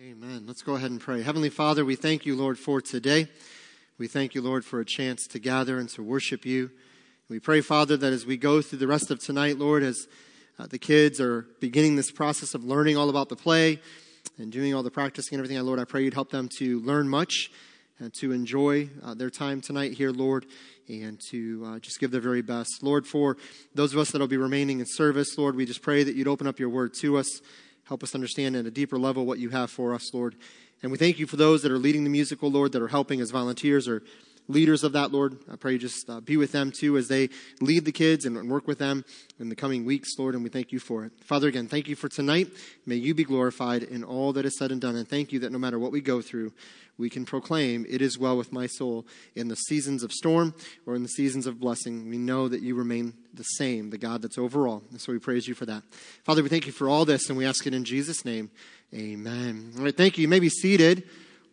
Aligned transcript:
Amen. 0.00 0.44
Let's 0.46 0.62
go 0.62 0.74
ahead 0.76 0.90
and 0.90 0.98
pray. 0.98 1.20
Heavenly 1.20 1.50
Father, 1.50 1.84
we 1.84 1.96
thank 1.96 2.24
you, 2.24 2.34
Lord, 2.34 2.58
for 2.58 2.80
today. 2.80 3.28
We 3.98 4.08
thank 4.08 4.34
you, 4.34 4.40
Lord, 4.40 4.64
for 4.64 4.80
a 4.80 4.86
chance 4.86 5.26
to 5.26 5.38
gather 5.38 5.78
and 5.78 5.86
to 5.90 6.02
worship 6.02 6.46
you. 6.46 6.70
We 7.28 7.38
pray, 7.38 7.60
Father, 7.60 7.98
that 7.98 8.10
as 8.10 8.24
we 8.24 8.38
go 8.38 8.62
through 8.62 8.78
the 8.78 8.86
rest 8.86 9.10
of 9.10 9.20
tonight, 9.20 9.58
Lord, 9.58 9.82
as 9.82 10.08
uh, 10.58 10.66
the 10.66 10.78
kids 10.78 11.20
are 11.20 11.46
beginning 11.60 11.96
this 11.96 12.10
process 12.10 12.54
of 12.54 12.64
learning 12.64 12.96
all 12.96 13.10
about 13.10 13.28
the 13.28 13.36
play 13.36 13.80
and 14.38 14.50
doing 14.50 14.72
all 14.72 14.82
the 14.82 14.90
practicing 14.90 15.36
and 15.36 15.44
everything, 15.44 15.62
Lord, 15.62 15.78
I 15.78 15.84
pray 15.84 16.04
you'd 16.04 16.14
help 16.14 16.30
them 16.30 16.48
to 16.56 16.80
learn 16.80 17.06
much 17.06 17.50
and 17.98 18.14
to 18.14 18.32
enjoy 18.32 18.88
uh, 19.02 19.12
their 19.12 19.30
time 19.30 19.60
tonight 19.60 19.92
here, 19.92 20.10
Lord, 20.10 20.46
and 20.88 21.20
to 21.30 21.64
uh, 21.66 21.78
just 21.80 22.00
give 22.00 22.10
their 22.10 22.22
very 22.22 22.40
best. 22.40 22.82
Lord, 22.82 23.06
for 23.06 23.36
those 23.74 23.92
of 23.92 23.98
us 23.98 24.10
that 24.12 24.20
will 24.20 24.26
be 24.26 24.38
remaining 24.38 24.80
in 24.80 24.86
service, 24.86 25.36
Lord, 25.36 25.54
we 25.54 25.66
just 25.66 25.82
pray 25.82 26.02
that 26.02 26.16
you'd 26.16 26.28
open 26.28 26.46
up 26.46 26.58
your 26.58 26.70
word 26.70 26.94
to 27.02 27.18
us. 27.18 27.42
Help 27.92 28.02
us 28.02 28.14
understand 28.14 28.56
at 28.56 28.64
a 28.64 28.70
deeper 28.70 28.98
level 28.98 29.26
what 29.26 29.38
you 29.38 29.50
have 29.50 29.70
for 29.70 29.92
us, 29.92 30.14
Lord. 30.14 30.34
And 30.82 30.90
we 30.90 30.96
thank 30.96 31.18
you 31.18 31.26
for 31.26 31.36
those 31.36 31.60
that 31.60 31.70
are 31.70 31.76
leading 31.76 32.04
the 32.04 32.08
musical, 32.08 32.50
Lord, 32.50 32.72
that 32.72 32.80
are 32.80 32.88
helping 32.88 33.20
as 33.20 33.30
volunteers 33.30 33.86
or 33.86 34.02
leaders 34.48 34.84
of 34.84 34.92
that, 34.92 35.12
Lord. 35.12 35.38
I 35.50 35.56
pray 35.56 35.72
you 35.72 35.78
just 35.78 36.08
uh, 36.08 36.20
be 36.20 36.36
with 36.36 36.52
them 36.52 36.72
too 36.72 36.96
as 36.96 37.08
they 37.08 37.30
lead 37.60 37.84
the 37.84 37.92
kids 37.92 38.24
and 38.24 38.50
work 38.50 38.66
with 38.66 38.78
them 38.78 39.04
in 39.38 39.48
the 39.48 39.56
coming 39.56 39.84
weeks, 39.84 40.18
Lord, 40.18 40.34
and 40.34 40.42
we 40.42 40.50
thank 40.50 40.72
you 40.72 40.78
for 40.78 41.04
it. 41.04 41.12
Father, 41.24 41.48
again, 41.48 41.68
thank 41.68 41.88
you 41.88 41.96
for 41.96 42.08
tonight. 42.08 42.48
May 42.86 42.96
you 42.96 43.14
be 43.14 43.24
glorified 43.24 43.82
in 43.82 44.04
all 44.04 44.32
that 44.32 44.44
is 44.44 44.58
said 44.58 44.72
and 44.72 44.80
done. 44.80 44.96
And 44.96 45.08
thank 45.08 45.32
you 45.32 45.38
that 45.40 45.52
no 45.52 45.58
matter 45.58 45.78
what 45.78 45.92
we 45.92 46.00
go 46.00 46.20
through, 46.20 46.52
we 46.98 47.08
can 47.08 47.24
proclaim, 47.24 47.86
It 47.88 48.02
is 48.02 48.18
well 48.18 48.36
with 48.36 48.52
my 48.52 48.66
soul. 48.66 49.06
In 49.34 49.48
the 49.48 49.56
seasons 49.56 50.02
of 50.02 50.12
storm 50.12 50.54
or 50.86 50.94
in 50.94 51.02
the 51.02 51.08
seasons 51.08 51.46
of 51.46 51.58
blessing, 51.58 52.08
we 52.08 52.18
know 52.18 52.48
that 52.48 52.62
you 52.62 52.74
remain 52.74 53.14
the 53.34 53.42
same, 53.42 53.90
the 53.90 53.98
God 53.98 54.22
that's 54.22 54.38
overall. 54.38 54.82
And 54.90 55.00
so 55.00 55.12
we 55.12 55.18
praise 55.18 55.48
you 55.48 55.54
for 55.54 55.66
that. 55.66 55.82
Father, 56.24 56.42
we 56.42 56.48
thank 56.48 56.66
you 56.66 56.72
for 56.72 56.88
all 56.88 57.04
this, 57.04 57.28
and 57.28 57.38
we 57.38 57.46
ask 57.46 57.66
it 57.66 57.74
in 57.74 57.84
Jesus' 57.84 58.24
name. 58.24 58.50
Amen. 58.94 59.72
All 59.78 59.84
right, 59.84 59.96
thank 59.96 60.18
you. 60.18 60.22
You 60.22 60.28
may 60.28 60.40
be 60.40 60.50
seated. 60.50 61.04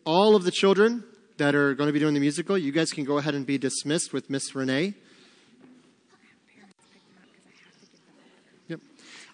All 0.05 0.35
of 0.35 0.43
the 0.43 0.51
children 0.51 1.03
that 1.39 1.55
are 1.55 1.73
going 1.73 1.87
to 1.87 1.93
be 1.93 1.99
doing 1.99 2.13
the 2.13 2.19
musical, 2.19 2.57
you 2.57 2.71
guys 2.71 2.91
can 2.91 3.03
go 3.03 3.17
ahead 3.17 3.33
and 3.33 3.45
be 3.45 3.57
dismissed 3.57 4.13
with 4.13 4.29
Miss 4.29 4.53
Renee. 4.53 4.93
Yep. 8.67 8.79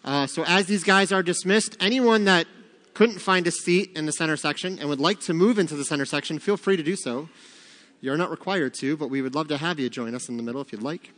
Uh, 0.03 0.25
so 0.25 0.45
as 0.45 0.67
these 0.67 0.83
guys 0.83 1.11
are 1.11 1.21
dismissed, 1.21 1.75
anyone 1.79 2.23
that 2.25 2.47
couldn't 2.93 3.19
find 3.19 3.45
a 3.45 3.51
seat 3.51 3.91
in 3.95 4.05
the 4.05 4.11
center 4.11 4.37
section 4.37 4.79
and 4.79 4.87
would 4.87 5.01
like 5.01 5.19
to 5.19 5.33
move 5.33 5.59
into 5.59 5.75
the 5.75 5.83
center 5.83 6.05
section, 6.05 6.39
feel 6.39 6.57
free 6.57 6.77
to 6.77 6.83
do 6.83 6.95
so. 6.95 7.27
You're 8.01 8.17
not 8.17 8.29
required 8.29 8.73
to, 8.75 8.95
but 8.95 9.09
we 9.09 9.21
would 9.21 9.35
love 9.35 9.49
to 9.49 9.57
have 9.57 9.79
you 9.79 9.89
join 9.89 10.15
us 10.15 10.29
in 10.29 10.37
the 10.37 10.43
middle 10.43 10.61
if 10.61 10.71
you'd 10.71 10.83
like. 10.83 11.11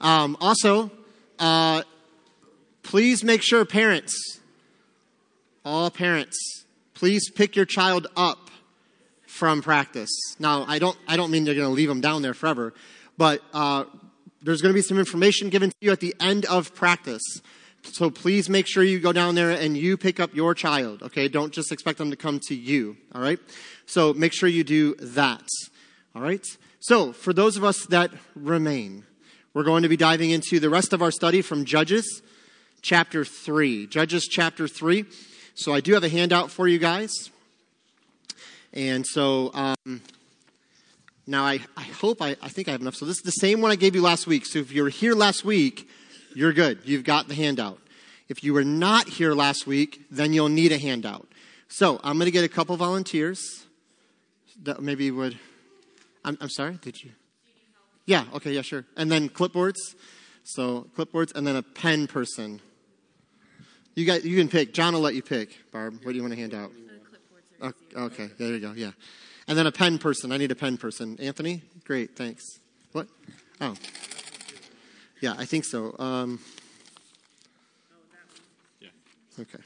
Um, 0.00 0.36
also, 0.40 0.90
uh, 1.38 1.82
please 2.82 3.24
make 3.24 3.42
sure 3.42 3.64
parents, 3.64 4.40
all 5.64 5.90
parents, 5.90 6.36
please 6.92 7.30
pick 7.30 7.56
your 7.56 7.64
child 7.64 8.06
up 8.16 8.43
from 9.34 9.62
practice. 9.62 10.10
Now, 10.38 10.64
I 10.68 10.78
don't, 10.78 10.96
I 11.08 11.16
don't 11.16 11.32
mean 11.32 11.44
you're 11.44 11.56
going 11.56 11.66
to 11.66 11.74
leave 11.74 11.88
them 11.88 12.00
down 12.00 12.22
there 12.22 12.34
forever, 12.34 12.72
but 13.18 13.42
uh, 13.52 13.84
there's 14.42 14.62
going 14.62 14.72
to 14.72 14.78
be 14.78 14.80
some 14.80 14.96
information 14.96 15.48
given 15.48 15.70
to 15.70 15.76
you 15.80 15.90
at 15.90 15.98
the 15.98 16.14
end 16.20 16.44
of 16.44 16.72
practice. 16.72 17.22
So 17.82 18.10
please 18.10 18.48
make 18.48 18.68
sure 18.68 18.84
you 18.84 19.00
go 19.00 19.12
down 19.12 19.34
there 19.34 19.50
and 19.50 19.76
you 19.76 19.96
pick 19.96 20.20
up 20.20 20.34
your 20.36 20.54
child, 20.54 21.02
okay? 21.02 21.26
Don't 21.26 21.52
just 21.52 21.72
expect 21.72 21.98
them 21.98 22.10
to 22.10 22.16
come 22.16 22.38
to 22.46 22.54
you, 22.54 22.96
all 23.12 23.20
right? 23.20 23.40
So 23.86 24.14
make 24.14 24.32
sure 24.32 24.48
you 24.48 24.62
do 24.62 24.94
that, 25.00 25.48
all 26.14 26.22
right? 26.22 26.46
So 26.78 27.12
for 27.12 27.32
those 27.32 27.56
of 27.56 27.64
us 27.64 27.86
that 27.86 28.12
remain, 28.36 29.04
we're 29.52 29.64
going 29.64 29.82
to 29.82 29.88
be 29.88 29.96
diving 29.96 30.30
into 30.30 30.60
the 30.60 30.70
rest 30.70 30.92
of 30.92 31.02
our 31.02 31.10
study 31.10 31.42
from 31.42 31.64
Judges 31.64 32.22
chapter 32.82 33.24
3. 33.24 33.88
Judges 33.88 34.28
chapter 34.30 34.68
3. 34.68 35.04
So 35.56 35.74
I 35.74 35.80
do 35.80 35.94
have 35.94 36.04
a 36.04 36.08
handout 36.08 36.52
for 36.52 36.68
you 36.68 36.78
guys. 36.78 37.30
And 38.74 39.06
so 39.06 39.52
um, 39.54 40.02
now 41.26 41.44
I, 41.44 41.60
I 41.76 41.82
hope 41.82 42.20
I, 42.20 42.36
I 42.42 42.48
think 42.48 42.68
I 42.68 42.72
have 42.72 42.80
enough. 42.80 42.96
So 42.96 43.06
this 43.06 43.18
is 43.18 43.22
the 43.22 43.30
same 43.30 43.60
one 43.60 43.70
I 43.70 43.76
gave 43.76 43.94
you 43.94 44.02
last 44.02 44.26
week. 44.26 44.44
So 44.44 44.58
if 44.58 44.72
you 44.72 44.82
were 44.82 44.88
here 44.88 45.14
last 45.14 45.44
week, 45.44 45.88
you're 46.34 46.52
good. 46.52 46.80
You've 46.84 47.04
got 47.04 47.28
the 47.28 47.34
handout. 47.34 47.78
If 48.28 48.42
you 48.42 48.52
were 48.52 48.64
not 48.64 49.08
here 49.08 49.32
last 49.32 49.66
week, 49.66 50.02
then 50.10 50.32
you'll 50.32 50.48
need 50.48 50.72
a 50.72 50.78
handout. 50.78 51.28
So 51.68 52.00
I'm 52.02 52.16
going 52.16 52.26
to 52.26 52.32
get 52.32 52.44
a 52.44 52.48
couple 52.48 52.76
volunteers 52.76 53.64
that 54.64 54.82
maybe 54.82 55.10
would. 55.10 55.38
I'm, 56.24 56.36
I'm 56.40 56.48
sorry, 56.48 56.78
did 56.82 57.02
you? 57.02 57.12
Yeah, 58.06 58.24
okay, 58.34 58.52
yeah, 58.52 58.62
sure. 58.62 58.84
And 58.96 59.10
then 59.10 59.28
clipboards. 59.28 59.78
So 60.42 60.88
clipboards 60.96 61.34
and 61.34 61.46
then 61.46 61.56
a 61.56 61.62
pen 61.62 62.06
person. 62.06 62.60
You 63.94 64.04
got 64.04 64.24
you 64.24 64.36
can 64.36 64.48
pick. 64.48 64.74
John 64.74 64.94
will 64.94 65.00
let 65.00 65.14
you 65.14 65.22
pick. 65.22 65.56
Barb, 65.70 66.00
what 66.02 66.10
do 66.10 66.16
you 66.16 66.22
want 66.22 66.34
to 66.34 66.40
hand 66.40 66.54
out? 66.54 66.72
Okay, 67.62 68.30
there 68.38 68.48
you 68.48 68.60
go. 68.60 68.72
Yeah. 68.72 68.90
And 69.46 69.56
then 69.58 69.66
a 69.66 69.72
pen 69.72 69.98
person. 69.98 70.32
I 70.32 70.36
need 70.36 70.50
a 70.50 70.54
pen 70.54 70.76
person. 70.76 71.18
Anthony? 71.20 71.62
Great, 71.84 72.16
thanks. 72.16 72.58
What? 72.92 73.08
Oh. 73.60 73.74
Yeah, 75.20 75.34
I 75.38 75.44
think 75.44 75.64
so. 75.64 75.94
Um, 75.98 76.40
yeah. 78.80 78.88
Okay. 79.38 79.62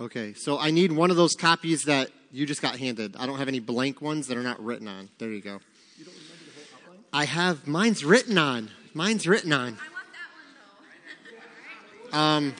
Okay, 0.00 0.32
so 0.32 0.58
I 0.58 0.70
need 0.70 0.92
one 0.92 1.10
of 1.10 1.18
those 1.18 1.36
copies 1.36 1.84
that 1.84 2.10
you 2.32 2.46
just 2.46 2.62
got 2.62 2.78
handed. 2.78 3.16
I 3.16 3.26
don't 3.26 3.36
have 3.36 3.48
any 3.48 3.60
blank 3.60 4.00
ones 4.00 4.28
that 4.28 4.38
are 4.38 4.42
not 4.42 4.58
written 4.64 4.88
on. 4.88 5.10
There 5.18 5.28
you 5.28 5.42
go. 5.42 5.60
You 5.98 6.06
don't 6.06 6.14
remember 6.14 6.44
the 6.56 6.86
whole 6.86 6.94
outline? 6.94 7.04
I 7.12 7.24
have 7.26 7.66
mine's 7.66 8.02
written 8.02 8.38
on. 8.38 8.70
Mine's 8.94 9.26
written 9.26 9.52
on. 9.52 9.60
I 9.60 9.64
want 9.66 9.76
that 9.76 10.30
one 12.08 12.12
though. 12.12 12.18
um, 12.18 12.54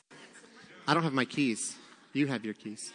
I 0.86 0.92
don't 0.92 1.02
have 1.02 1.14
my 1.14 1.24
keys. 1.24 1.76
You 2.12 2.26
have 2.26 2.44
your 2.44 2.52
keys. 2.52 2.92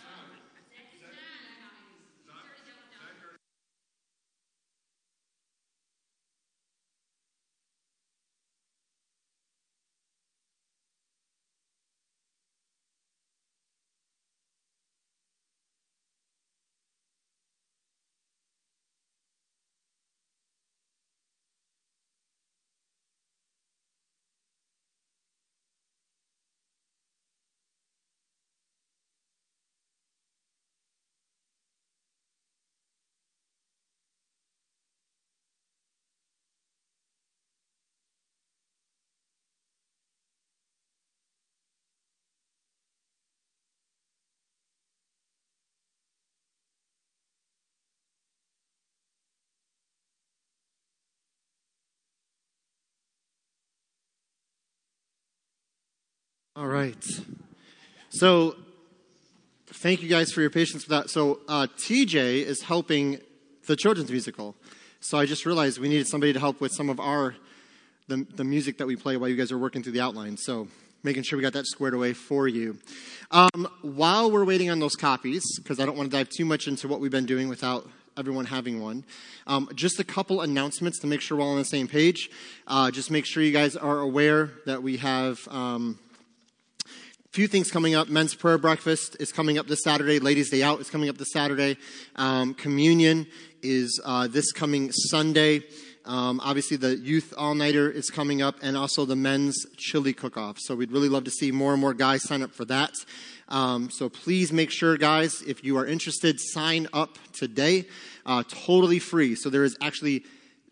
All 56.57 56.67
right. 56.67 57.05
So, 58.11 58.55
thank 59.67 60.01
you 60.01 60.07
guys 60.07 60.31
for 60.31 60.39
your 60.39 60.49
patience 60.49 60.87
with 60.87 60.89
that. 60.97 61.09
So, 61.09 61.41
uh, 61.49 61.67
TJ 61.75 62.45
is 62.45 62.61
helping 62.61 63.19
the 63.67 63.75
children's 63.75 64.09
musical. 64.09 64.55
So, 65.01 65.17
I 65.17 65.25
just 65.25 65.45
realized 65.45 65.79
we 65.79 65.89
needed 65.89 66.07
somebody 66.07 66.31
to 66.31 66.39
help 66.39 66.61
with 66.61 66.71
some 66.71 66.89
of 66.89 66.97
our 66.97 67.35
the, 68.07 68.25
the 68.35 68.45
music 68.45 68.77
that 68.77 68.87
we 68.87 68.95
play 68.95 69.17
while 69.17 69.27
you 69.27 69.35
guys 69.35 69.51
are 69.51 69.57
working 69.57 69.83
through 69.83 69.91
the 69.91 69.99
outline. 69.99 70.37
So, 70.37 70.69
making 71.03 71.23
sure 71.23 71.35
we 71.35 71.43
got 71.43 71.51
that 71.51 71.65
squared 71.67 71.93
away 71.93 72.13
for 72.13 72.47
you. 72.47 72.77
Um, 73.31 73.67
while 73.81 74.31
we're 74.31 74.45
waiting 74.45 74.69
on 74.69 74.79
those 74.79 74.95
copies, 74.95 75.43
because 75.57 75.81
I 75.81 75.85
don't 75.85 75.97
want 75.97 76.09
to 76.09 76.15
dive 76.15 76.29
too 76.29 76.45
much 76.45 76.69
into 76.69 76.87
what 76.87 77.01
we've 77.01 77.11
been 77.11 77.25
doing 77.25 77.49
without 77.49 77.85
everyone 78.15 78.45
having 78.45 78.79
one. 78.79 79.03
Um, 79.45 79.67
just 79.75 79.99
a 79.99 80.05
couple 80.05 80.39
announcements 80.39 80.99
to 80.99 81.07
make 81.07 81.19
sure 81.19 81.37
we're 81.37 81.43
all 81.43 81.51
on 81.51 81.57
the 81.57 81.65
same 81.65 81.89
page. 81.89 82.29
Uh, 82.65 82.91
just 82.91 83.11
make 83.11 83.25
sure 83.25 83.43
you 83.43 83.51
guys 83.51 83.75
are 83.75 83.99
aware 83.99 84.51
that 84.65 84.81
we 84.81 84.95
have. 84.97 85.45
Um, 85.49 85.99
few 87.35 87.47
things 87.49 87.69
coming 87.69 87.95
up. 87.95 88.07
Men's 88.07 88.33
prayer 88.33 88.57
breakfast 88.57 89.17
is 89.19 89.33
coming 89.33 89.57
up 89.57 89.67
this 89.67 89.83
Saturday. 89.83 90.19
Ladies' 90.19 90.49
Day 90.49 90.63
Out 90.63 90.79
is 90.79 90.89
coming 90.89 91.09
up 91.09 91.17
this 91.17 91.33
Saturday. 91.33 91.75
Um, 92.15 92.53
communion 92.53 93.27
is 93.61 93.99
uh, 94.05 94.27
this 94.27 94.53
coming 94.53 94.89
Sunday. 94.93 95.63
Um, 96.05 96.39
obviously, 96.41 96.77
the 96.77 96.95
youth 96.95 97.33
all 97.37 97.53
nighter 97.53 97.91
is 97.91 98.09
coming 98.09 98.41
up, 98.41 98.55
and 98.61 98.77
also 98.77 99.03
the 99.03 99.17
men's 99.17 99.65
chili 99.75 100.13
cook 100.13 100.37
off. 100.37 100.57
So, 100.59 100.75
we'd 100.75 100.93
really 100.93 101.09
love 101.09 101.25
to 101.25 101.29
see 101.29 101.51
more 101.51 101.73
and 101.73 101.81
more 101.81 101.93
guys 101.93 102.23
sign 102.23 102.41
up 102.41 102.53
for 102.53 102.63
that. 102.65 102.93
Um, 103.49 103.89
so 103.91 104.09
please 104.09 104.51
make 104.51 104.71
sure, 104.71 104.97
guys, 104.97 105.41
if 105.41 105.63
you 105.63 105.77
are 105.77 105.85
interested, 105.85 106.39
sign 106.39 106.87
up 106.93 107.17
today. 107.33 107.85
Uh, 108.25 108.43
totally 108.47 108.99
free. 108.99 109.35
So 109.35 109.49
there 109.49 109.63
is 109.63 109.77
actually 109.81 110.23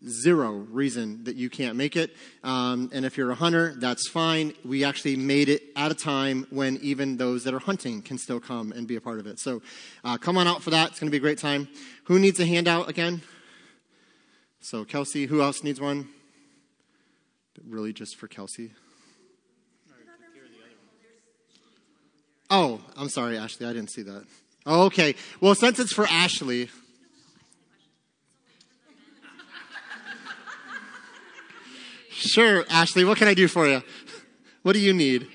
zero 0.08 0.52
reason 0.52 1.24
that 1.24 1.36
you 1.36 1.48
can't 1.50 1.76
make 1.76 1.96
it. 1.96 2.14
Um, 2.42 2.90
and 2.92 3.04
if 3.04 3.16
you're 3.16 3.30
a 3.30 3.34
hunter, 3.34 3.74
that's 3.76 4.08
fine. 4.08 4.54
We 4.64 4.84
actually 4.84 5.16
made 5.16 5.48
it 5.48 5.62
at 5.76 5.90
a 5.90 5.94
time 5.94 6.46
when 6.50 6.78
even 6.82 7.16
those 7.16 7.44
that 7.44 7.54
are 7.54 7.58
hunting 7.58 8.02
can 8.02 8.18
still 8.18 8.40
come 8.40 8.72
and 8.72 8.86
be 8.86 8.96
a 8.96 9.00
part 9.00 9.18
of 9.18 9.26
it. 9.26 9.38
So 9.38 9.62
uh, 10.04 10.18
come 10.18 10.36
on 10.36 10.46
out 10.46 10.62
for 10.62 10.70
that. 10.70 10.90
It's 10.90 11.00
going 11.00 11.08
to 11.08 11.10
be 11.10 11.18
a 11.18 11.20
great 11.20 11.38
time. 11.38 11.68
Who 12.04 12.18
needs 12.18 12.38
a 12.40 12.46
handout 12.46 12.88
again? 12.88 13.22
So 14.60 14.84
Kelsey, 14.84 15.26
who 15.26 15.42
else 15.42 15.62
needs 15.62 15.80
one? 15.80 16.08
Really, 17.66 17.92
just 17.92 18.16
for 18.16 18.28
Kelsey? 18.28 18.72
Oh, 22.50 22.80
I'm 22.96 23.08
sorry, 23.08 23.38
Ashley. 23.38 23.66
I 23.66 23.72
didn't 23.72 23.90
see 23.90 24.02
that. 24.02 24.24
Okay. 24.66 25.14
Well, 25.40 25.54
since 25.54 25.78
it's 25.78 25.92
for 25.92 26.06
Ashley. 26.06 26.70
Sure, 32.26 32.64
Ashley. 32.70 33.04
What 33.04 33.18
can 33.18 33.28
I 33.28 33.34
do 33.34 33.46
for 33.48 33.66
you? 33.66 33.82
What 34.62 34.72
do 34.72 34.80
you 34.80 34.94
need? 34.94 35.28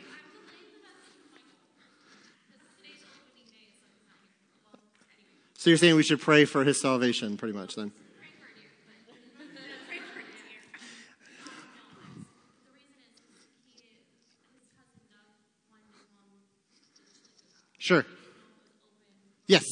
So 5.53 5.69
you're 5.69 5.77
saying 5.77 5.95
we 5.95 6.03
should 6.03 6.19
pray 6.19 6.45
for 6.45 6.63
his 6.63 6.81
salvation, 6.81 7.37
pretty 7.37 7.53
much, 7.53 7.75
then? 7.75 7.91
Sure. 17.77 18.05
Yes. 19.47 19.63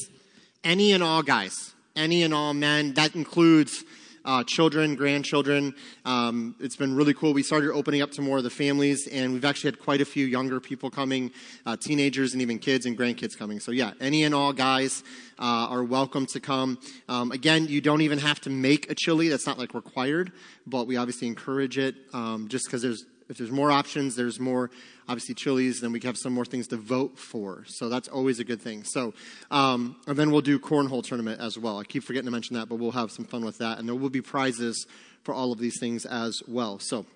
Any 0.62 0.92
and 0.92 1.02
all 1.02 1.22
guys. 1.22 1.74
Any 1.96 2.22
and 2.22 2.32
all 2.32 2.54
men. 2.54 2.94
That 2.94 3.14
includes 3.14 3.84
uh, 4.24 4.44
children, 4.44 4.94
grandchildren. 4.94 5.74
Um, 6.04 6.54
it's 6.60 6.76
been 6.76 6.94
really 6.94 7.14
cool. 7.14 7.32
We 7.32 7.42
started 7.42 7.72
opening 7.72 8.02
up 8.02 8.10
to 8.12 8.22
more 8.22 8.38
of 8.38 8.44
the 8.44 8.50
families, 8.50 9.06
and 9.06 9.32
we've 9.32 9.44
actually 9.44 9.72
had 9.72 9.80
quite 9.80 10.00
a 10.00 10.04
few 10.04 10.26
younger 10.26 10.60
people 10.60 10.90
coming, 10.90 11.32
uh, 11.66 11.76
teenagers, 11.76 12.32
and 12.32 12.42
even 12.42 12.58
kids 12.58 12.86
and 12.86 12.96
grandkids 12.96 13.36
coming. 13.36 13.60
So, 13.60 13.72
yeah, 13.72 13.92
any 14.00 14.24
and 14.24 14.34
all 14.34 14.52
guys 14.52 15.02
uh, 15.38 15.68
are 15.70 15.84
welcome 15.84 16.26
to 16.26 16.40
come. 16.40 16.78
Um, 17.08 17.32
again, 17.32 17.66
you 17.68 17.80
don't 17.80 18.02
even 18.02 18.18
have 18.18 18.40
to 18.42 18.50
make 18.50 18.90
a 18.90 18.94
chili. 18.94 19.28
That's 19.28 19.46
not 19.46 19.58
like 19.58 19.74
required, 19.74 20.32
but 20.66 20.86
we 20.86 20.96
obviously 20.96 21.28
encourage 21.28 21.78
it 21.78 21.94
um, 22.12 22.48
just 22.48 22.66
because 22.66 22.82
there's 22.82 23.04
if 23.28 23.38
there's 23.38 23.50
more 23.50 23.70
options, 23.70 24.16
there's 24.16 24.40
more 24.40 24.70
obviously 25.08 25.34
chilies, 25.34 25.80
then 25.80 25.92
we 25.92 26.00
have 26.00 26.16
some 26.16 26.32
more 26.32 26.44
things 26.44 26.68
to 26.68 26.76
vote 26.76 27.18
for. 27.18 27.64
So 27.66 27.88
that's 27.88 28.08
always 28.08 28.40
a 28.40 28.44
good 28.44 28.60
thing. 28.60 28.84
So, 28.84 29.14
um, 29.50 29.96
and 30.06 30.16
then 30.16 30.30
we'll 30.30 30.40
do 30.40 30.58
cornhole 30.58 31.02
tournament 31.02 31.40
as 31.40 31.58
well. 31.58 31.78
I 31.78 31.84
keep 31.84 32.04
forgetting 32.04 32.26
to 32.26 32.32
mention 32.32 32.56
that, 32.56 32.68
but 32.68 32.76
we'll 32.76 32.92
have 32.92 33.10
some 33.10 33.24
fun 33.24 33.44
with 33.44 33.58
that, 33.58 33.78
and 33.78 33.88
there 33.88 33.94
will 33.94 34.10
be 34.10 34.22
prizes 34.22 34.86
for 35.22 35.34
all 35.34 35.52
of 35.52 35.58
these 35.58 35.78
things 35.78 36.06
as 36.06 36.40
well. 36.46 36.78
So, 36.78 37.06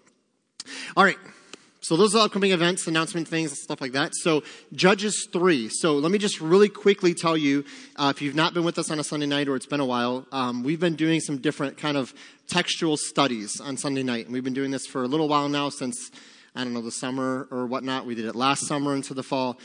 all 0.96 1.04
right. 1.04 1.18
So 1.82 1.96
those 1.96 2.14
are 2.14 2.24
upcoming 2.24 2.52
events, 2.52 2.86
announcement 2.86 3.26
things, 3.26 3.60
stuff 3.60 3.80
like 3.80 3.90
that. 3.92 4.12
So 4.14 4.44
Judges 4.72 5.26
3. 5.32 5.68
So 5.68 5.94
let 5.94 6.12
me 6.12 6.18
just 6.18 6.40
really 6.40 6.68
quickly 6.68 7.12
tell 7.12 7.36
you, 7.36 7.64
uh, 7.96 8.12
if 8.14 8.22
you've 8.22 8.36
not 8.36 8.54
been 8.54 8.62
with 8.62 8.78
us 8.78 8.88
on 8.92 9.00
a 9.00 9.04
Sunday 9.04 9.26
night 9.26 9.48
or 9.48 9.56
it's 9.56 9.66
been 9.66 9.80
a 9.80 9.84
while, 9.84 10.24
um, 10.30 10.62
we've 10.62 10.78
been 10.78 10.94
doing 10.94 11.18
some 11.18 11.38
different 11.38 11.76
kind 11.76 11.96
of 11.96 12.14
textual 12.46 12.96
studies 12.96 13.60
on 13.60 13.76
Sunday 13.76 14.04
night. 14.04 14.26
And 14.26 14.32
we've 14.32 14.44
been 14.44 14.54
doing 14.54 14.70
this 14.70 14.86
for 14.86 15.02
a 15.02 15.08
little 15.08 15.26
while 15.26 15.48
now 15.48 15.70
since, 15.70 16.12
I 16.54 16.62
don't 16.62 16.72
know, 16.72 16.82
the 16.82 16.92
summer 16.92 17.48
or 17.50 17.66
whatnot. 17.66 18.06
We 18.06 18.14
did 18.14 18.26
it 18.26 18.36
last 18.36 18.68
summer 18.68 18.94
into 18.94 19.12
the 19.12 19.24
fall. 19.24 19.58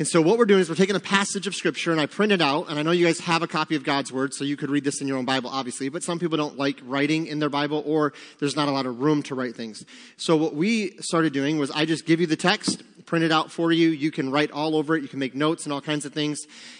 And 0.00 0.08
so 0.08 0.22
what 0.22 0.38
we're 0.38 0.46
doing 0.46 0.60
is 0.62 0.70
we're 0.70 0.76
taking 0.76 0.96
a 0.96 1.00
passage 1.00 1.46
of 1.46 1.54
scripture 1.54 1.92
and 1.92 2.00
I 2.00 2.06
print 2.06 2.32
it 2.32 2.40
out, 2.40 2.70
and 2.70 2.78
I 2.78 2.82
know 2.82 2.90
you 2.90 3.04
guys 3.04 3.20
have 3.20 3.42
a 3.42 3.46
copy 3.46 3.76
of 3.76 3.84
God's 3.84 4.10
word, 4.10 4.32
so 4.32 4.44
you 4.44 4.56
could 4.56 4.70
read 4.70 4.82
this 4.82 5.02
in 5.02 5.06
your 5.06 5.18
own 5.18 5.26
Bible, 5.26 5.50
obviously, 5.50 5.90
but 5.90 6.02
some 6.02 6.18
people 6.18 6.38
don't 6.38 6.56
like 6.56 6.80
writing 6.84 7.26
in 7.26 7.38
their 7.38 7.50
Bible 7.50 7.82
or 7.84 8.14
there's 8.38 8.56
not 8.56 8.66
a 8.66 8.70
lot 8.70 8.86
of 8.86 9.00
room 9.00 9.22
to 9.24 9.34
write 9.34 9.54
things. 9.54 9.84
So 10.16 10.38
what 10.38 10.54
we 10.54 10.96
started 11.00 11.34
doing 11.34 11.58
was 11.58 11.70
I 11.70 11.84
just 11.84 12.06
give 12.06 12.18
you 12.18 12.26
the 12.26 12.34
text, 12.34 12.82
print 13.04 13.26
it 13.26 13.30
out 13.30 13.52
for 13.52 13.72
you. 13.72 13.90
You 13.90 14.10
can 14.10 14.30
write 14.30 14.50
all 14.50 14.74
over 14.74 14.96
it. 14.96 15.02
You 15.02 15.08
can 15.08 15.18
make 15.18 15.34
notes 15.34 15.64
and 15.64 15.72
all 15.74 15.82
kinds 15.82 16.06
of 16.06 16.14
things. 16.14 16.38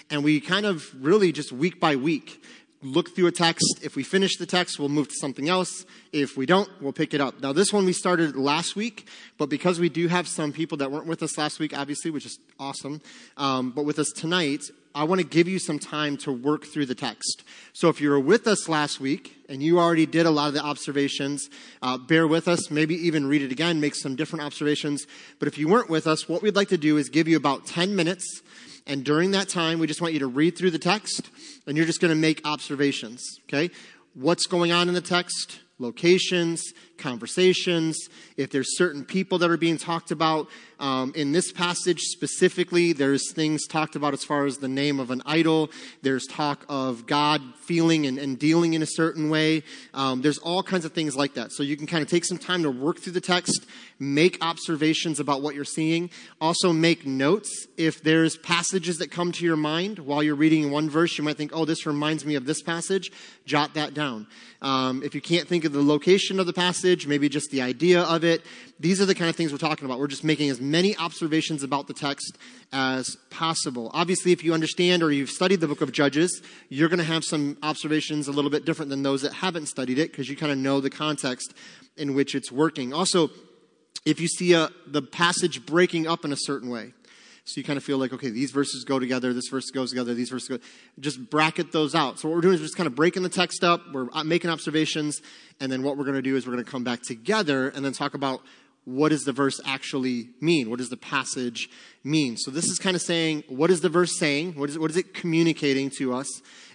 And 0.09 0.25
we 0.25 0.41
kind 0.41 0.65
of 0.65 0.89
really 1.05 1.31
just 1.31 1.53
week 1.53 1.79
by 1.79 1.97
week 1.97 2.43
look 2.83 3.15
through 3.15 3.27
a 3.27 3.33
text. 3.33 3.81
If 3.83 3.97
we 3.97 4.03
finish 4.03 4.37
the 4.37 4.47
text, 4.47 4.79
we'll 4.79 4.89
move 4.89 5.09
to 5.09 5.15
something 5.15 5.49
else. 5.49 5.85
If 6.13 6.37
we 6.37 6.47
don't, 6.47 6.69
we'll 6.81 6.93
pick 6.93 7.13
it 7.13 7.21
up. 7.21 7.41
Now, 7.41 7.53
this 7.53 7.73
one 7.73 7.85
we 7.85 7.93
started 7.93 8.37
last 8.37 8.75
week, 8.75 9.07
but 9.39 9.49
because 9.49 9.79
we 9.79 9.89
do 9.89 10.09
have 10.09 10.27
some 10.27 10.53
people 10.53 10.79
that 10.79 10.91
weren't 10.91 11.07
with 11.07 11.23
us 11.23 11.37
last 11.37 11.59
week, 11.59 11.77
obviously, 11.77 12.11
which 12.11 12.27
is 12.27 12.39
awesome, 12.59 13.01
um, 13.37 13.71
but 13.71 13.85
with 13.85 13.99
us 13.99 14.11
tonight, 14.11 14.63
I 14.93 15.05
want 15.05 15.21
to 15.21 15.27
give 15.27 15.47
you 15.47 15.61
some 15.61 15.79
time 15.79 16.17
to 16.19 16.33
work 16.33 16.65
through 16.65 16.87
the 16.87 16.97
text. 16.97 17.45
So 17.73 17.89
if 17.89 18.01
you 18.01 18.11
were 18.11 18.19
with 18.19 18.49
us 18.49 18.69
last 18.69 18.99
week 18.99 19.37
and 19.49 19.63
you 19.63 19.79
already 19.79 20.05
did 20.05 20.27
a 20.27 20.31
lot 20.31 20.49
of 20.49 20.55
the 20.55 20.65
observations, 20.65 21.49
uh, 21.81 21.97
bear 21.97 22.27
with 22.27 22.49
us. 22.49 22.73
Maybe 22.73 22.97
even 22.97 23.27
read 23.27 23.43
it 23.43 23.53
again, 23.53 23.81
make 23.81 23.95
some 23.95 24.17
different 24.17 24.45
observations. 24.45 25.07
But 25.39 25.47
if 25.47 25.59
you 25.59 25.69
weren't 25.69 25.91
with 25.91 26.09
us, 26.09 26.29
what 26.29 26.43
we'd 26.43 26.57
like 26.57 26.71
to 26.71 26.77
do 26.77 26.97
is 26.97 27.09
give 27.09 27.29
you 27.29 27.37
about 27.37 27.67
10 27.67 27.95
minutes 27.95 28.43
and 28.91 29.05
during 29.05 29.31
that 29.31 29.49
time, 29.49 29.79
we 29.79 29.87
just 29.87 30.03
want 30.03 30.15
you 30.15 30.19
to 30.19 30.27
read 30.27 30.59
through 30.59 30.73
the 30.73 30.79
text 30.79 31.31
and 31.65 31.77
you're 31.77 31.87
just 31.87 32.01
going 32.01 32.11
to 32.11 32.17
make 32.17 32.45
observations, 32.45 33.25
okay? 33.45 33.71
What's 34.15 34.47
going 34.47 34.73
on 34.73 34.89
in 34.89 34.95
the 34.95 35.01
text? 35.01 35.61
Locations, 35.79 36.73
conversations, 37.01 38.09
if 38.37 38.51
there's 38.51 38.77
certain 38.77 39.05
people 39.05 39.39
that 39.39 39.51
are 39.51 39.57
being 39.57 39.79
talked 39.79 40.11
about. 40.11 40.49
Um, 40.79 41.13
in 41.15 41.33
this 41.33 41.53
passage 41.53 42.01
specifically, 42.01 42.95
there's 42.95 43.33
things 43.33 43.67
talked 43.67 43.97
about 43.97 44.15
as 44.15 44.25
far 44.25 44.47
as 44.47 44.59
the 44.59 44.69
name 44.69 44.99
of 44.99 45.11
an 45.11 45.23
idol. 45.27 45.71
There's 46.01 46.27
talk 46.27 46.65
of 46.69 47.07
God 47.07 47.43
feeling 47.61 48.07
and, 48.07 48.19
and 48.19 48.39
dealing 48.39 48.75
in 48.75 48.83
a 48.83 48.87
certain 48.87 49.29
way. 49.29 49.63
Um, 49.93 50.23
there's 50.23 50.39
all 50.39 50.63
kinds 50.63 50.85
of 50.85 50.93
things 50.93 51.17
like 51.17 51.35
that. 51.35 51.53
So 51.53 51.63
you 51.63 51.77
can 51.77 51.87
kind 51.87 52.03
of 52.03 52.09
take 52.09 52.25
some 52.25 52.39
time 52.39 52.63
to 52.63 52.71
work 52.71 52.99
through 52.99 53.13
the 53.13 53.21
text, 53.21 53.67
make 53.99 54.39
observations 54.41 55.21
about 55.21 55.43
what 55.43 55.55
you're 55.55 55.65
seeing. 55.65 56.11
Also, 56.41 56.73
make 56.73 57.07
notes. 57.07 57.67
If 57.77 58.03
there's 58.03 58.37
passages 58.39 58.99
that 58.99 59.11
come 59.11 59.33
to 59.33 59.45
your 59.45 59.57
mind 59.57 59.99
while 59.99 60.23
you're 60.23 60.35
reading 60.35 60.71
one 60.71 60.89
verse, 60.89 61.19
you 61.19 61.25
might 61.25 61.37
think, 61.37 61.53
oh, 61.55 61.65
this 61.65 61.85
reminds 61.87 62.25
me 62.25 62.37
of 62.37 62.47
this 62.47 62.63
passage. 62.63 63.13
Jot 63.45 63.75
that 63.75 63.93
down. 63.93 64.27
Um, 64.63 65.03
if 65.03 65.15
you 65.15 65.21
can't 65.21 65.49
think 65.49 65.65
of 65.65 65.73
the 65.73 65.83
location 65.83 66.39
of 66.39 66.47
the 66.47 66.53
passage, 66.53 66.90
passage, 66.91 67.07
maybe 67.07 67.29
just 67.29 67.51
the 67.51 67.63
idea 67.63 68.03
of 68.03 68.25
it. 68.25 68.43
These 68.81 69.01
are 69.01 69.07
the 69.07 69.15
kind 69.15 69.31
of 69.31 69.37
things 69.37 69.53
we're 69.53 69.59
talking 69.59 69.85
about. 69.85 69.99
We're 69.99 70.09
just 70.09 70.25
making 70.25 70.51
as 70.51 70.61
many 70.61 70.97
observations 70.97 71.63
about 71.63 71.87
the 71.87 71.95
text 71.95 72.37
as 72.73 73.17
possible. 73.31 73.91
Obviously, 73.95 74.33
if 74.33 74.43
you 74.43 74.55
understand 74.55 75.03
or 75.03 75.13
you've 75.13 75.31
studied 75.31 75.61
the 75.61 75.69
book 75.69 75.83
of 75.83 75.93
Judges, 75.93 76.43
you're 76.69 76.89
going 76.89 76.99
to 76.99 77.05
have 77.05 77.23
some 77.25 77.57
observations 77.63 78.27
a 78.27 78.33
little 78.33 78.51
bit 78.51 78.65
different 78.65 78.91
than 78.91 79.03
those 79.03 79.23
that 79.23 79.33
haven't 79.33 79.67
studied 79.67 79.99
it 79.99 80.11
because 80.11 80.29
you 80.29 80.37
kind 80.37 80.51
of 80.51 80.59
know 80.59 80.81
the 80.81 80.91
context 80.91 81.55
in 81.97 82.15
which 82.15 82.35
it's 82.35 82.51
working. 82.51 82.93
Also, 82.93 83.31
if 84.05 84.21
you 84.21 84.27
see 84.27 84.55
a, 84.55 84.71
the 84.87 85.03
passage 85.03 85.65
breaking 85.67 86.09
up 86.09 86.25
in 86.25 86.33
a 86.33 86.39
certain 86.39 86.71
way, 86.71 86.93
so 87.45 87.59
you 87.59 87.65
kind 87.65 87.77
of 87.77 87.85
feel 87.85 87.99
like, 87.99 88.13
okay, 88.13 88.31
these 88.31 88.51
verses 88.51 88.85
go 88.85 88.99
together, 88.99 89.33
this 89.33 89.49
verse 89.49 89.71
goes 89.71 89.91
together, 89.91 90.15
these 90.15 90.31
verses 90.31 90.49
go. 90.49 90.59
Just 90.99 91.31
bracket 91.31 91.73
those 91.73 91.95
out. 91.95 92.19
So 92.19 92.29
what 92.29 92.35
we're 92.37 92.43
doing 92.43 92.55
is 92.55 92.61
just 92.61 92.77
kind 92.77 92.87
of 92.87 92.95
breaking 92.95 93.23
the 93.23 93.29
text 93.29 93.65
up, 93.65 93.81
we're 93.93 94.09
uh, 94.13 94.25
making 94.25 94.51
observations, 94.51 95.23
and 95.59 95.71
then 95.71 95.83
what 95.83 95.97
we're 95.97 96.05
going 96.05 96.17
to 96.17 96.23
do 96.23 96.37
is 96.37 96.47
we're 96.47 96.53
going 96.53 96.65
to 96.65 96.71
come 96.71 96.85
back 96.85 97.03
together 97.03 97.69
and 97.69 97.85
then 97.85 97.93
talk 97.93 98.15
about 98.15 98.43
what 98.85 99.11
does 99.11 99.25
the 99.25 99.33
verse 99.33 99.61
actually 99.67 100.31
mean? 100.41 100.71
What 100.71 100.79
does 100.79 100.89
the 100.89 100.97
passage 100.97 101.69
mean? 102.03 102.37
So 102.37 102.51
this 102.51 102.65
is 102.65 102.79
kind 102.79 102.97
of 102.97 103.03
saying, 103.03 103.45
what 103.49 103.71
is 103.71 103.81
the 103.81 103.89
verse 103.89 104.19
saying? 104.19 104.55
What 104.55 104.71
is, 104.71 104.79
what 104.79 104.91
is 104.91 104.97
it 104.97 105.15
communicating 105.15 105.91
to 105.99 106.15
us? 106.15 106.27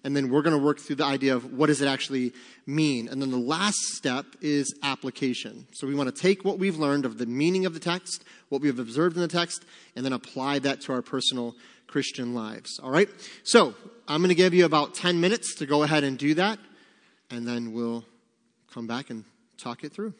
And 0.03 0.15
then 0.15 0.29
we're 0.29 0.43
going 0.43 0.55
to 0.55 0.63
work 0.63 0.79
through 0.79 0.97
the 0.97 1.05
idea 1.05 1.35
of 1.35 1.53
what 1.53 1.67
does 1.67 1.81
it 1.81 1.87
actually 1.87 2.33
mean? 2.67 3.07
And 3.07 3.21
then 3.21 3.31
the 3.31 3.37
last 3.37 3.79
step 3.95 4.25
is 4.39 4.73
application. 4.83 5.65
So 5.73 5.87
we 5.87 5.95
want 5.95 6.15
to 6.15 6.21
take 6.21 6.45
what 6.45 6.59
we've 6.59 6.77
learned 6.77 7.05
of 7.05 7.17
the 7.17 7.25
meaning 7.25 7.65
of 7.65 7.73
the 7.73 7.79
text, 7.79 8.23
what 8.49 8.61
we've 8.61 8.77
observed 8.77 9.15
in 9.15 9.21
the 9.23 9.27
text, 9.27 9.65
and 9.95 10.05
then 10.05 10.13
apply 10.13 10.59
that 10.59 10.81
to 10.81 10.93
our 10.93 11.01
personal 11.01 11.55
Christian 11.87 12.35
lives. 12.35 12.79
All 12.83 12.91
right? 12.91 13.09
So 13.43 13.73
I'm 14.07 14.21
going 14.21 14.29
to 14.29 14.35
give 14.35 14.53
you 14.53 14.65
about 14.65 14.93
10 14.93 15.19
minutes 15.19 15.55
to 15.55 15.65
go 15.65 15.81
ahead 15.81 16.03
and 16.03 16.19
do 16.19 16.35
that, 16.35 16.59
and 17.31 17.47
then 17.47 17.73
we'll 17.73 18.05
come 18.71 18.85
back 18.85 19.09
and 19.09 19.23
talk 19.57 19.83
it 19.83 19.91
through. 19.91 20.13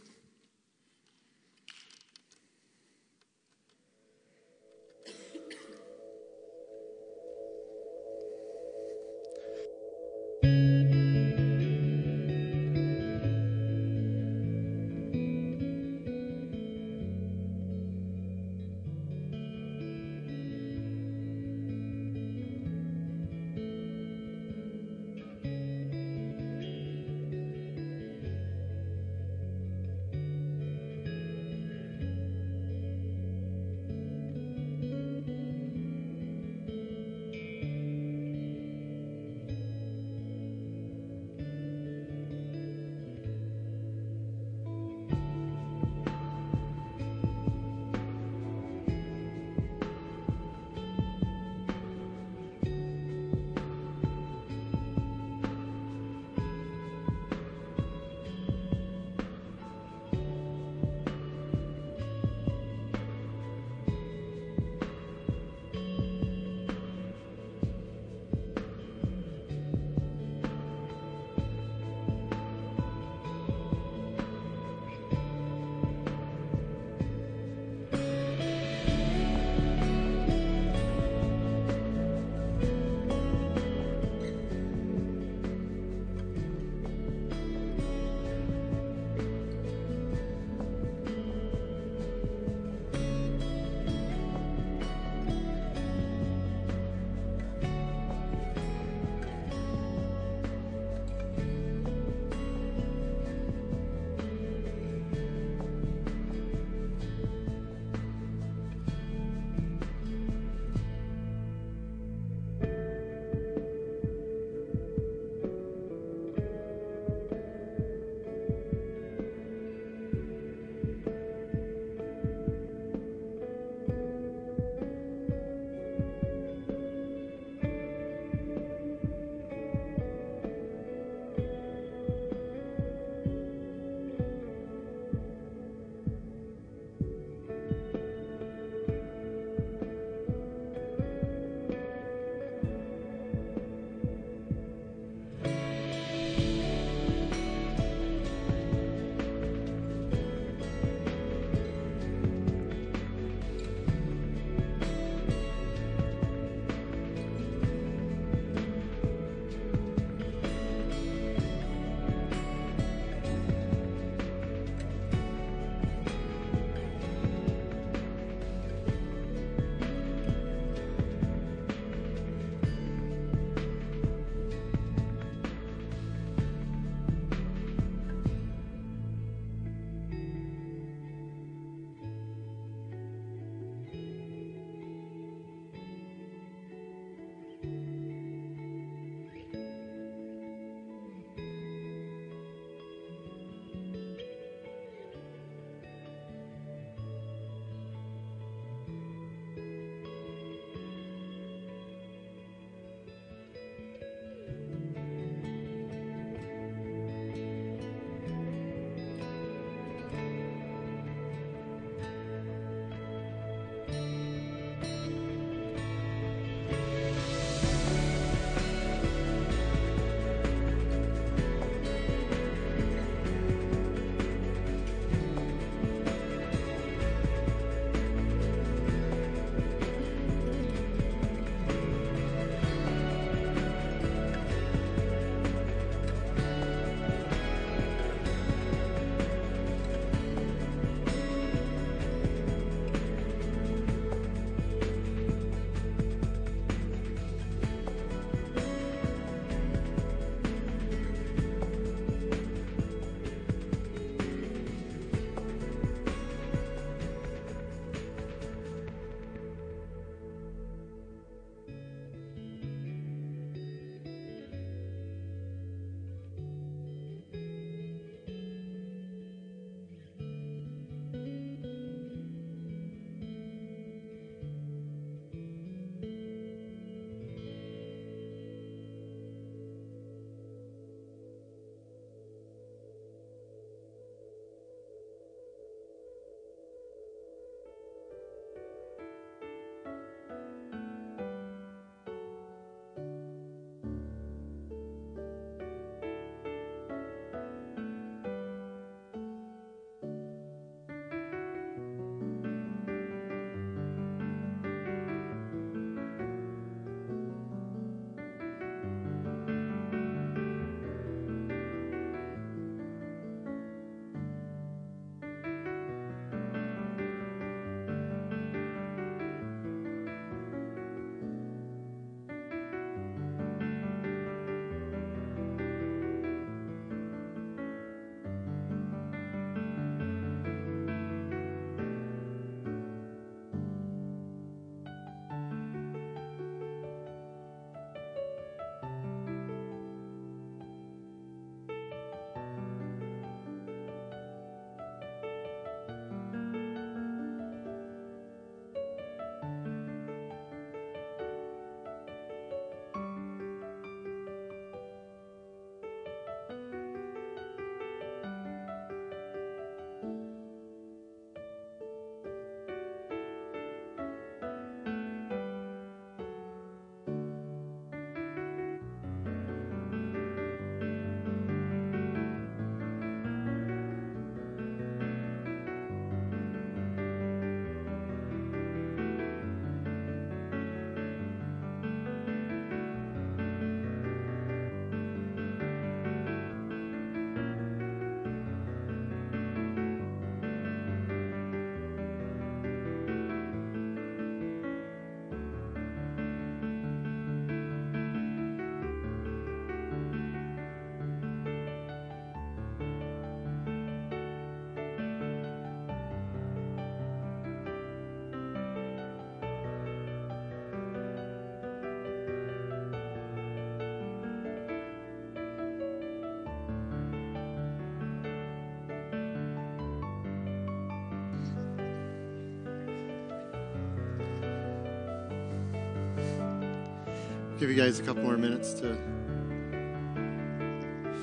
Give 427.65 427.75
you 427.75 427.81
guys 427.81 427.99
a 427.99 428.03
couple 428.03 428.21
more 428.21 428.37
minutes 428.37 428.75
to 428.75 428.95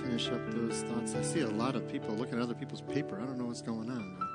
finish 0.03 0.29
up 0.29 0.41
those 0.51 0.83
thoughts. 0.83 1.15
I 1.15 1.23
see 1.23 1.43
a 1.43 1.47
lot 1.47 1.77
of 1.77 1.89
people 1.89 2.17
looking 2.17 2.37
at 2.37 2.43
other 2.43 2.55
people's 2.55 2.81
paper. 2.81 3.21
I 3.21 3.27
don't 3.27 3.39
know 3.39 3.45
what's 3.45 3.63
going 3.63 3.89
on. 3.89 4.32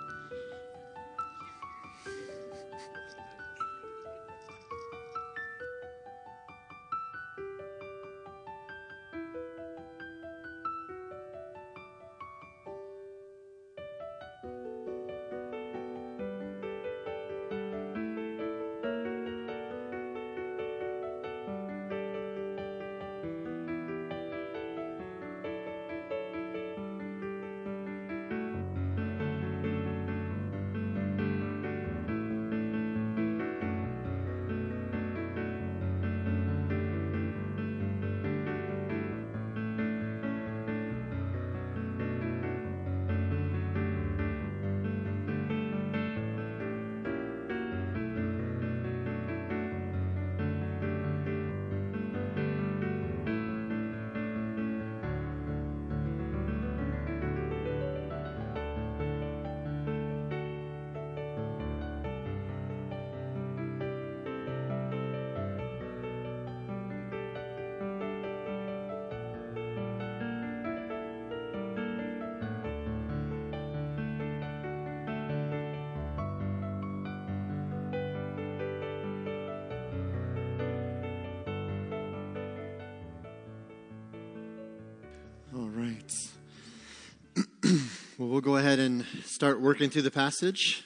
Well, 88.28 88.34
we'll 88.34 88.42
go 88.42 88.58
ahead 88.58 88.78
and 88.78 89.06
start 89.24 89.62
working 89.62 89.90
through 89.90 90.02
the 90.02 90.12
passage. 90.12 90.84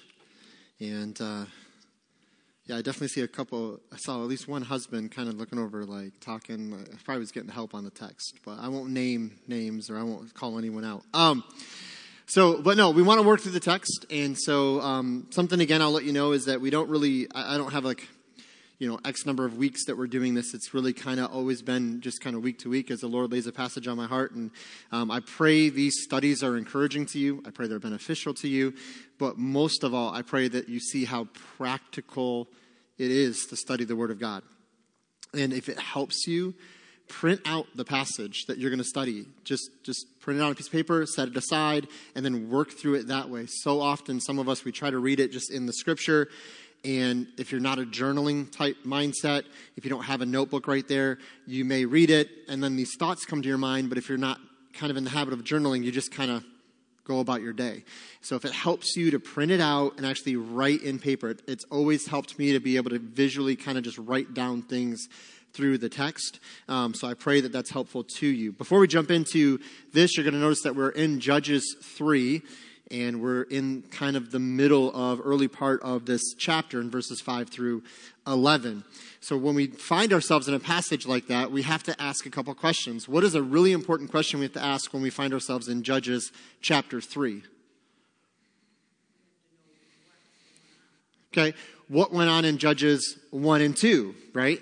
And 0.80 1.20
uh, 1.20 1.46
yeah, 2.68 2.78
I 2.78 2.84
definitely 2.84 3.08
see 3.08 3.22
a 3.22 3.28
couple. 3.28 3.80
I 3.92 3.98
saw 3.98 4.22
at 4.22 4.28
least 4.28 4.48
one 4.48 4.62
husband 4.62 5.12
kind 5.12 5.28
of 5.28 5.40
looking 5.40 5.58
over, 5.58 5.84
like 5.84 6.20
talking. 6.20 6.72
I 6.72 6.98
probably 7.04 7.22
was 7.22 7.32
getting 7.32 7.50
help 7.50 7.74
on 7.74 7.84
the 7.84 7.90
text, 7.90 8.38
but 8.46 8.60
I 8.60 8.68
won't 8.68 8.92
name 8.92 9.40
names 9.48 9.90
or 9.90 9.98
I 9.98 10.04
won't 10.04 10.32
call 10.36 10.60
anyone 10.60 10.86
out. 10.86 11.02
Um, 11.16 11.44
so, 12.28 12.62
but 12.62 12.78
no, 12.78 12.92
we 12.92 13.02
want 13.02 13.20
to 13.20 13.28
work 13.28 13.40
through 13.40 13.54
the 13.54 13.60
text. 13.60 14.06
And 14.12 14.38
so, 14.38 14.80
um, 14.82 15.26
something 15.32 15.60
again, 15.60 15.82
I'll 15.82 15.90
let 15.90 16.04
you 16.04 16.14
know 16.14 16.34
is 16.34 16.46
that 16.46 16.62
we 16.62 16.70
don't 16.70 16.90
really, 16.90 17.28
I, 17.34 17.56
I 17.56 17.58
don't 17.58 17.72
have 17.72 17.84
like 17.84 18.08
you 18.82 18.88
know, 18.88 19.00
X 19.06 19.28
number 19.28 19.46
of 19.46 19.58
weeks 19.58 19.86
that 19.86 19.96
we're 19.96 20.08
doing 20.08 20.34
this. 20.34 20.56
It's 20.56 20.74
really 20.74 20.92
kind 20.92 21.20
of 21.20 21.32
always 21.32 21.62
been 21.62 22.02
just 22.02 22.20
kind 22.20 22.36
of 22.36 22.42
week 22.42 22.58
to 22.60 22.70
week 22.70 22.90
as 22.90 23.02
the 23.02 23.08
Lord 23.08 23.32
lays 23.32 23.46
a 23.46 23.52
passage 23.52 23.88
on 23.88 23.96
my 23.96 24.08
heart. 24.08 24.32
And 24.32 24.50
um, 24.92 25.12
I 25.12 25.20
pray 25.20 25.70
these 25.70 26.02
studies 26.02 26.42
are 26.42 26.58
encouraging 26.58 27.06
to 27.08 27.20
you. 27.20 27.44
I 27.46 27.52
pray 27.52 27.68
they're 27.68 27.78
beneficial 27.78 28.34
to 28.34 28.48
you. 28.48 28.74
But 29.20 29.38
most 29.38 29.84
of 29.84 29.94
all, 29.94 30.12
I 30.12 30.24
pray 30.24 30.48
that 30.48 30.68
you 30.68 30.80
see 30.80 31.06
how 31.06 31.28
practical 31.58 32.48
it 32.98 33.12
is 33.12 33.46
to 33.52 33.56
study 33.56 33.86
the 33.86 33.96
Word 33.96 34.10
of 34.10 34.20
God. 34.20 34.42
And 35.32 35.54
if 35.54 35.70
it 35.70 35.78
helps 35.78 36.26
you, 36.26 36.56
print 37.08 37.42
out 37.46 37.68
the 37.76 37.86
passage 37.86 38.46
that 38.48 38.58
you're 38.58 38.72
going 38.72 38.80
to 38.80 38.84
study. 38.84 39.28
Just, 39.44 39.70
just 39.84 40.08
print 40.22 40.40
it 40.40 40.44
on 40.44 40.54
a 40.54 40.56
piece 40.56 40.66
of 40.66 40.74
paper, 40.74 41.06
set 41.06 41.28
it 41.28 41.38
aside, 41.38 41.86
and 42.16 42.26
then 42.26 42.50
work 42.50 42.72
through 42.72 42.96
it 42.96 43.10
that 43.10 43.30
way. 43.30 43.46
So 43.48 43.80
often, 43.80 44.20
some 44.20 44.40
of 44.40 44.50
us, 44.50 44.66
we 44.66 44.72
try 44.72 44.90
to 44.90 44.98
read 44.98 45.20
it 45.20 45.32
just 45.32 45.52
in 45.52 45.68
the 45.68 45.74
scripture 45.74 46.30
and 46.84 47.28
if 47.38 47.52
you're 47.52 47.62
not 47.62 47.78
a 47.80 47.84
journaling 47.84 48.52
type 48.52 48.78
mindset, 48.86 49.44
if 49.76 49.86
you 49.86 49.90
don't 49.90 50.04
have 50.04 50.22
a 50.22 50.26
notebook 50.26 50.68
right 50.68 50.88
there, 50.88 51.20
you 51.46 51.64
may 51.64 51.86
read 51.86 52.10
it 52.10 52.30
and 52.48 52.64
then 52.64 52.76
these 52.76 52.96
thoughts 52.98 53.26
come 53.26 53.42
to 53.42 53.48
your 53.48 53.58
mind. 53.58 53.90
But 53.90 53.98
if 53.98 54.10
you're 54.10 54.18
not 54.18 54.40
kind 54.74 54.90
of 54.90 54.98
in 54.98 55.04
the 55.04 55.10
habit 55.10 55.34
of 55.34 55.44
journaling, 55.44 55.84
you 55.84 55.92
just 55.92 56.12
kind 56.12 56.32
of 56.32 56.44
go 57.04 57.20
about 57.20 57.42
your 57.42 57.54
day. 57.54 57.84
So 58.22 58.36
if 58.36 58.46
it 58.46 58.52
helps 58.52 58.96
you 58.96 59.12
to 59.12 59.20
print 59.20 59.52
it 59.52 59.62
out 59.62 59.98
and 59.98 60.06
actually 60.06 60.36
write 60.36 60.82
in 60.82 60.98
paper, 60.98 61.36
it's 61.48 61.66
always 61.66 62.08
helped 62.08 62.40
me 62.40 62.54
to 62.54 62.60
be 62.60 62.78
able 62.78 62.92
to 62.92 63.00
visually 63.00 63.56
kind 63.56 63.78
of 63.78 63.84
just 63.84 63.98
write 63.98 64.34
down 64.34 64.62
things 64.64 65.08
through 65.54 65.78
the 65.78 65.90
text. 65.90 66.40
Um, 66.70 66.94
so 66.94 67.08
I 67.08 67.14
pray 67.14 67.42
that 67.42 67.52
that's 67.52 67.70
helpful 67.70 68.04
to 68.20 68.28
you. 68.28 68.52
Before 68.52 68.80
we 68.80 68.88
jump 68.88 69.12
into 69.12 69.60
this, 69.94 70.16
you're 70.16 70.24
going 70.24 70.34
to 70.34 70.40
notice 70.40 70.62
that 70.64 70.76
we're 70.76 70.90
in 70.90 71.20
Judges 71.20 71.76
3 71.98 72.42
and 72.92 73.22
we're 73.22 73.44
in 73.44 73.84
kind 73.84 74.16
of 74.16 74.32
the 74.32 74.40
middle 74.40 74.94
of 74.94 75.22
early 75.24 75.48
part 75.48 75.82
of 75.82 76.06
this 76.06 76.34
chapter 76.38 76.82
in 76.82 76.92
verses 76.92 77.22
5 77.22 77.50
through 77.50 77.82
11 78.28 78.84
so 79.24 79.38
when 79.38 79.54
we 79.54 79.68
find 79.68 80.12
ourselves 80.14 80.48
in 80.48 80.54
a 80.56 80.60
passage 80.60 81.06
like 81.06 81.28
that 81.28 81.52
we 81.52 81.62
have 81.62 81.84
to 81.84 82.02
ask 82.02 82.26
a 82.26 82.30
couple 82.30 82.54
questions. 82.56 83.08
What 83.08 83.24
is 83.24 83.36
a 83.36 83.44
really 83.44 83.72
important 83.72 84.10
question 84.10 84.40
we 84.40 84.46
have 84.46 84.54
to 84.54 84.64
ask 84.64 84.92
when 84.94 85.04
we 85.04 85.12
find 85.12 85.32
ourselves 85.32 85.68
in 85.70 85.84
judges 85.84 86.32
chapter 86.60 87.00
3 87.00 87.44
okay 91.34 91.56
what 91.88 92.12
went 92.12 92.30
on 92.30 92.46
in 92.46 92.58
judges 92.58 93.18
1 93.30 93.62
and 93.62 93.78
2 93.78 94.16
right? 94.34 94.60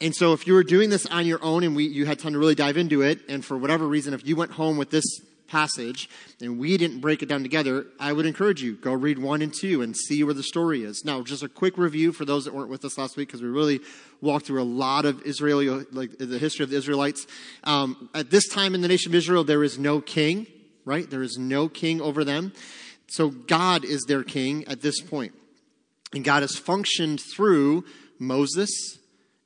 And 0.00 0.14
so 0.14 0.32
if 0.32 0.46
you 0.46 0.54
were 0.54 0.64
doing 0.64 0.90
this 0.90 1.06
on 1.06 1.26
your 1.26 1.42
own 1.44 1.62
and 1.62 1.76
we, 1.76 1.84
you 1.84 2.06
had 2.06 2.18
time 2.18 2.32
to 2.32 2.38
really 2.38 2.56
dive 2.56 2.76
into 2.76 3.02
it 3.02 3.20
and 3.28 3.44
for 3.44 3.56
whatever 3.56 3.86
reason 3.86 4.14
if 4.14 4.26
you 4.26 4.36
went 4.36 4.52
home 4.52 4.76
with 4.76 4.90
this 4.90 5.04
passage 5.48 6.08
and 6.40 6.58
we 6.58 6.76
didn't 6.76 7.00
break 7.00 7.22
it 7.22 7.28
down 7.28 7.42
together, 7.42 7.86
I 8.00 8.12
would 8.12 8.26
encourage 8.26 8.62
you 8.62 8.74
go 8.74 8.92
read 8.92 9.18
one 9.18 9.42
and 9.42 9.52
two 9.52 9.82
and 9.82 9.96
see 9.96 10.24
where 10.24 10.34
the 10.34 10.42
story 10.42 10.84
is. 10.84 11.02
Now, 11.04 11.22
just 11.22 11.42
a 11.42 11.48
quick 11.48 11.76
review 11.76 12.12
for 12.12 12.24
those 12.24 12.44
that 12.44 12.54
weren't 12.54 12.70
with 12.70 12.84
us 12.84 12.98
last 12.98 13.16
week 13.16 13.28
because 13.28 13.42
we 13.42 13.48
really 13.48 13.80
walked 14.20 14.46
through 14.46 14.62
a 14.62 14.64
lot 14.64 15.04
of 15.04 15.24
Israeli, 15.26 15.68
like 15.92 16.18
the 16.18 16.38
history 16.38 16.64
of 16.64 16.70
the 16.70 16.76
Israelites. 16.76 17.26
Um, 17.64 18.08
at 18.14 18.30
this 18.30 18.48
time 18.48 18.74
in 18.74 18.80
the 18.80 18.88
nation 18.88 19.10
of 19.10 19.14
Israel, 19.14 19.44
there 19.44 19.64
is 19.64 19.78
no 19.78 20.00
king, 20.00 20.46
right? 20.84 21.08
There 21.08 21.22
is 21.22 21.36
no 21.38 21.68
king 21.68 22.00
over 22.00 22.24
them. 22.24 22.52
So 23.08 23.28
God 23.28 23.84
is 23.84 24.04
their 24.04 24.24
king 24.24 24.64
at 24.68 24.80
this 24.80 25.00
point. 25.00 25.34
And 26.14 26.24
God 26.24 26.42
has 26.42 26.56
functioned 26.56 27.20
through 27.20 27.84
Moses 28.18 28.70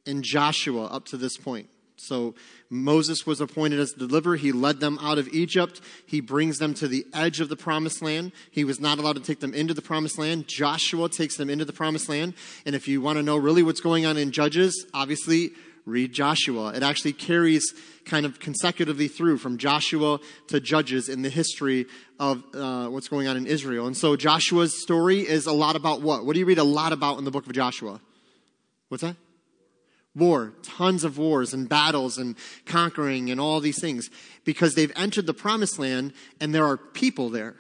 and 0.07 0.23
Joshua 0.23 0.87
up 0.87 1.07
to 1.07 1.17
this 1.17 1.37
point. 1.37 1.69
So 1.97 2.35
Moses 2.69 3.27
was 3.27 3.41
appointed 3.41 3.81
as 3.81 3.93
deliverer. 3.93 4.37
He 4.37 4.53
led 4.53 4.81
them 4.81 4.99
out 5.01 5.19
of 5.19 5.29
Egypt. 5.29 5.81
He 6.07 6.21
brings 6.21 6.59
them 6.59 6.75
to 6.75 6.89
the 6.89 7.07
edge 7.15 7.41
of 7.41 7.49
the 7.49 7.57
promised 7.57 8.03
land. 8.03 8.33
He 8.51 8.65
was 8.65 8.81
not 8.81 8.99
allowed 8.99 9.17
to 9.17 9.23
take 9.23 9.41
them 9.41 9.55
into 9.55 9.75
the 9.75 9.83
promised 9.83 10.19
land. 10.19 10.47
Joshua 10.47 11.09
takes 11.09 11.37
them 11.37 11.49
into 11.49 11.65
the 11.65 11.73
promised 11.73 12.09
land. 12.09 12.35
And 12.65 12.75
if 12.75 12.87
you 12.87 13.01
want 13.01 13.19
to 13.19 13.23
know 13.23 13.37
really 13.37 13.63
what's 13.63 13.81
going 13.81 14.05
on 14.05 14.17
in 14.17 14.31
Judges, 14.31 14.87
obviously 14.93 15.53
read 15.87 16.13
Joshua. 16.13 16.73
It 16.75 16.83
actually 16.83 17.13
carries 17.13 17.73
kind 18.05 18.27
of 18.27 18.41
consecutively 18.41 19.09
through 19.09 19.39
from 19.39 19.57
Joshua 19.57 20.19
to 20.49 20.61
Judges 20.61 21.09
in 21.09 21.23
the 21.23 21.31
history 21.31 21.87
of 22.19 22.43
uh, 22.55 22.89
what's 22.89 23.09
going 23.09 23.29
on 23.29 23.37
in 23.37 23.47
Israel. 23.47 23.87
And 23.87 23.97
so 23.97 24.17
Joshua's 24.17 24.83
story 24.83 25.21
is 25.21 25.47
a 25.47 25.53
lot 25.53 25.77
about 25.77 26.03
what? 26.03 26.27
What 26.27 26.35
do 26.35 26.41
you 26.41 26.47
read 26.47 26.59
a 26.59 26.65
lot 26.65 26.93
about 26.93 27.19
in 27.19 27.25
the 27.25 27.31
book 27.31 27.47
of 27.47 27.53
Joshua? 27.53 28.01
What's 28.89 29.03
that? 29.03 29.17
War, 30.17 30.55
tons 30.63 31.05
of 31.05 31.19
wars 31.19 31.53
and 31.53 31.69
battles 31.69 32.19
and 32.19 32.37
conquering 32.65 33.31
and 33.31 33.41
all 33.41 33.61
these 33.61 33.81
things 33.81 34.09
because 34.45 34.75
they've 34.75 34.93
entered 34.97 35.27
the 35.27 35.35
promised 35.35 35.79
land 35.79 36.13
and 36.41 36.55
there 36.55 36.65
are 36.65 36.77
people 36.77 37.29
there. 37.29 37.55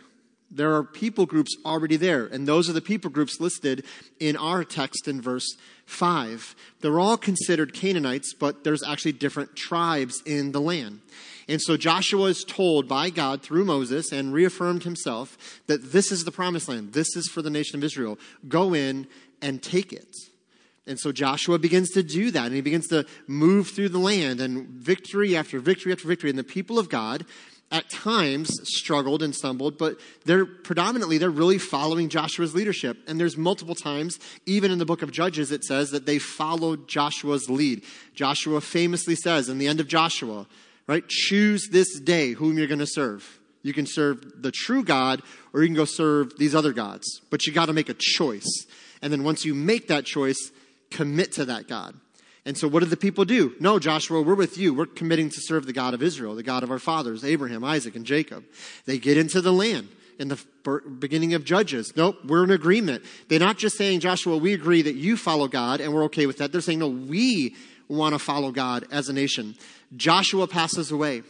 There 0.50 0.74
are 0.76 0.84
people 0.84 1.26
groups 1.26 1.56
already 1.64 1.96
there, 1.96 2.26
and 2.26 2.46
those 2.46 2.70
are 2.70 2.72
the 2.72 2.80
people 2.80 3.10
groups 3.10 3.40
listed 3.40 3.84
in 4.20 4.36
our 4.36 4.62
text 4.62 5.08
in 5.08 5.20
verse 5.20 5.56
5. 5.86 6.54
They're 6.80 7.00
all 7.00 7.16
considered 7.16 7.74
Canaanites, 7.74 8.32
but 8.32 8.62
there's 8.62 8.84
actually 8.84 9.12
different 9.12 9.56
tribes 9.56 10.22
in 10.24 10.52
the 10.52 10.60
land. 10.60 11.00
And 11.48 11.60
so 11.60 11.76
Joshua 11.76 12.26
is 12.26 12.44
told 12.44 12.88
by 12.88 13.10
God 13.10 13.42
through 13.42 13.64
Moses 13.64 14.12
and 14.12 14.32
reaffirmed 14.32 14.84
himself 14.84 15.60
that 15.66 15.92
this 15.92 16.12
is 16.12 16.24
the 16.24 16.32
promised 16.32 16.68
land. 16.68 16.92
This 16.92 17.16
is 17.16 17.28
for 17.28 17.42
the 17.42 17.50
nation 17.50 17.78
of 17.78 17.84
Israel. 17.84 18.18
Go 18.48 18.74
in 18.74 19.08
and 19.42 19.62
take 19.62 19.92
it. 19.92 20.14
And 20.86 20.98
so 21.00 21.10
Joshua 21.10 21.58
begins 21.58 21.90
to 21.90 22.02
do 22.02 22.30
that, 22.30 22.46
and 22.46 22.54
he 22.54 22.60
begins 22.60 22.86
to 22.88 23.06
move 23.26 23.68
through 23.68 23.88
the 23.88 23.98
land, 23.98 24.40
and 24.40 24.68
victory 24.68 25.36
after 25.36 25.58
victory 25.58 25.92
after 25.92 26.06
victory. 26.06 26.30
And 26.30 26.38
the 26.38 26.44
people 26.44 26.78
of 26.78 26.88
God, 26.88 27.26
at 27.70 27.90
times 27.90 28.48
struggled 28.62 29.22
and 29.22 29.34
stumbled, 29.34 29.76
but 29.76 29.98
they're 30.24 30.46
predominantly 30.46 31.18
they're 31.18 31.30
really 31.30 31.58
following 31.58 32.08
Joshua's 32.08 32.54
leadership. 32.54 32.96
And 33.08 33.18
there's 33.18 33.36
multiple 33.36 33.74
times, 33.74 34.20
even 34.46 34.70
in 34.70 34.78
the 34.78 34.84
book 34.84 35.02
of 35.02 35.10
Judges, 35.10 35.50
it 35.50 35.64
says 35.64 35.90
that 35.90 36.06
they 36.06 36.18
followed 36.18 36.88
Joshua's 36.88 37.50
lead. 37.50 37.82
Joshua 38.14 38.60
famously 38.60 39.16
says 39.16 39.48
in 39.48 39.58
the 39.58 39.66
end 39.66 39.80
of 39.80 39.88
Joshua, 39.88 40.46
right, 40.86 41.06
choose 41.08 41.68
this 41.70 41.98
day 41.98 42.32
whom 42.32 42.56
you're 42.56 42.68
going 42.68 42.78
to 42.78 42.86
serve. 42.86 43.40
You 43.62 43.72
can 43.72 43.86
serve 43.86 44.42
the 44.42 44.52
true 44.52 44.84
God 44.84 45.22
or 45.52 45.62
you 45.62 45.66
can 45.66 45.74
go 45.74 45.86
serve 45.86 46.38
these 46.38 46.54
other 46.54 46.72
gods. 46.72 47.20
But 47.30 47.46
you 47.46 47.52
got 47.52 47.66
to 47.66 47.72
make 47.72 47.88
a 47.88 47.96
choice. 47.98 48.64
And 49.02 49.12
then 49.12 49.24
once 49.24 49.44
you 49.44 49.54
make 49.54 49.88
that 49.88 50.04
choice, 50.04 50.52
commit 50.90 51.32
to 51.32 51.44
that 51.46 51.68
God. 51.68 51.94
And 52.44 52.56
so 52.56 52.68
what 52.68 52.80
did 52.80 52.90
the 52.90 52.96
people 52.96 53.24
do? 53.24 53.54
No, 53.58 53.80
Joshua, 53.80 54.22
we're 54.22 54.34
with 54.34 54.56
you. 54.56 54.72
We're 54.72 54.86
committing 54.86 55.30
to 55.30 55.40
serve 55.40 55.66
the 55.66 55.72
God 55.72 55.94
of 55.94 56.02
Israel, 56.02 56.36
the 56.36 56.44
God 56.44 56.62
of 56.62 56.70
our 56.70 56.78
fathers, 56.78 57.24
Abraham, 57.24 57.64
Isaac, 57.64 57.96
and 57.96 58.06
Jacob. 58.06 58.44
They 58.84 58.98
get 58.98 59.18
into 59.18 59.40
the 59.40 59.52
land 59.52 59.88
in 60.18 60.28
the 60.28 60.40
beginning 60.98 61.34
of 61.34 61.44
Judges. 61.44 61.92
Nope, 61.96 62.18
we're 62.24 62.44
in 62.44 62.52
agreement. 62.52 63.04
They're 63.28 63.40
not 63.40 63.58
just 63.58 63.76
saying, 63.76 64.00
Joshua, 64.00 64.36
we 64.36 64.52
agree 64.52 64.82
that 64.82 64.94
you 64.94 65.16
follow 65.16 65.48
God 65.48 65.80
and 65.80 65.92
we're 65.92 66.04
okay 66.04 66.26
with 66.26 66.38
that. 66.38 66.52
They're 66.52 66.60
saying, 66.60 66.78
no, 66.78 66.88
we 66.88 67.56
want 67.88 68.14
to 68.14 68.18
follow 68.18 68.52
God 68.52 68.86
as 68.92 69.08
a 69.08 69.12
nation. 69.12 69.56
Joshua 69.96 70.46
passes 70.46 70.90
away. 70.90 71.22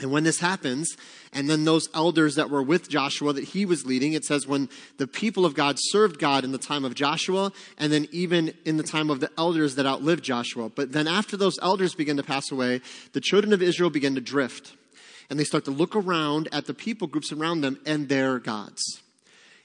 And 0.00 0.12
when 0.12 0.22
this 0.22 0.38
happens, 0.38 0.96
and 1.32 1.48
then 1.48 1.64
those 1.64 1.88
elders 1.94 2.36
that 2.36 2.50
were 2.50 2.62
with 2.62 2.88
Joshua 2.88 3.32
that 3.32 3.44
he 3.44 3.66
was 3.66 3.86
leading, 3.86 4.12
it 4.12 4.24
says 4.24 4.46
when 4.46 4.68
the 4.96 5.06
people 5.06 5.44
of 5.44 5.54
God 5.54 5.76
served 5.78 6.18
God 6.18 6.44
in 6.44 6.52
the 6.52 6.58
time 6.58 6.84
of 6.84 6.94
Joshua, 6.94 7.52
and 7.76 7.92
then 7.92 8.08
even 8.12 8.54
in 8.64 8.76
the 8.76 8.82
time 8.82 9.10
of 9.10 9.20
the 9.20 9.30
elders 9.36 9.74
that 9.74 9.86
outlived 9.86 10.24
Joshua. 10.24 10.68
But 10.68 10.92
then 10.92 11.06
after 11.06 11.36
those 11.36 11.58
elders 11.60 11.94
begin 11.94 12.16
to 12.16 12.22
pass 12.22 12.50
away, 12.50 12.80
the 13.12 13.20
children 13.20 13.52
of 13.52 13.62
Israel 13.62 13.90
begin 13.90 14.14
to 14.14 14.20
drift. 14.20 14.74
And 15.30 15.38
they 15.38 15.44
start 15.44 15.66
to 15.66 15.70
look 15.70 15.94
around 15.94 16.48
at 16.52 16.66
the 16.66 16.74
people 16.74 17.06
groups 17.06 17.32
around 17.32 17.60
them 17.60 17.78
and 17.84 18.08
their 18.08 18.38
gods. 18.38 19.02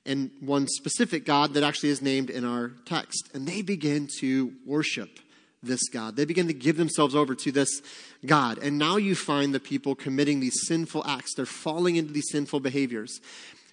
And 0.06 0.32
one 0.42 0.68
specific 0.68 1.26
God 1.26 1.54
that 1.54 1.64
actually 1.64 1.90
is 1.90 2.02
named 2.02 2.30
in 2.30 2.44
our 2.44 2.74
text. 2.86 3.30
And 3.34 3.48
they 3.48 3.62
begin 3.62 4.10
to 4.20 4.52
worship 4.66 5.20
this 5.64 5.90
God. 5.90 6.16
They 6.16 6.26
begin 6.26 6.48
to 6.48 6.54
give 6.54 6.78
themselves 6.78 7.16
over 7.16 7.36
to 7.36 7.52
this 7.52 7.82
God. 8.26 8.58
And 8.60 8.78
now 8.78 8.98
you 8.98 9.16
find 9.16 9.54
the 9.54 9.60
people 9.60 9.96
committing 9.96 10.40
these 10.40 10.68
sinful 10.68 11.06
acts. 11.06 11.34
They're 11.36 11.46
falling 11.46 11.96
into 11.96 12.14
these 12.14 12.30
sinful 12.32 12.60
behaviors. 12.60 13.20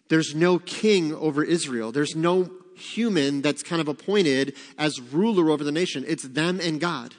There's 0.09 0.35
no 0.35 0.59
king 0.59 1.15
over 1.15 1.45
Israel. 1.45 1.93
There's 1.93 2.17
no 2.17 2.51
human 2.75 3.43
that's 3.43 3.63
kind 3.63 3.81
of 3.81 3.89
appointed 3.89 4.57
as 4.79 5.01
ruler 5.01 5.51
over 5.51 5.63
the 5.63 5.73
nation. 5.73 6.05
It's 6.09 6.25
them 6.25 6.61
and 6.61 6.81
God. 6.81 7.15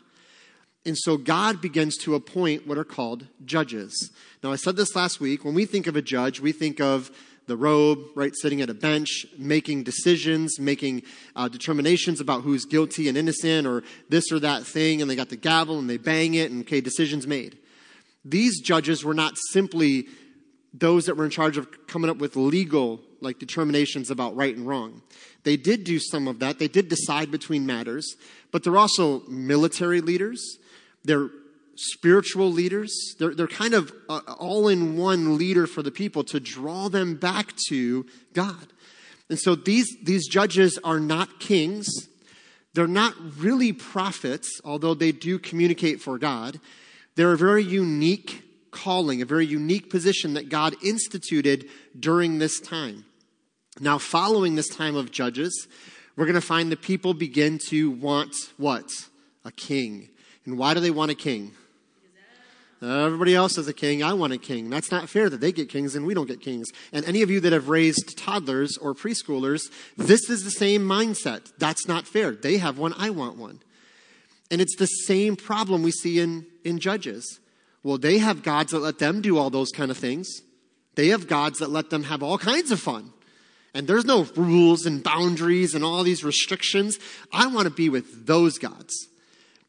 And 0.85 0.97
so 0.97 1.15
God 1.15 1.61
begins 1.61 1.95
to 1.99 2.15
appoint 2.15 2.65
what 2.65 2.77
are 2.77 2.83
called 2.83 3.27
judges. 3.45 4.11
Now, 4.43 4.51
I 4.51 4.55
said 4.55 4.75
this 4.75 4.95
last 4.95 5.19
week. 5.19 5.45
When 5.45 5.53
we 5.53 5.65
think 5.65 5.85
of 5.85 5.95
a 5.95 6.01
judge, 6.01 6.39
we 6.39 6.51
think 6.51 6.81
of 6.81 7.11
the 7.47 7.57
robe, 7.57 7.99
right, 8.15 8.33
sitting 8.35 8.61
at 8.61 8.69
a 8.69 8.73
bench, 8.73 9.25
making 9.37 9.83
decisions, 9.83 10.59
making 10.59 11.03
uh, 11.35 11.47
determinations 11.47 12.21
about 12.21 12.41
who's 12.43 12.65
guilty 12.65 13.09
and 13.09 13.17
innocent 13.17 13.67
or 13.67 13.83
this 14.09 14.31
or 14.31 14.39
that 14.39 14.65
thing, 14.65 15.01
and 15.01 15.09
they 15.09 15.15
got 15.15 15.29
the 15.29 15.35
gavel 15.35 15.79
and 15.79 15.89
they 15.89 15.97
bang 15.97 16.35
it, 16.35 16.51
and 16.51 16.61
okay, 16.61 16.81
decisions 16.81 17.27
made. 17.27 17.57
These 18.23 18.61
judges 18.61 19.03
were 19.03 19.13
not 19.13 19.33
simply 19.49 20.07
those 20.73 21.05
that 21.05 21.15
were 21.15 21.25
in 21.25 21.31
charge 21.31 21.57
of 21.57 21.87
coming 21.87 22.09
up 22.09 22.17
with 22.17 22.35
legal 22.35 23.01
like 23.19 23.39
determinations 23.39 24.09
about 24.09 24.35
right 24.35 24.55
and 24.55 24.67
wrong. 24.67 25.01
They 25.43 25.57
did 25.57 25.83
do 25.83 25.99
some 25.99 26.27
of 26.27 26.39
that. 26.39 26.59
They 26.59 26.67
did 26.67 26.87
decide 26.87 27.31
between 27.31 27.65
matters, 27.65 28.15
but 28.51 28.63
they're 28.63 28.77
also 28.77 29.21
military 29.27 30.01
leaders. 30.01 30.57
They're 31.03 31.29
spiritual 31.81 32.51
leaders. 32.51 33.15
They're, 33.17 33.33
they're 33.33 33.47
kind 33.47 33.73
of 33.73 33.91
uh, 34.07 34.19
all 34.37 34.67
in 34.67 34.97
one 34.97 35.37
leader 35.37 35.65
for 35.67 35.81
the 35.81 35.91
people 35.91 36.23
to 36.25 36.39
draw 36.39 36.89
them 36.89 37.15
back 37.15 37.53
to 37.69 38.05
God. 38.33 38.67
And 39.29 39.39
so 39.39 39.55
these, 39.55 39.87
these 40.03 40.27
judges 40.27 40.77
are 40.83 40.99
not 40.99 41.39
kings. 41.39 41.87
They're 42.73 42.87
not 42.87 43.15
really 43.37 43.73
prophets, 43.73 44.61
although 44.63 44.93
they 44.93 45.11
do 45.11 45.39
communicate 45.39 46.01
for 46.01 46.17
God. 46.17 46.59
They're 47.15 47.33
a 47.33 47.37
very 47.37 47.63
unique 47.63 48.43
calling, 48.71 49.21
a 49.21 49.25
very 49.25 49.45
unique 49.45 49.89
position 49.89 50.33
that 50.35 50.49
God 50.49 50.75
instituted 50.83 51.69
during 51.99 52.39
this 52.39 52.59
time. 52.59 53.05
Now, 53.79 53.97
following 53.97 54.55
this 54.55 54.69
time 54.69 54.95
of 54.95 55.11
judges, 55.11 55.67
we're 56.15 56.25
going 56.25 56.35
to 56.35 56.41
find 56.41 56.71
the 56.71 56.77
people 56.77 57.13
begin 57.13 57.57
to 57.69 57.91
want 57.91 58.35
what? 58.57 58.89
A 59.43 59.51
king. 59.51 60.09
And 60.45 60.57
why 60.57 60.73
do 60.73 60.79
they 60.79 60.91
want 60.91 61.11
a 61.11 61.15
king? 61.15 61.53
Everybody 62.81 63.35
else 63.35 63.57
has 63.57 63.67
a 63.67 63.73
king. 63.73 64.01
I 64.01 64.13
want 64.13 64.33
a 64.33 64.39
king. 64.39 64.71
That's 64.71 64.89
not 64.89 65.07
fair 65.07 65.29
that 65.29 65.39
they 65.39 65.51
get 65.51 65.69
kings 65.69 65.95
and 65.95 66.05
we 66.05 66.15
don't 66.15 66.27
get 66.27 66.41
kings. 66.41 66.69
And 66.91 67.05
any 67.05 67.21
of 67.21 67.29
you 67.29 67.39
that 67.41 67.53
have 67.53 67.69
raised 67.69 68.17
toddlers 68.17 68.75
or 68.77 68.95
preschoolers, 68.95 69.71
this 69.97 70.31
is 70.31 70.43
the 70.43 70.51
same 70.51 70.81
mindset. 70.81 71.51
That's 71.59 71.87
not 71.87 72.07
fair. 72.07 72.31
They 72.31 72.57
have 72.57 72.79
one. 72.79 72.95
I 72.97 73.11
want 73.11 73.37
one. 73.37 73.59
And 74.49 74.61
it's 74.61 74.75
the 74.77 74.87
same 74.87 75.35
problem 75.35 75.83
we 75.83 75.91
see 75.91 76.19
in, 76.19 76.47
in 76.63 76.79
Judges. 76.79 77.39
Well, 77.83 77.99
they 77.99 78.17
have 78.17 78.41
gods 78.41 78.71
that 78.71 78.79
let 78.79 78.97
them 78.97 79.21
do 79.21 79.37
all 79.37 79.51
those 79.51 79.71
kind 79.71 79.91
of 79.91 79.97
things. 79.97 80.27
They 80.95 81.09
have 81.09 81.27
gods 81.27 81.59
that 81.59 81.69
let 81.69 81.91
them 81.91 82.03
have 82.03 82.23
all 82.23 82.37
kinds 82.39 82.71
of 82.71 82.79
fun. 82.79 83.13
And 83.73 83.87
there's 83.87 84.05
no 84.05 84.23
rules 84.35 84.85
and 84.85 85.03
boundaries 85.03 85.75
and 85.75 85.83
all 85.83 86.03
these 86.03 86.23
restrictions. 86.23 86.97
I 87.31 87.47
want 87.47 87.65
to 87.65 87.73
be 87.73 87.89
with 87.89 88.25
those 88.25 88.57
gods. 88.57 89.07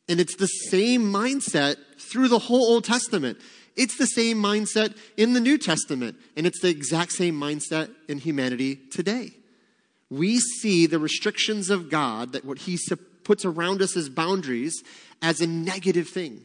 And 0.08 0.20
it's 0.20 0.36
the 0.36 0.46
same 0.46 1.12
mindset 1.12 1.76
through 1.98 2.28
the 2.28 2.38
whole 2.38 2.72
Old 2.72 2.84
Testament. 2.84 3.38
It's 3.76 3.96
the 3.96 4.06
same 4.06 4.36
mindset 4.42 4.96
in 5.16 5.32
the 5.32 5.40
New 5.40 5.56
Testament, 5.56 6.16
and 6.36 6.46
it's 6.46 6.60
the 6.60 6.68
exact 6.68 7.12
same 7.12 7.38
mindset 7.40 7.90
in 8.08 8.18
humanity 8.18 8.76
today. 8.76 9.32
We 10.10 10.38
see 10.38 10.86
the 10.86 10.98
restrictions 10.98 11.70
of 11.70 11.88
God, 11.88 12.32
that 12.32 12.44
what 12.44 12.58
He 12.58 12.78
puts 13.24 13.44
around 13.44 13.80
us 13.80 13.96
as 13.96 14.08
boundaries, 14.08 14.82
as 15.22 15.40
a 15.40 15.46
negative 15.46 16.08
thing. 16.08 16.42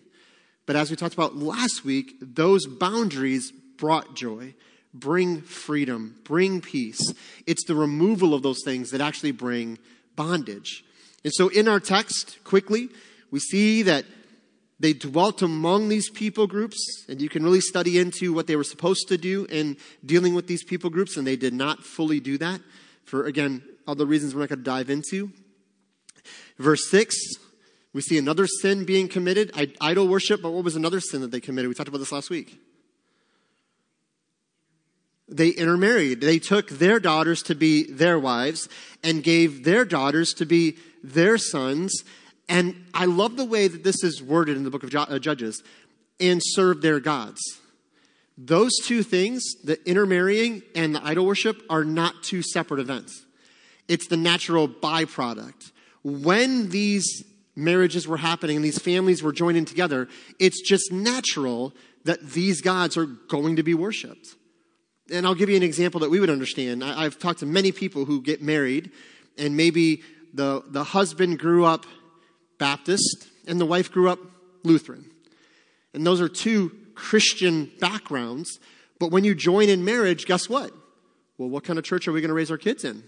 But 0.65 0.75
as 0.75 0.89
we 0.89 0.95
talked 0.95 1.15
about 1.15 1.35
last 1.35 1.83
week, 1.83 2.13
those 2.21 2.65
boundaries 2.65 3.51
brought 3.51 4.15
joy, 4.15 4.53
bring 4.93 5.41
freedom, 5.41 6.15
bring 6.23 6.61
peace. 6.61 7.13
It's 7.45 7.65
the 7.65 7.75
removal 7.75 8.33
of 8.33 8.43
those 8.43 8.63
things 8.63 8.91
that 8.91 9.01
actually 9.01 9.31
bring 9.31 9.79
bondage. 10.15 10.83
And 11.23 11.33
so 11.33 11.49
in 11.49 11.67
our 11.67 11.79
text, 11.79 12.43
quickly, 12.43 12.89
we 13.31 13.39
see 13.39 13.83
that 13.83 14.05
they 14.79 14.93
dwelt 14.93 15.41
among 15.41 15.89
these 15.89 16.09
people 16.09 16.45
groups, 16.45 16.77
and 17.09 17.21
you 17.21 17.29
can 17.29 17.43
really 17.43 17.61
study 17.61 17.97
into 17.97 18.31
what 18.33 18.47
they 18.47 18.55
were 18.55 18.63
supposed 18.63 19.07
to 19.07 19.17
do 19.17 19.45
in 19.45 19.75
dealing 20.05 20.35
with 20.35 20.47
these 20.47 20.63
people 20.63 20.89
groups, 20.89 21.17
and 21.17 21.25
they 21.25 21.35
did 21.35 21.53
not 21.53 21.83
fully 21.83 22.19
do 22.19 22.37
that 22.37 22.61
for, 23.03 23.25
again, 23.25 23.63
other 23.87 24.05
reasons 24.05 24.35
we're 24.35 24.41
not 24.41 24.49
going 24.49 24.59
to 24.59 24.63
dive 24.63 24.89
into. 24.89 25.31
Verse 26.59 26.89
6, 26.91 27.15
we 27.93 28.01
see 28.01 28.17
another 28.17 28.45
sin 28.45 28.85
being 28.85 29.07
committed 29.07 29.51
idol 29.81 30.07
worship, 30.07 30.41
but 30.41 30.51
what 30.51 30.63
was 30.63 30.75
another 30.75 30.99
sin 30.99 31.21
that 31.21 31.31
they 31.31 31.39
committed? 31.39 31.69
We 31.69 31.75
talked 31.75 31.89
about 31.89 31.99
this 31.99 32.11
last 32.11 32.29
week. 32.29 32.59
They 35.29 35.49
intermarried. 35.49 36.21
They 36.21 36.39
took 36.39 36.69
their 36.69 36.99
daughters 36.99 37.41
to 37.43 37.55
be 37.55 37.91
their 37.91 38.19
wives 38.19 38.69
and 39.03 39.23
gave 39.23 39.63
their 39.63 39.83
daughters 39.85 40.33
to 40.33 40.45
be 40.45 40.77
their 41.03 41.37
sons 41.37 42.03
and 42.49 42.85
I 42.93 43.05
love 43.05 43.35
the 43.35 43.45
way 43.45 43.67
that 43.67 43.83
this 43.83 44.03
is 44.03 44.21
worded 44.21 44.57
in 44.57 44.63
the 44.63 44.69
book 44.69 44.83
of 44.83 44.93
uh, 44.95 45.19
Judges 45.19 45.63
and 46.19 46.41
serve 46.43 46.81
their 46.81 46.99
gods. 46.99 47.41
Those 48.37 48.71
two 48.85 49.03
things, 49.03 49.43
the 49.63 49.83
intermarrying 49.89 50.61
and 50.75 50.95
the 50.95 51.05
idol 51.05 51.25
worship, 51.25 51.61
are 51.69 51.83
not 51.83 52.23
two 52.23 52.41
separate 52.41 52.79
events. 52.79 53.25
It's 53.87 54.07
the 54.07 54.17
natural 54.17 54.67
byproduct. 54.67 55.71
When 56.03 56.69
these 56.69 57.23
marriages 57.55 58.07
were 58.07 58.17
happening 58.17 58.57
and 58.57 58.65
these 58.65 58.79
families 58.79 59.23
were 59.23 59.31
joining 59.31 59.65
together, 59.65 60.07
it's 60.39 60.61
just 60.61 60.91
natural 60.91 61.73
that 62.05 62.21
these 62.31 62.61
gods 62.61 62.95
are 62.95 63.05
going 63.05 63.55
to 63.55 63.63
be 63.63 63.73
worshiped. 63.73 64.27
And 65.11 65.25
I'll 65.25 65.35
give 65.35 65.49
you 65.49 65.57
an 65.57 65.63
example 65.63 65.99
that 66.01 66.09
we 66.09 66.19
would 66.19 66.29
understand. 66.29 66.83
I've 66.83 67.17
talked 67.17 67.39
to 67.39 67.45
many 67.45 67.71
people 67.71 68.05
who 68.05 68.21
get 68.21 68.41
married, 68.41 68.91
and 69.37 69.57
maybe 69.57 70.03
the, 70.33 70.63
the 70.67 70.83
husband 70.83 71.39
grew 71.39 71.65
up 71.65 71.85
Baptist, 72.57 73.27
and 73.47 73.59
the 73.59 73.65
wife 73.65 73.91
grew 73.91 74.09
up 74.09 74.19
Lutheran. 74.63 75.09
And 75.93 76.05
those 76.05 76.21
are 76.21 76.29
two 76.29 76.71
Christian 76.95 77.71
backgrounds. 77.79 78.59
But 78.99 79.11
when 79.11 79.23
you 79.23 79.35
join 79.35 79.69
in 79.69 79.85
marriage, 79.85 80.25
guess 80.25 80.49
what? 80.49 80.71
Well, 81.37 81.49
what 81.49 81.63
kind 81.63 81.77
of 81.77 81.85
church 81.85 82.07
are 82.07 82.11
we 82.11 82.21
going 82.21 82.29
to 82.29 82.35
raise 82.35 82.51
our 82.51 82.57
kids 82.57 82.83
in? 82.83 83.03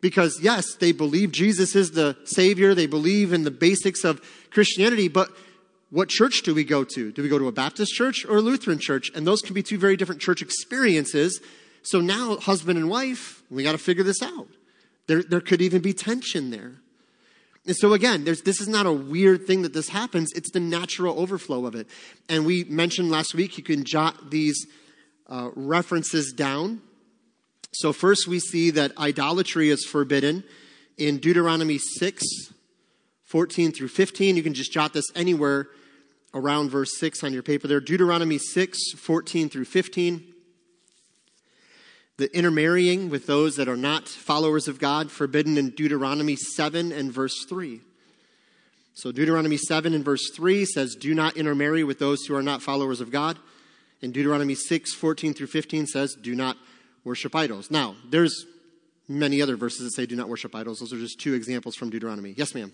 Because, 0.00 0.40
yes, 0.40 0.74
they 0.76 0.92
believe 0.92 1.32
Jesus 1.32 1.74
is 1.76 1.90
the 1.90 2.16
Savior, 2.24 2.74
they 2.74 2.86
believe 2.86 3.32
in 3.32 3.44
the 3.44 3.50
basics 3.50 4.04
of 4.04 4.20
Christianity, 4.50 5.08
but 5.08 5.30
what 5.90 6.08
church 6.08 6.42
do 6.42 6.54
we 6.54 6.64
go 6.64 6.84
to? 6.84 7.12
Do 7.12 7.22
we 7.22 7.28
go 7.28 7.38
to 7.38 7.48
a 7.48 7.52
Baptist 7.52 7.92
church 7.92 8.24
or 8.24 8.36
a 8.36 8.40
Lutheran 8.40 8.78
church? 8.78 9.10
And 9.14 9.26
those 9.26 9.42
can 9.42 9.54
be 9.54 9.62
two 9.62 9.76
very 9.76 9.96
different 9.96 10.20
church 10.20 10.40
experiences. 10.40 11.40
So 11.82 12.00
now, 12.00 12.36
husband 12.36 12.78
and 12.78 12.88
wife, 12.88 13.42
we 13.50 13.62
got 13.62 13.72
to 13.72 13.78
figure 13.78 14.04
this 14.04 14.22
out. 14.22 14.48
There, 15.06 15.22
there 15.22 15.40
could 15.40 15.60
even 15.60 15.82
be 15.82 15.92
tension 15.92 16.50
there. 16.50 16.74
And 17.66 17.76
so 17.76 17.92
again, 17.92 18.24
this 18.24 18.60
is 18.60 18.68
not 18.68 18.86
a 18.86 18.92
weird 18.92 19.46
thing 19.46 19.62
that 19.62 19.74
this 19.74 19.88
happens. 19.90 20.32
It's 20.32 20.50
the 20.50 20.60
natural 20.60 21.20
overflow 21.20 21.66
of 21.66 21.74
it. 21.74 21.88
And 22.28 22.46
we 22.46 22.64
mentioned 22.64 23.10
last 23.10 23.34
week 23.34 23.58
you 23.58 23.64
can 23.64 23.84
jot 23.84 24.30
these 24.30 24.66
uh, 25.26 25.50
references 25.54 26.32
down. 26.32 26.80
So 27.72 27.92
first 27.92 28.26
we 28.26 28.40
see 28.40 28.70
that 28.70 28.96
idolatry 28.98 29.68
is 29.68 29.84
forbidden 29.84 30.42
in 30.96 31.18
Deuteronomy 31.18 31.78
6, 31.78 32.24
14 33.26 33.72
through 33.72 33.88
15. 33.88 34.36
You 34.36 34.42
can 34.42 34.54
just 34.54 34.72
jot 34.72 34.92
this 34.92 35.06
anywhere 35.14 35.68
around 36.34 36.70
verse 36.70 36.98
6 36.98 37.22
on 37.22 37.32
your 37.32 37.42
paper 37.42 37.68
there. 37.68 37.80
Deuteronomy 37.80 38.38
6, 38.38 38.92
14 38.96 39.48
through 39.48 39.66
15. 39.66 40.29
The 42.20 42.36
intermarrying 42.36 43.08
with 43.08 43.26
those 43.26 43.56
that 43.56 43.66
are 43.66 43.78
not 43.78 44.06
followers 44.06 44.68
of 44.68 44.78
God, 44.78 45.10
forbidden 45.10 45.56
in 45.56 45.70
Deuteronomy 45.70 46.36
7 46.36 46.92
and 46.92 47.10
verse 47.10 47.46
3. 47.48 47.80
So 48.92 49.10
Deuteronomy 49.10 49.56
7 49.56 49.94
and 49.94 50.04
verse 50.04 50.30
3 50.36 50.66
says, 50.66 50.94
Do 50.96 51.14
not 51.14 51.38
intermarry 51.38 51.82
with 51.82 51.98
those 51.98 52.26
who 52.26 52.36
are 52.36 52.42
not 52.42 52.60
followers 52.60 53.00
of 53.00 53.10
God. 53.10 53.38
And 54.02 54.12
Deuteronomy 54.12 54.54
6, 54.54 54.92
14 54.92 55.32
through 55.32 55.46
15 55.46 55.86
says, 55.86 56.14
Do 56.14 56.34
not 56.34 56.58
worship 57.04 57.34
idols. 57.34 57.70
Now, 57.70 57.96
there's 58.10 58.44
many 59.08 59.40
other 59.40 59.56
verses 59.56 59.84
that 59.84 59.92
say 59.92 60.04
do 60.04 60.14
not 60.14 60.28
worship 60.28 60.54
idols. 60.54 60.80
Those 60.80 60.92
are 60.92 60.98
just 60.98 61.20
two 61.20 61.32
examples 61.32 61.74
from 61.74 61.88
Deuteronomy. 61.88 62.34
Yes, 62.36 62.54
ma'am. 62.54 62.70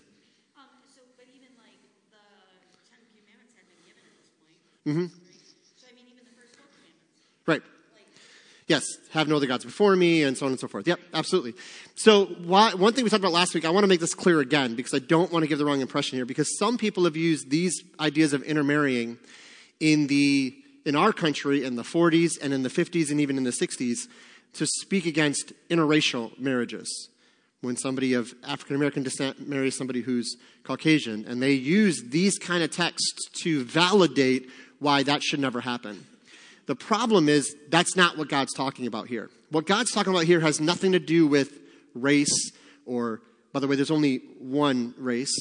Um, 0.57 0.65
so, 0.93 0.99
but 1.15 1.25
even 1.33 1.55
like 1.57 1.79
the 2.11 2.19
Ten 2.91 2.99
Commandments 3.15 3.53
had 3.55 3.65
been 3.69 3.87
given 3.87 4.03
at 4.03 4.19
this 4.19 4.29
point. 4.43 4.59
Mm-hmm. 4.85 5.15
So, 5.79 5.87
I 5.89 5.95
mean, 5.95 6.03
even 6.11 6.25
the 6.25 6.35
first 6.35 6.53
four 6.59 6.67
commandments. 6.67 7.47
Right. 7.47 7.63
Yes, 8.67 8.83
have 9.11 9.29
no 9.29 9.37
other 9.37 9.47
gods 9.47 9.63
before 9.63 9.95
me, 9.95 10.23
and 10.23 10.37
so 10.37 10.45
on 10.45 10.51
and 10.51 10.59
so 10.59 10.67
forth. 10.67 10.87
Yep, 10.87 10.99
absolutely. 11.13 11.53
So, 11.95 12.25
why, 12.25 12.73
one 12.73 12.91
thing 12.91 13.05
we 13.05 13.09
talked 13.09 13.21
about 13.21 13.31
last 13.31 13.53
week, 13.53 13.63
I 13.63 13.69
want 13.69 13.85
to 13.85 13.87
make 13.87 14.01
this 14.01 14.13
clear 14.13 14.41
again 14.41 14.75
because 14.75 14.93
I 14.93 14.99
don't 14.99 15.31
want 15.31 15.43
to 15.43 15.47
give 15.47 15.57
the 15.57 15.63
wrong 15.63 15.79
impression 15.79 16.17
here. 16.17 16.25
Because 16.25 16.57
some 16.57 16.77
people 16.77 17.05
have 17.05 17.15
used 17.15 17.49
these 17.49 17.81
ideas 17.97 18.33
of 18.33 18.43
intermarrying 18.43 19.17
in 19.79 20.07
the 20.07 20.53
in 20.85 20.95
our 20.95 21.13
country 21.13 21.63
in 21.63 21.75
the 21.75 21.83
40s 21.83 22.41
and 22.41 22.53
in 22.53 22.63
the 22.63 22.69
50s 22.69 23.11
and 23.11 23.19
even 23.19 23.37
in 23.37 23.43
the 23.43 23.51
60s 23.51 24.07
to 24.53 24.65
speak 24.65 25.05
against 25.05 25.51
interracial 25.69 26.37
marriages. 26.39 27.09
When 27.61 27.75
somebody 27.75 28.13
of 28.13 28.33
African 28.45 28.75
American 28.75 29.03
descent 29.03 29.47
marries 29.47 29.77
somebody 29.77 30.01
who's 30.01 30.35
Caucasian, 30.63 31.25
and 31.25 31.41
they 31.41 31.53
use 31.53 32.03
these 32.03 32.37
kind 32.37 32.63
of 32.63 32.71
texts 32.71 33.29
to 33.43 33.63
validate 33.63 34.49
why 34.79 35.03
that 35.03 35.23
should 35.23 35.39
never 35.39 35.61
happen. 35.61 36.05
The 36.67 36.75
problem 36.75 37.29
is 37.29 37.55
that's 37.69 37.95
not 37.95 38.17
what 38.17 38.29
God's 38.29 38.53
talking 38.53 38.87
about 38.87 39.07
here. 39.07 39.29
What 39.49 39.65
God's 39.65 39.91
talking 39.91 40.13
about 40.13 40.25
here 40.25 40.41
has 40.41 40.59
nothing 40.61 40.91
to 40.91 40.99
do 40.99 41.25
with 41.25 41.59
race 41.95 42.51
or, 42.85 43.21
by 43.53 43.59
the 43.59 43.67
way, 43.67 43.75
there's 43.75 43.91
only 43.91 44.17
one 44.39 44.93
race, 44.97 45.33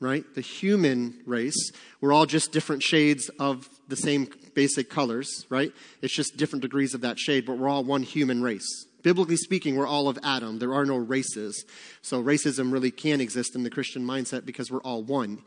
right? 0.00 0.24
The 0.34 0.40
human 0.40 1.20
race. 1.26 1.72
We're 2.00 2.12
all 2.12 2.26
just 2.26 2.52
different 2.52 2.82
shades 2.82 3.28
of 3.40 3.68
the 3.88 3.96
same 3.96 4.28
basic 4.54 4.88
colors, 4.88 5.46
right? 5.50 5.72
It's 6.00 6.14
just 6.14 6.36
different 6.36 6.62
degrees 6.62 6.94
of 6.94 7.00
that 7.02 7.18
shade, 7.18 7.44
but 7.44 7.58
we're 7.58 7.68
all 7.68 7.84
one 7.84 8.02
human 8.02 8.42
race. 8.42 8.86
Biblically 9.02 9.36
speaking, 9.36 9.76
we're 9.76 9.86
all 9.86 10.08
of 10.08 10.18
Adam. 10.22 10.58
There 10.58 10.74
are 10.74 10.84
no 10.84 10.96
races. 10.96 11.64
So 12.02 12.22
racism 12.22 12.72
really 12.72 12.90
can 12.90 13.20
exist 13.20 13.54
in 13.54 13.62
the 13.62 13.70
Christian 13.70 14.04
mindset 14.04 14.44
because 14.44 14.70
we're 14.70 14.82
all 14.82 15.02
one. 15.02 15.42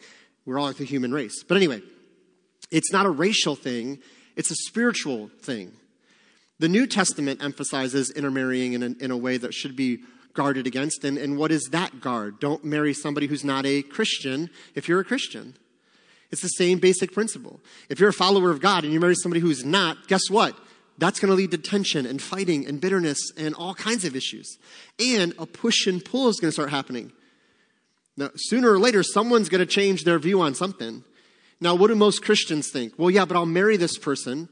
We're 0.46 0.60
all 0.60 0.72
the 0.74 0.86
human 0.86 1.14
race. 1.14 1.44
But 1.44 1.58
anyway, 1.58 1.82
it's 2.70 2.92
not 2.92 3.06
a 3.06 3.10
racial 3.10 3.56
thing, 3.56 4.00
it's 4.36 4.52
a 4.52 4.56
spiritual 4.56 5.30
thing. 5.42 5.74
The 6.60 6.70
New 6.70 6.86
Testament 6.86 7.44
emphasizes 7.44 8.12
intermarrying 8.12 8.74
in 8.74 8.84
a, 8.84 9.04
in 9.04 9.12
a 9.12 9.18
way 9.18 9.38
that 9.38 9.54
should 9.54 9.76
be 9.76 10.00
guarded 10.34 10.68
against. 10.68 11.04
And, 11.04 11.18
and 11.18 11.38
what 11.38 11.52
is 11.52 11.70
that 11.72 12.02
guard? 12.02 12.40
Don't 12.40 12.64
marry 12.64 12.94
somebody 12.94 13.28
who's 13.28 13.44
not 13.44 13.66
a 13.66 13.82
Christian 13.82 14.50
if 14.76 14.88
you're 14.88 15.00
a 15.00 15.06
Christian. 15.06 15.56
It's 16.32 16.42
the 16.42 16.48
same 16.50 16.80
basic 16.80 17.14
principle. 17.14 17.60
If 17.90 18.00
you're 18.00 18.10
a 18.10 18.14
follower 18.14 18.52
of 18.52 18.62
God 18.62 18.84
and 18.84 18.94
you 18.94 19.00
marry 19.00 19.16
somebody 19.16 19.42
who's 19.42 19.66
not, 19.66 20.08
guess 20.08 20.30
what? 20.30 20.56
That's 20.98 21.20
going 21.20 21.30
to 21.30 21.36
lead 21.36 21.52
to 21.52 21.58
tension 21.58 22.06
and 22.06 22.22
fighting 22.22 22.68
and 22.68 22.80
bitterness 22.80 23.32
and 23.38 23.56
all 23.56 23.74
kinds 23.74 24.06
of 24.06 24.16
issues. 24.16 24.58
And 25.00 25.34
a 25.40 25.46
push 25.46 25.88
and 25.88 26.04
pull 26.04 26.30
is 26.30 26.40
going 26.40 26.50
to 26.50 26.54
start 26.54 26.70
happening. 26.70 27.12
Now, 28.16 28.30
sooner 28.36 28.72
or 28.72 28.80
later, 28.80 29.04
someone's 29.04 29.50
going 29.50 29.60
to 29.60 29.66
change 29.66 30.04
their 30.04 30.20
view 30.20 30.42
on 30.42 30.54
something. 30.54 31.04
Now, 31.62 31.76
what 31.76 31.88
do 31.88 31.96
most 31.96 32.24
Christians 32.24 32.72
think? 32.72 32.94
Well, 32.98 33.12
yeah, 33.12 33.24
but 33.24 33.38
I'll 33.38 33.46
marry 33.46 33.78
this 33.78 33.98
person. 33.98 34.50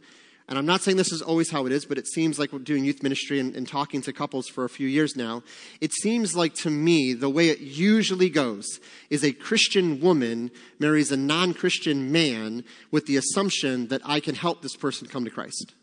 And 0.47 0.57
I'm 0.57 0.65
not 0.65 0.81
saying 0.81 0.97
this 0.97 1.11
is 1.11 1.21
always 1.21 1.51
how 1.51 1.65
it 1.65 1.71
is, 1.71 1.85
but 1.85 1.97
it 1.99 2.07
seems 2.07 2.39
like 2.39 2.53
we're 2.53 2.59
doing 2.59 2.83
youth 2.83 3.03
ministry 3.03 3.39
and, 3.39 3.55
and, 3.55 3.67
talking 3.67 4.01
to 4.01 4.13
couples 4.13 4.47
for 4.47 4.65
a 4.65 4.69
few 4.69 4.87
years 4.87 5.15
now. 5.15 5.43
It 5.79 5.93
seems 5.93 6.35
like 6.35 6.55
to 6.55 6.71
me, 6.71 7.13
the 7.13 7.29
way 7.29 7.49
it 7.49 7.59
usually 7.59 8.29
goes 8.29 8.79
is 9.11 9.23
a 9.23 9.31
Christian 9.31 9.99
woman 9.99 10.49
marries 10.79 11.11
a 11.11 11.17
non 11.17 11.53
Christian 11.53 12.11
man 12.11 12.63
with 12.89 13.05
the 13.05 13.17
assumption 13.17 13.89
that 13.89 14.01
I 14.03 14.19
can 14.19 14.33
help 14.33 14.63
this 14.63 14.75
person 14.75 15.07
come 15.07 15.23
to 15.25 15.31
Christ. 15.31 15.73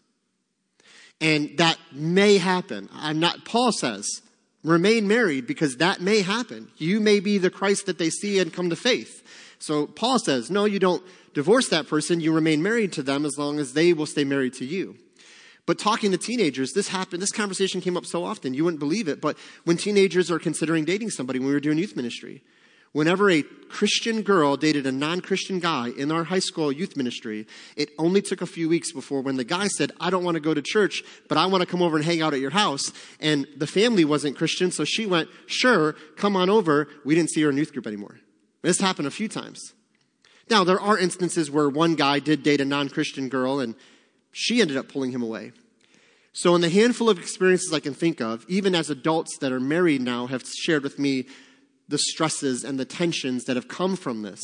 And 1.21 1.57
that 1.59 1.79
may 1.93 2.39
happen. 2.39 2.89
I'm 2.93 3.21
not, 3.21 3.45
Paul 3.45 3.71
says, 3.71 4.21
remain 4.65 5.07
married 5.07 5.47
because 5.47 5.77
that 5.77 6.01
may 6.01 6.23
happen. 6.23 6.73
You 6.77 6.99
may 7.01 7.21
be 7.21 7.39
the 7.39 7.51
Christ 7.51 7.87
that 7.87 7.99
they 7.99 8.11
see 8.11 8.41
and 8.41 8.53
come 8.53 8.71
to 8.71 8.77
faith. 8.77 9.23
So 9.59 9.87
Paul 9.87 10.19
says, 10.19 10.51
no, 10.51 10.65
you 10.65 10.79
don't 10.79 11.03
divorce 11.35 11.69
that 11.69 11.89
person. 11.89 12.21
You 12.21 12.33
remain 12.33 12.63
married 12.63 12.93
to 12.95 13.03
them 13.03 13.25
as 13.25 13.39
long 13.39 13.59
as 13.59 13.73
they 13.73 13.93
will 13.93 14.07
stay 14.07 14.25
married 14.25 14.55
to 14.55 14.65
you. 14.65 14.97
But 15.67 15.81
talking 15.81 16.13
to 16.13 16.19
teenagers, 16.19 16.73
this 16.73 16.89
happened, 16.89 17.21
this 17.21 17.33
conversation 17.33 17.81
came 17.81 17.97
up 17.97 18.07
so 18.07 18.25
often, 18.25 18.55
you 18.55 18.65
wouldn't 18.65 18.79
believe 18.79 19.09
it. 19.09 19.21
But 19.21 19.37
when 19.65 19.77
teenagers 19.77 20.31
are 20.31 20.39
considering 20.39 20.85
dating 20.85 21.11
somebody, 21.11 21.41
when 21.41 21.49
we 21.49 21.55
were 21.55 21.61
doing 21.61 21.77
youth 21.77 21.97
ministry, 21.97 22.43
whenever 22.93 23.29
a 23.29 23.43
Christian 23.43 24.23
girl 24.23 24.57
dated 24.57 24.87
a 24.87 24.93
non 24.93 25.21
Christian 25.21 25.59
guy 25.59 25.89
in 25.89 26.13
our 26.13 26.23
high 26.23 26.39
school 26.39 26.71
youth 26.71 26.97
ministry, 26.97 27.49
it 27.77 27.91
only 27.99 28.23
took 28.23 28.43
a 28.43 28.47
few 28.47 28.69
weeks 28.69 28.93
before 28.93 29.23
when 29.23 29.37
the 29.37 29.45
guy 29.45 29.67
said, 29.67 29.91
I 30.01 30.09
don't 30.09 30.23
want 30.23 30.37
to 30.37 30.41
go 30.41 30.55
to 30.55 30.63
church, 30.63 31.03
but 31.29 31.37
I 31.37 31.47
want 31.47 31.63
to 31.63 31.67
come 31.67 31.83
over 31.83 31.97
and 31.97 32.05
hang 32.05 32.23
out 32.23 32.33
at 32.33 32.41
your 32.41 32.51
house. 32.51 32.93
And 33.19 33.49
the 33.57 33.67
family 33.67 34.05
wasn't 34.05 34.37
Christian, 34.37 34.71
so 34.71 34.85
she 34.85 35.05
went, 35.05 35.29
Sure, 35.47 35.95
come 36.17 36.37
on 36.37 36.49
over. 36.49 36.89
We 37.05 37.17
didn't 37.17 37.31
see 37.31 37.43
her 37.43 37.51
in 37.51 37.57
youth 37.57 37.73
group 37.73 37.89
anymore. 37.89 38.21
This 38.67 38.81
happened 38.81 39.07
a 39.07 39.13
few 39.13 39.29
times. 39.29 39.75
Now, 40.51 40.65
there 40.65 40.81
are 40.81 40.99
instances 40.99 41.49
where 41.49 41.69
one 41.69 41.95
guy 41.95 42.19
did 42.19 42.43
date 42.43 42.61
a 42.61 42.65
non 42.65 42.89
Christian 42.89 43.29
girl 43.29 43.61
and 43.61 43.77
she 44.33 44.61
ended 44.61 44.77
up 44.77 44.89
pulling 44.89 45.13
him 45.13 45.23
away. 45.23 45.53
So, 46.33 46.53
in 46.57 46.63
the 46.63 46.69
handful 46.69 47.09
of 47.09 47.17
experiences 47.17 47.73
I 47.73 47.79
can 47.79 47.95
think 47.95 48.21
of, 48.21 48.45
even 48.49 48.75
as 48.75 48.91
adults 48.91 49.39
that 49.39 49.53
are 49.53 49.61
married 49.61 50.01
now 50.01 50.27
have 50.27 50.43
shared 50.43 50.83
with 50.83 50.99
me 50.99 51.29
the 51.87 51.97
stresses 51.97 52.65
and 52.65 52.77
the 52.77 52.85
tensions 52.85 53.45
that 53.45 53.55
have 53.55 53.69
come 53.69 53.95
from 53.95 54.23
this, 54.23 54.43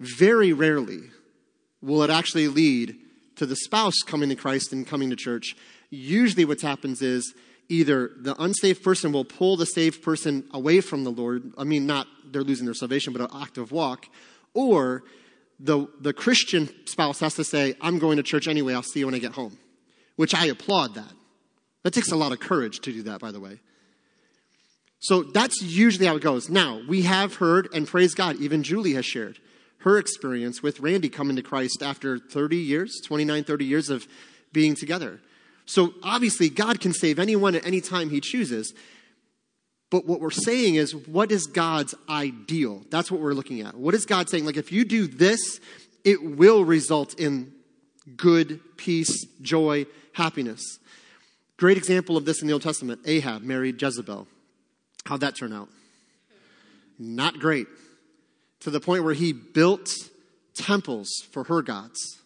very 0.00 0.54
rarely 0.54 1.10
will 1.82 2.02
it 2.02 2.08
actually 2.08 2.48
lead 2.48 2.96
to 3.36 3.44
the 3.44 3.56
spouse 3.56 4.00
coming 4.06 4.30
to 4.30 4.36
Christ 4.36 4.72
and 4.72 4.86
coming 4.86 5.10
to 5.10 5.16
church. 5.16 5.54
Usually, 5.90 6.46
what 6.46 6.62
happens 6.62 7.02
is 7.02 7.34
either 7.72 8.10
the 8.16 8.40
unsaved 8.40 8.82
person 8.82 9.12
will 9.12 9.24
pull 9.24 9.56
the 9.56 9.66
saved 9.66 10.02
person 10.02 10.44
away 10.52 10.80
from 10.80 11.04
the 11.04 11.10
Lord. 11.10 11.52
I 11.56 11.64
mean, 11.64 11.86
not 11.86 12.06
they're 12.30 12.42
losing 12.42 12.66
their 12.66 12.74
salvation, 12.74 13.12
but 13.12 13.22
an 13.22 13.40
active 13.40 13.72
walk 13.72 14.06
or 14.54 15.04
the, 15.58 15.86
the 16.00 16.12
Christian 16.12 16.68
spouse 16.86 17.20
has 17.20 17.34
to 17.34 17.44
say, 17.44 17.74
I'm 17.80 17.98
going 17.98 18.16
to 18.18 18.22
church 18.22 18.48
anyway, 18.48 18.74
I'll 18.74 18.82
see 18.82 19.00
you 19.00 19.06
when 19.06 19.14
I 19.14 19.18
get 19.18 19.32
home. 19.32 19.58
Which 20.16 20.34
I 20.34 20.46
applaud 20.46 20.94
that. 20.94 21.12
That 21.84 21.92
takes 21.92 22.12
a 22.12 22.16
lot 22.16 22.32
of 22.32 22.40
courage 22.40 22.80
to 22.80 22.92
do 22.92 23.02
that, 23.04 23.20
by 23.20 23.32
the 23.32 23.40
way. 23.40 23.60
So 25.00 25.22
that's 25.22 25.62
usually 25.62 26.06
how 26.06 26.16
it 26.16 26.22
goes. 26.22 26.48
Now, 26.48 26.80
we 26.86 27.02
have 27.02 27.36
heard, 27.36 27.68
and 27.72 27.88
praise 27.88 28.14
God, 28.14 28.36
even 28.36 28.62
Julie 28.62 28.94
has 28.94 29.06
shared 29.06 29.38
her 29.78 29.98
experience 29.98 30.62
with 30.62 30.78
Randy 30.78 31.08
coming 31.08 31.34
to 31.36 31.42
Christ 31.42 31.82
after 31.82 32.18
30 32.18 32.56
years, 32.56 33.00
29, 33.04 33.42
30 33.42 33.64
years 33.64 33.90
of 33.90 34.06
being 34.52 34.76
together. 34.76 35.20
So 35.66 35.94
obviously, 36.02 36.48
God 36.48 36.80
can 36.80 36.92
save 36.92 37.18
anyone 37.18 37.54
at 37.54 37.66
any 37.66 37.80
time 37.80 38.10
He 38.10 38.20
chooses. 38.20 38.74
But 39.90 40.06
what 40.06 40.20
we're 40.20 40.30
saying 40.30 40.76
is, 40.76 40.94
what 40.94 41.30
is 41.30 41.46
God's 41.46 41.94
ideal? 42.08 42.82
That's 42.90 43.10
what 43.10 43.20
we're 43.20 43.34
looking 43.34 43.60
at. 43.60 43.74
What 43.74 43.94
is 43.94 44.06
God 44.06 44.28
saying? 44.28 44.46
Like, 44.46 44.56
if 44.56 44.72
you 44.72 44.84
do 44.84 45.06
this, 45.06 45.60
it 46.04 46.22
will 46.22 46.64
result 46.64 47.18
in 47.20 47.52
good, 48.16 48.60
peace, 48.76 49.26
joy, 49.40 49.86
happiness. 50.14 50.78
Great 51.58 51.76
example 51.76 52.16
of 52.16 52.24
this 52.24 52.40
in 52.40 52.48
the 52.48 52.52
Old 52.52 52.62
Testament 52.62 53.00
Ahab 53.04 53.42
married 53.42 53.80
Jezebel. 53.80 54.26
How'd 55.04 55.20
that 55.20 55.36
turn 55.36 55.52
out? 55.52 55.68
Not 56.98 57.38
great. 57.38 57.66
To 58.60 58.70
the 58.70 58.80
point 58.80 59.04
where 59.04 59.14
he 59.14 59.32
built 59.32 59.88
temples 60.54 61.08
for 61.30 61.44
her 61.44 61.62
gods. 61.62 62.21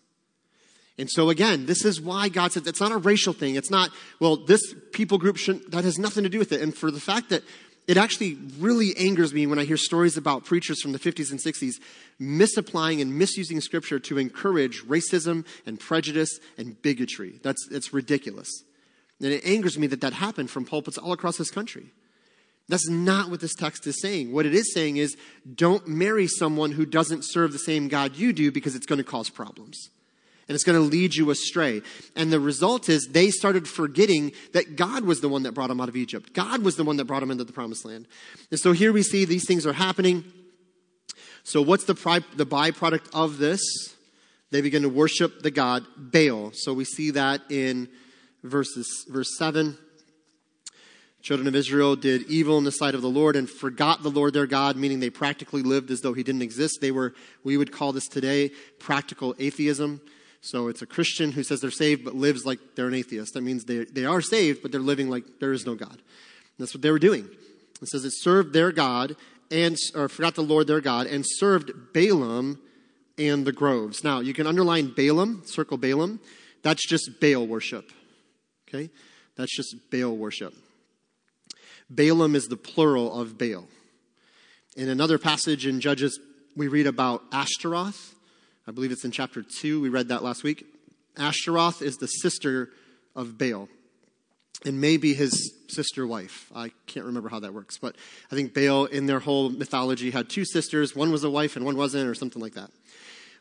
And 0.99 1.11
so 1.11 1.29
again, 1.29 1.67
this 1.67 1.85
is 1.85 2.01
why 2.01 2.29
God 2.29 2.53
said 2.53 2.67
it's 2.67 2.81
not 2.81 2.93
a 2.93 2.97
racial 2.97 3.33
thing. 3.33 3.55
It's 3.55 3.71
not, 3.71 3.91
well, 4.19 4.37
this 4.37 4.63
people 4.93 5.19
group 5.19 5.37
shouldn't, 5.37 5.71
that 5.71 5.85
has 5.85 5.99
nothing 5.99 6.23
to 6.23 6.31
do 6.31 6.39
with 6.39 6.53
it. 6.53 6.63
And 6.63 6.75
for 6.75 6.91
the 6.91 7.01
fact 7.01 7.29
that 7.31 7.43
it 7.87 7.97
actually 7.97 8.37
really 8.59 8.97
angers 8.97 9.33
me 9.33 9.47
when 9.47 9.59
I 9.59 9.65
hear 9.65 9.77
stories 9.77 10.17
about 10.17 10.45
preachers 10.45 10.83
from 10.83 10.93
the 10.93 10.99
50s 10.99 11.31
and 11.31 11.39
60s 11.39 11.75
misapplying 12.19 13.01
and 13.01 13.17
misusing 13.17 13.61
scripture 13.61 13.99
to 14.01 14.19
encourage 14.19 14.83
racism 14.85 15.47
and 15.67 15.79
prejudice 15.79 16.41
and 16.59 16.81
bigotry. 16.83 17.39
That's, 17.43 17.69
it's 17.71 17.93
ridiculous. 17.93 18.65
And 19.21 19.33
it 19.33 19.47
angers 19.47 19.79
me 19.79 19.87
that 19.89 20.01
that 20.01 20.15
happened 20.15 20.51
from 20.51 20.65
pulpits 20.65 20.99
all 20.99 21.13
across 21.13 21.37
this 21.37 21.51
country. 21.51 21.93
That's 22.69 22.89
not 22.89 23.31
what 23.31 23.41
this 23.41 23.55
text 23.55 23.87
is 23.87 24.01
saying. 24.01 24.33
What 24.33 24.47
it 24.47 24.55
is 24.55 24.75
saying 24.75 24.97
is 24.97 25.17
don't 25.55 25.87
marry 25.87 26.27
someone 26.27 26.73
who 26.73 26.85
doesn't 26.85 27.25
serve 27.25 27.53
the 27.53 27.59
same 27.59 27.87
God 27.87 28.17
you 28.17 28.33
do 28.33 28.51
because 28.51 28.75
it's 28.75 28.87
going 28.87 28.99
to 28.99 29.05
cause 29.05 29.31
problems. 29.31 29.91
And 30.49 30.55
it's 30.55 30.65
going 30.65 30.79
to 30.79 30.89
lead 30.89 31.15
you 31.15 31.31
astray. 31.31 31.83
And 32.15 32.33
the 32.33 32.39
result 32.39 32.89
is 32.89 33.09
they 33.11 33.31
started 33.31 33.67
forgetting 33.67 34.33
that 34.53 34.77
God 34.77 35.05
was 35.05 35.21
the 35.21 35.29
one 35.29 35.43
that 35.43 35.53
brought 35.53 35.69
them 35.69 35.81
out 35.81 35.89
of 35.89 35.97
Egypt. 35.97 36.33
God 36.35 36.63
was 36.63 36.77
the 36.77 36.85
one 36.85 36.97
that 36.99 37.07
brought 37.07 37.21
them 37.21 37.33
into 37.33 37.45
the 37.45 37.53
promised 37.53 37.85
land. 37.85 38.07
And 38.51 38.61
so 38.61 38.73
here 38.73 38.93
we 38.93 39.03
see 39.03 39.25
these 39.25 39.47
things 39.47 39.67
are 39.67 39.73
happening. 39.73 40.25
So 41.43 41.63
what's 41.63 41.85
the, 41.85 41.97
pri- 41.97 42.25
the 42.37 42.47
byproduct 42.47 43.09
of 43.13 43.39
this? 43.39 43.61
They 44.53 44.61
begin 44.61 44.83
to 44.83 44.89
worship 44.89 45.43
the 45.43 45.51
god 45.51 45.85
Baal. 45.97 46.53
So 46.55 46.73
we 46.73 46.85
see 46.85 47.11
that 47.11 47.43
in 47.51 47.89
verses, 48.45 49.05
verse 49.09 49.37
7. 49.37 49.77
Children 51.23 51.49
of 51.49 51.57
Israel 51.57 51.97
did 51.97 52.23
evil 52.31 52.57
in 52.57 52.63
the 52.63 52.71
sight 52.71 52.95
of 52.95 53.03
the 53.03 53.09
Lord 53.09 53.35
and 53.35 53.51
forgot 53.51 54.05
the 54.05 54.11
Lord 54.11 54.33
their 54.33 54.47
God, 54.47 54.77
meaning 54.77 55.01
they 55.01 55.11
practically 55.11 55.63
lived 55.63 55.91
as 55.91 56.01
though 56.01 56.13
he 56.13 56.23
didn't 56.23 56.43
exist. 56.43 56.79
They 56.81 56.93
were, 56.93 57.15
we 57.43 57.57
would 57.57 57.73
call 57.73 57.93
this 57.93 58.07
today 58.07 58.53
practical 58.79 59.35
atheism. 59.41 60.01
So 60.47 60.69
it's 60.69 60.81
a 60.81 60.87
Christian 60.87 61.33
who 61.33 61.43
says 61.43 61.61
they're 61.61 61.73
saved 61.73 62.05
but 62.05 62.15
lives 62.15 62.47
like 62.47 62.61
they're 62.77 62.87
an 62.87 62.95
atheist. 62.95 63.35
That 63.35 63.43
means 63.43 63.65
they, 63.65 63.85
they 63.85 64.05
are 64.05 64.21
saved, 64.21 64.63
but 64.63 64.71
they're 64.71 64.81
living 64.81 65.11
like 65.11 65.25
there 65.41 65.53
is 65.53 65.67
no 65.67 65.75
God. 65.75 65.91
And 65.91 66.01
that's 66.59 66.73
what 66.73 66.83
they 66.83 66.91
were 66.93 67.01
doing. 67.01 67.29
It 67.83 67.89
says 67.89 68.05
it 68.05 68.13
served 68.15 68.53
their 68.53 68.71
God 68.71 69.17
and, 69.51 69.77
or 69.97 70.09
forgot 70.09 70.37
the 70.37 70.43
Lord 70.43 70.69
their 70.69 70.81
God 70.81 71.09
and 71.09 71.25
served 71.27 71.73
Baalim 71.93 72.59
and 73.19 73.45
the 73.45 73.53
groves. 73.53 74.05
Now, 74.05 74.21
you 74.21 74.33
can 74.33 74.47
underline 74.47 74.91
Baalim, 74.91 75.47
circle 75.49 75.79
Baalim. 75.79 76.21
That's 76.63 76.87
just 76.87 77.21
Baal 77.21 77.47
worship. 77.47 77.91
Okay? 78.69 78.91
That's 79.37 79.55
just 79.55 79.75
Baal 79.91 80.17
worship. 80.17 80.55
Baalim 81.93 82.37
is 82.37 82.47
the 82.47 82.57
plural 82.57 83.21
of 83.21 83.37
Baal. 83.37 83.67
In 84.77 84.89
another 84.89 85.19
passage 85.19 85.67
in 85.67 85.81
Judges, 85.81 86.21
we 86.55 86.69
read 86.69 86.87
about 86.87 87.23
Ashtaroth. 87.33 88.16
I 88.67 88.73
believe 88.73 88.91
it's 88.91 89.05
in 89.05 89.13
chapter 89.13 89.43
2. 89.43 89.81
We 89.81 89.89
read 89.89 90.09
that 90.09 90.23
last 90.23 90.43
week. 90.43 90.67
Ashtaroth 91.17 91.83
is 91.83 91.97
the 91.97 92.07
sister 92.07 92.71
of 93.15 93.39
Baal 93.39 93.69
and 94.65 94.81
maybe 94.81 95.15
his 95.15 95.55
sister 95.69 96.07
wife. 96.07 96.51
I 96.55 96.73
can't 96.87 97.07
remember 97.07 97.29
how 97.29 97.41
that 97.41 97.55
works, 97.55 97.79
but 97.79 97.97
I 98.31 98.35
think 98.35 98.55
Baal 98.55 98.87
in 98.87 99.07
their 99.07 99.21
whole 99.21 99.51
mythology 99.51 100.11
had 100.11 100.29
two 100.29 100.45
sisters. 100.45 100.97
One 100.97 101.13
was 101.13 101.25
a 101.25 101.31
wife 101.31 101.57
and 101.57 101.65
one 101.65 101.77
wasn't, 101.77 102.09
or 102.09 102.15
something 102.15 102.43
like 102.43 102.55
that. 102.55 102.71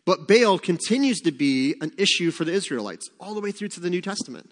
But 0.06 0.28
Baal 0.28 0.60
continues 0.60 1.20
to 1.22 1.32
be 1.32 1.76
an 1.82 1.92
issue 1.98 2.32
for 2.32 2.46
the 2.46 2.54
Israelites 2.54 3.10
all 3.20 3.34
the 3.34 3.42
way 3.42 3.52
through 3.52 3.70
to 3.70 3.80
the 3.80 3.90
New 3.90 4.02
Testament. 4.02 4.52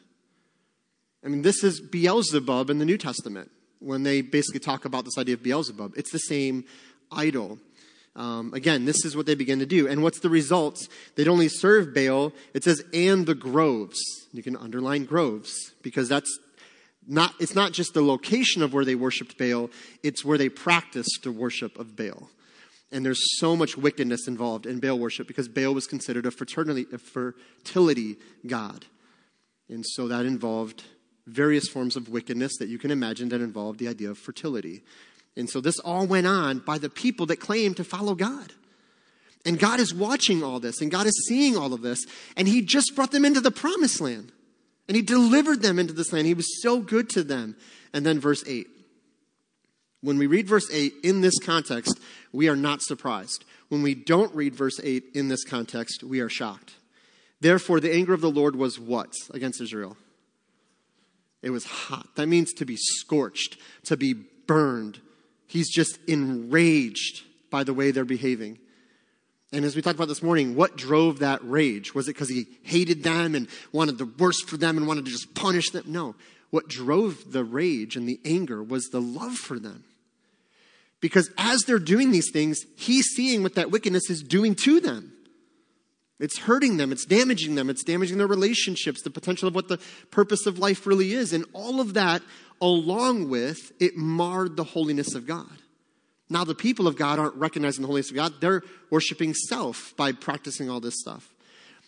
I 1.24 1.28
mean, 1.28 1.44
this 1.44 1.64
is 1.64 1.80
Beelzebub 1.80 2.70
in 2.70 2.80
the 2.80 2.86
New 2.86 2.98
Testament 2.98 3.52
when 3.80 4.04
they 4.04 4.22
basically 4.22 4.60
talk 4.60 4.86
about 4.86 5.06
this 5.06 5.18
idea 5.18 5.36
of 5.36 5.44
Beelzebub. 5.44 5.94
It's 5.96 6.12
the 6.12 6.18
same 6.18 6.66
idol. 7.12 7.60
Um, 8.16 8.54
again, 8.54 8.86
this 8.86 9.06
is 9.06 9.16
what 9.16 9.26
they 9.26 9.36
begin 9.36 9.60
to 9.60 9.66
do. 9.66 9.88
And 9.88 10.04
what's 10.04 10.20
the 10.20 10.30
results? 10.30 10.88
They'd 11.16 11.28
only 11.28 11.48
serve 11.48 11.94
Baal. 11.94 12.32
It 12.54 12.64
says, 12.64 12.84
and 12.94 13.26
the 13.26 13.36
groves. 13.36 14.00
You 14.32 14.44
can 14.44 14.56
underline 14.56 15.06
groves 15.06 15.72
because 15.82 16.10
that's 16.10 16.40
not, 17.08 17.34
it's 17.40 17.56
not 17.56 17.74
just 17.74 17.94
the 17.94 18.04
location 18.04 18.62
of 18.62 18.74
where 18.74 18.86
they 18.86 18.96
worshiped 18.96 19.38
Baal, 19.38 19.70
it's 20.04 20.24
where 20.24 20.38
they 20.38 20.50
practiced 20.50 21.22
the 21.24 21.32
worship 21.32 21.78
of 21.78 21.96
Baal. 21.96 22.30
And 22.92 23.04
there's 23.04 23.40
so 23.40 23.56
much 23.56 23.76
wickedness 23.76 24.28
involved 24.28 24.68
in 24.68 24.80
Baal 24.80 25.00
worship 25.00 25.28
because 25.28 25.48
Baal 25.48 25.74
was 25.74 25.88
considered 25.88 26.28
a, 26.28 26.32
fraternity, 26.32 26.86
a 26.94 27.00
fertility 27.00 28.18
god. 28.46 28.86
And 29.68 29.84
so 29.86 30.08
that 30.08 30.28
involved 30.28 30.84
various 31.26 31.68
forms 31.68 31.96
of 31.96 32.10
wickedness 32.10 32.58
that 32.60 32.70
you 32.70 32.78
can 32.78 32.92
imagine 32.92 33.30
that 33.30 33.42
involved 33.42 33.80
the 33.80 33.88
idea 33.88 34.12
of 34.12 34.18
fertility. 34.20 34.84
And 35.36 35.50
so 35.50 35.62
this 35.62 35.80
all 35.80 36.06
went 36.06 36.28
on 36.28 36.60
by 36.60 36.78
the 36.78 36.90
people 36.90 37.26
that 37.28 37.40
claimed 37.40 37.78
to 37.78 37.84
follow 37.84 38.16
God. 38.16 38.54
And 39.46 39.60
God 39.60 39.80
is 39.80 39.94
watching 39.94 40.44
all 40.44 40.60
this, 40.60 40.82
and 40.82 40.90
God 40.90 41.06
is 41.06 41.26
seeing 41.28 41.58
all 41.58 41.74
of 41.74 41.82
this, 41.82 42.06
and 42.38 42.48
He 42.48 42.62
just 42.62 42.96
brought 42.96 43.12
them 43.12 43.26
into 43.26 43.42
the 43.42 43.52
promised 43.52 44.00
land. 44.00 44.32
And 44.88 44.96
He 44.96 45.02
delivered 45.02 45.62
them 45.62 45.80
into 45.80 45.94
this 45.94 46.14
land. 46.14 46.28
He 46.28 46.34
was 46.34 46.62
so 46.62 46.80
good 46.80 47.10
to 47.12 47.24
them. 47.24 47.56
And 47.94 48.06
then 48.06 48.20
verse 48.20 48.44
8. 48.48 48.68
When 50.02 50.18
we 50.18 50.28
read 50.28 50.48
verse 50.48 50.70
8 50.72 50.94
in 51.04 51.22
this 51.22 51.40
context, 51.40 52.00
we 52.32 52.50
are 52.50 52.56
not 52.56 52.82
surprised. 52.82 53.46
When 53.70 53.82
we 53.82 53.96
don't 53.96 54.36
read 54.36 54.54
verse 54.54 54.80
8 54.84 55.04
in 55.16 55.30
this 55.30 55.46
context, 55.46 56.04
we 56.04 56.20
are 56.20 56.30
shocked. 56.30 56.74
Therefore, 57.40 57.80
the 57.80 57.94
anger 57.94 58.14
of 58.14 58.22
the 58.22 58.30
Lord 58.30 58.56
was 58.56 58.80
what 58.80 59.14
against 59.34 59.62
Israel? 59.62 59.98
It 61.42 61.50
was 61.50 61.66
hot. 61.66 62.16
That 62.16 62.28
means 62.28 62.54
to 62.54 62.66
be 62.66 62.78
scorched, 62.78 63.58
to 63.86 63.98
be 63.98 64.14
burned. 64.14 65.00
He's 65.54 65.70
just 65.70 66.00
enraged 66.08 67.22
by 67.52 67.64
the 67.64 67.76
way 67.76 67.92
they're 67.92 68.06
behaving. 68.06 68.58
And 69.52 69.64
as 69.64 69.76
we 69.76 69.84
talked 69.84 69.98
about 69.98 70.08
this 70.08 70.24
morning, 70.24 70.56
what 70.56 70.76
drove 70.78 71.20
that 71.20 71.42
rage? 71.44 71.94
Was 71.94 72.08
it 72.08 72.16
because 72.16 72.30
he 72.30 72.48
hated 72.64 73.04
them 73.04 73.36
and 73.36 73.48
wanted 73.72 74.00
the 74.00 74.12
worst 74.18 74.50
for 74.50 74.58
them 74.58 74.78
and 74.78 74.88
wanted 74.88 75.06
to 75.06 75.12
just 75.12 75.36
punish 75.36 75.70
them? 75.70 75.84
No. 75.86 76.16
What 76.50 76.70
drove 76.70 77.32
the 77.32 77.44
rage 77.44 77.96
and 77.96 78.10
the 78.10 78.20
anger 78.26 78.64
was 78.64 78.86
the 78.86 79.00
love 79.00 79.36
for 79.36 79.60
them. 79.60 79.84
Because 81.02 81.30
as 81.38 81.62
they're 81.68 81.78
doing 81.78 82.10
these 82.10 82.32
things, 82.32 82.58
he's 82.76 83.06
seeing 83.16 83.44
what 83.44 83.54
that 83.54 83.70
wickedness 83.70 84.10
is 84.10 84.24
doing 84.24 84.56
to 84.64 84.80
them. 84.80 85.14
It's 86.20 86.40
hurting 86.40 86.78
them, 86.78 86.92
it's 86.92 87.06
damaging 87.06 87.56
them, 87.56 87.70
it's 87.70 87.84
damaging 87.84 88.18
their 88.18 88.28
relationships, 88.28 89.02
the 89.02 89.10
potential 89.10 89.48
of 89.48 89.56
what 89.56 89.68
the 89.68 89.80
purpose 90.12 90.46
of 90.46 90.60
life 90.60 90.86
really 90.86 91.14
is. 91.14 91.34
And 91.34 91.46
all 91.54 91.82
of 91.82 91.96
that, 91.96 92.22
along 92.62 93.30
with 93.30 93.72
it, 93.80 93.98
marred 93.98 94.56
the 94.56 94.64
holiness 94.64 95.16
of 95.16 95.26
God. 95.26 95.58
Now, 96.30 96.44
the 96.44 96.56
people 96.56 96.88
of 96.88 96.96
God 96.96 97.20
aren't 97.20 97.36
recognizing 97.36 97.82
the 97.82 97.88
holiness 97.88 98.10
of 98.10 98.16
God, 98.16 98.34
they're 98.40 98.64
worshiping 98.90 99.34
self 99.34 99.94
by 99.98 100.12
practicing 100.12 100.70
all 100.70 100.80
this 100.80 101.00
stuff. 101.00 101.34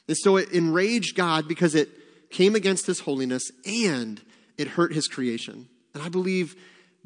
And 0.08 0.18
so 0.18 0.38
it 0.38 0.52
enraged 0.52 1.16
God 1.16 1.48
because 1.48 1.74
it 1.74 1.90
came 2.30 2.56
against 2.56 2.86
his 2.86 3.00
holiness 3.00 3.44
and 3.66 4.22
it 4.58 4.68
hurt 4.68 4.94
his 4.94 5.08
creation. 5.08 5.68
And 5.94 6.04
I 6.04 6.10
believe 6.10 6.56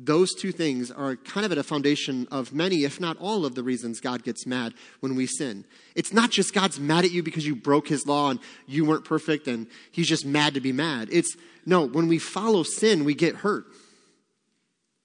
those 0.02 0.34
two 0.34 0.54
things 0.54 0.92
are 0.92 1.18
kind 1.18 1.46
of 1.46 1.52
at 1.52 1.58
a 1.58 1.64
foundation 1.64 2.26
of 2.32 2.54
many, 2.54 2.86
if 2.86 3.02
not 3.02 3.18
all, 3.18 3.46
of 3.46 3.54
the 3.54 3.64
reasons 3.64 4.00
God 4.00 4.24
gets 4.24 4.48
mad 4.48 4.74
when 5.02 5.14
we 5.16 5.28
sin. 5.28 5.66
It's 5.94 6.14
not 6.14 6.32
just 6.32 6.54
God's 6.54 6.80
mad 6.80 7.04
at 7.04 7.12
you 7.12 7.22
because 7.22 7.46
you 7.46 7.54
broke 7.54 7.90
his 7.90 8.08
law 8.08 8.30
and 8.30 8.40
you 8.66 8.86
weren't 8.86 9.04
perfect 9.04 9.48
and 9.48 9.68
he's 9.92 10.08
just 10.08 10.26
mad 10.26 10.54
to 10.54 10.62
be 10.62 10.72
mad. 10.72 11.10
It's 11.12 11.36
no, 11.66 11.86
when 11.86 12.08
we 12.08 12.18
follow 12.18 12.64
sin, 12.64 13.04
we 13.04 13.14
get 13.14 13.36
hurt. 13.36 13.66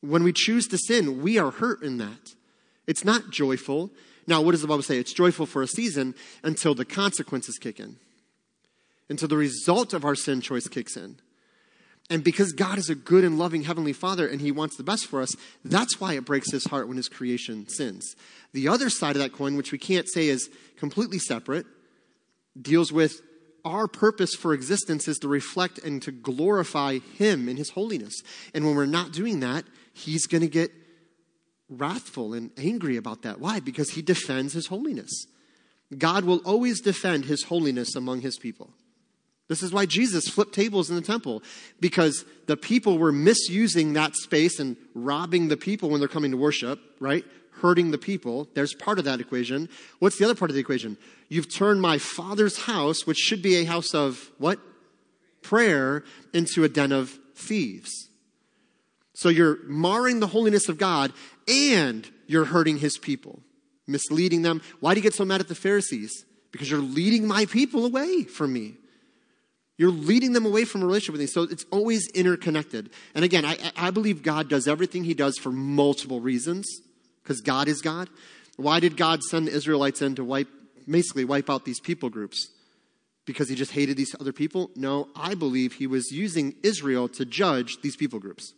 When 0.01 0.23
we 0.23 0.33
choose 0.33 0.69
to 0.69 0.79
sin, 0.79 1.23
we 1.23 1.39
are 1.39 1.51
hurt 1.51 1.83
in 1.83 1.99
that. 1.99 2.35
It's 2.87 3.05
not 3.05 3.31
joyful. 3.31 3.91
Now, 4.29 4.43
what 4.43 4.53
does 4.53 4.63
the 4.63 4.69
Bible 4.69 4.83
say? 4.83 4.99
It's 4.99 5.13
joyful 5.13 5.47
for 5.47 5.63
a 5.63 5.67
season 5.67 6.15
until 6.45 6.75
the 6.75 6.85
consequences 6.85 7.59
kick 7.59 7.81
in, 7.81 7.97
until 9.09 9.29
the 9.29 9.37
result 9.37 9.93
of 9.93 10.05
our 10.05 10.15
sin 10.15 10.41
choice 10.41 10.69
kicks 10.69 10.97
in. 10.97 11.17
And 12.11 12.23
because 12.23 12.53
God 12.53 12.77
is 12.77 12.91
a 12.91 12.95
good 12.95 13.25
and 13.25 13.39
loving 13.39 13.63
Heavenly 13.63 13.95
Father 13.95 14.29
and 14.29 14.41
He 14.41 14.53
wants 14.53 14.77
the 14.77 14.83
best 14.83 15.07
for 15.07 15.23
us, 15.23 15.35
that's 15.65 16.01
why 16.01 16.15
it 16.15 16.27
breaks 16.27 16.51
His 16.53 16.67
heart 16.67 16.87
when 16.87 16.99
His 16.99 17.09
creation 17.09 17.67
sins. 17.69 18.15
The 18.53 18.69
other 18.69 18.91
side 18.91 19.17
of 19.17 19.23
that 19.23 19.33
coin, 19.33 19.57
which 19.57 19.73
we 19.73 19.79
can't 19.79 20.09
say 20.09 20.29
is 20.29 20.51
completely 20.77 21.19
separate, 21.19 21.67
deals 22.61 22.93
with 22.93 23.21
our 23.65 23.89
purpose 23.89 24.35
for 24.35 24.53
existence 24.53 25.09
is 25.09 25.19
to 25.19 25.29
reflect 25.29 25.79
and 25.79 26.03
to 26.03 26.13
glorify 26.13 26.99
Him 26.99 27.49
in 27.49 27.57
His 27.57 27.71
holiness. 27.71 28.23
And 28.53 28.67
when 28.67 28.77
we're 28.77 28.87
not 28.87 29.13
doing 29.13 29.41
that, 29.41 29.65
He's 29.95 30.27
going 30.27 30.43
to 30.43 30.49
get 30.49 30.71
wrathful 31.71 32.35
and 32.35 32.51
angry 32.59 32.99
about 32.99 33.23
that. 33.23 33.41
Why? 33.41 33.61
Because 33.61 33.91
He 33.91 34.03
defends 34.03 34.53
His 34.53 34.67
holiness. 34.67 35.27
God 35.97 36.25
will 36.25 36.43
always 36.45 36.83
defend 36.83 37.25
His 37.25 37.45
holiness 37.45 37.97
among 37.97 38.21
His 38.21 38.37
people. 38.37 38.71
This 39.49 39.63
is 39.63 39.73
why 39.73 39.85
Jesus 39.85 40.29
flipped 40.29 40.55
tables 40.55 40.89
in 40.89 40.97
the 40.97 41.03
temple, 41.03 41.43
because 41.79 42.25
the 42.47 42.57
people 42.57 42.97
were 42.97 43.13
misusing 43.13 43.93
that 43.93 44.17
space 44.17 44.59
and 44.59 44.77
robbing 44.95 45.49
the 45.49 45.57
people 45.57 45.91
when 45.91 46.01
they're 46.01 46.09
coming 46.09 46.31
to 46.31 46.37
worship, 46.37 46.81
right? 46.99 47.25
Hurting 47.61 47.91
the 47.91 47.99
people. 47.99 48.49
There's 48.55 48.75
part 48.75 48.99
of 48.99 49.05
that 49.05 49.21
equation. 49.21 49.69
What's 49.99 50.17
the 50.19 50.25
other 50.25 50.35
part 50.35 50.51
of 50.51 50.55
the 50.55 50.61
equation? 50.61 50.97
You've 51.29 51.55
turned 51.55 51.83
my 51.83 51.99
father's 51.99 52.61
house, 52.61 53.07
which 53.07 53.19
should 53.19 53.43
be 53.43 53.57
a 53.57 53.65
house 53.65 53.95
of 53.95 54.31
what? 54.39 54.59
Prayer, 55.43 56.05
into 56.33 56.65
a 56.65 56.69
den 56.69 56.91
of 56.91 57.19
thieves. 57.35 58.09
So 59.13 59.29
you're 59.29 59.59
marring 59.65 60.21
the 60.21 60.27
holiness 60.29 60.71
of 60.71 60.79
God 60.79 61.13
and 61.47 62.11
you're 62.27 62.47
hurting 62.47 62.79
his 62.79 62.97
people, 62.97 63.41
misleading 63.87 64.41
them. 64.41 64.63
Why 64.81 64.95
do 64.95 65.01
you 65.01 65.03
get 65.03 65.15
so 65.15 65.27
mad 65.27 65.41
at 65.41 65.49
the 65.49 65.55
Pharisees? 65.55 66.25
Because 66.51 66.71
you're 66.71 66.81
leading 66.81 67.27
my 67.27 67.45
people 67.45 67.85
away 67.85 68.25
from 68.25 68.53
me. 68.55 68.77
You're 69.77 69.91
leading 69.91 70.33
them 70.33 70.47
away 70.47 70.65
from 70.65 70.83
a 70.83 70.87
relationship 70.87 71.15
with 71.15 71.21
me. 71.21 71.27
So 71.27 71.43
it's 71.43 71.67
always 71.73 72.09
interconnected. 72.15 72.91
And 73.15 73.25
again, 73.25 73.45
I, 73.45 73.59
I 73.77 73.91
believe 73.91 74.23
God 74.23 74.49
does 74.49 74.69
everything 74.69 75.05
he 75.05 75.15
does 75.15 75.37
for 75.37 75.51
multiple 75.51 76.21
reasons, 76.21 76.67
because 77.23 77.41
God 77.41 77.67
is 77.67 77.81
God. 77.81 78.09
Why 78.57 78.79
did 78.79 78.97
God 78.97 79.23
send 79.25 79.49
the 79.49 79.53
Israelites 79.53 80.01
in 80.01 80.15
to 80.15 80.25
wipe, 80.25 80.49
basically 80.89 81.25
wipe 81.25 81.51
out 81.51 81.65
these 81.65 81.81
people 81.81 82.09
groups? 82.09 82.51
Because 83.27 83.49
he 83.49 83.57
just 83.57 83.73
hated 83.73 83.97
these 83.97 84.15
other 84.21 84.33
people? 84.33 84.71
No, 84.77 85.09
I 85.17 85.35
believe 85.35 85.73
he 85.73 85.87
was 85.89 86.13
using 86.13 86.55
Israel 86.63 87.09
to 87.09 87.25
judge 87.25 87.81
these 87.83 87.97
people 87.97 88.21
groups. 88.21 88.53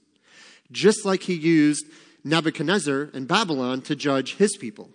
Just 0.70 1.06
like 1.06 1.22
he 1.22 1.34
used 1.34 1.86
Nebuchadnezzar 2.24 3.10
and 3.14 3.28
Babylon 3.28 3.80
to 3.82 3.96
judge 3.96 4.34
his 4.34 4.56
people. 4.56 4.90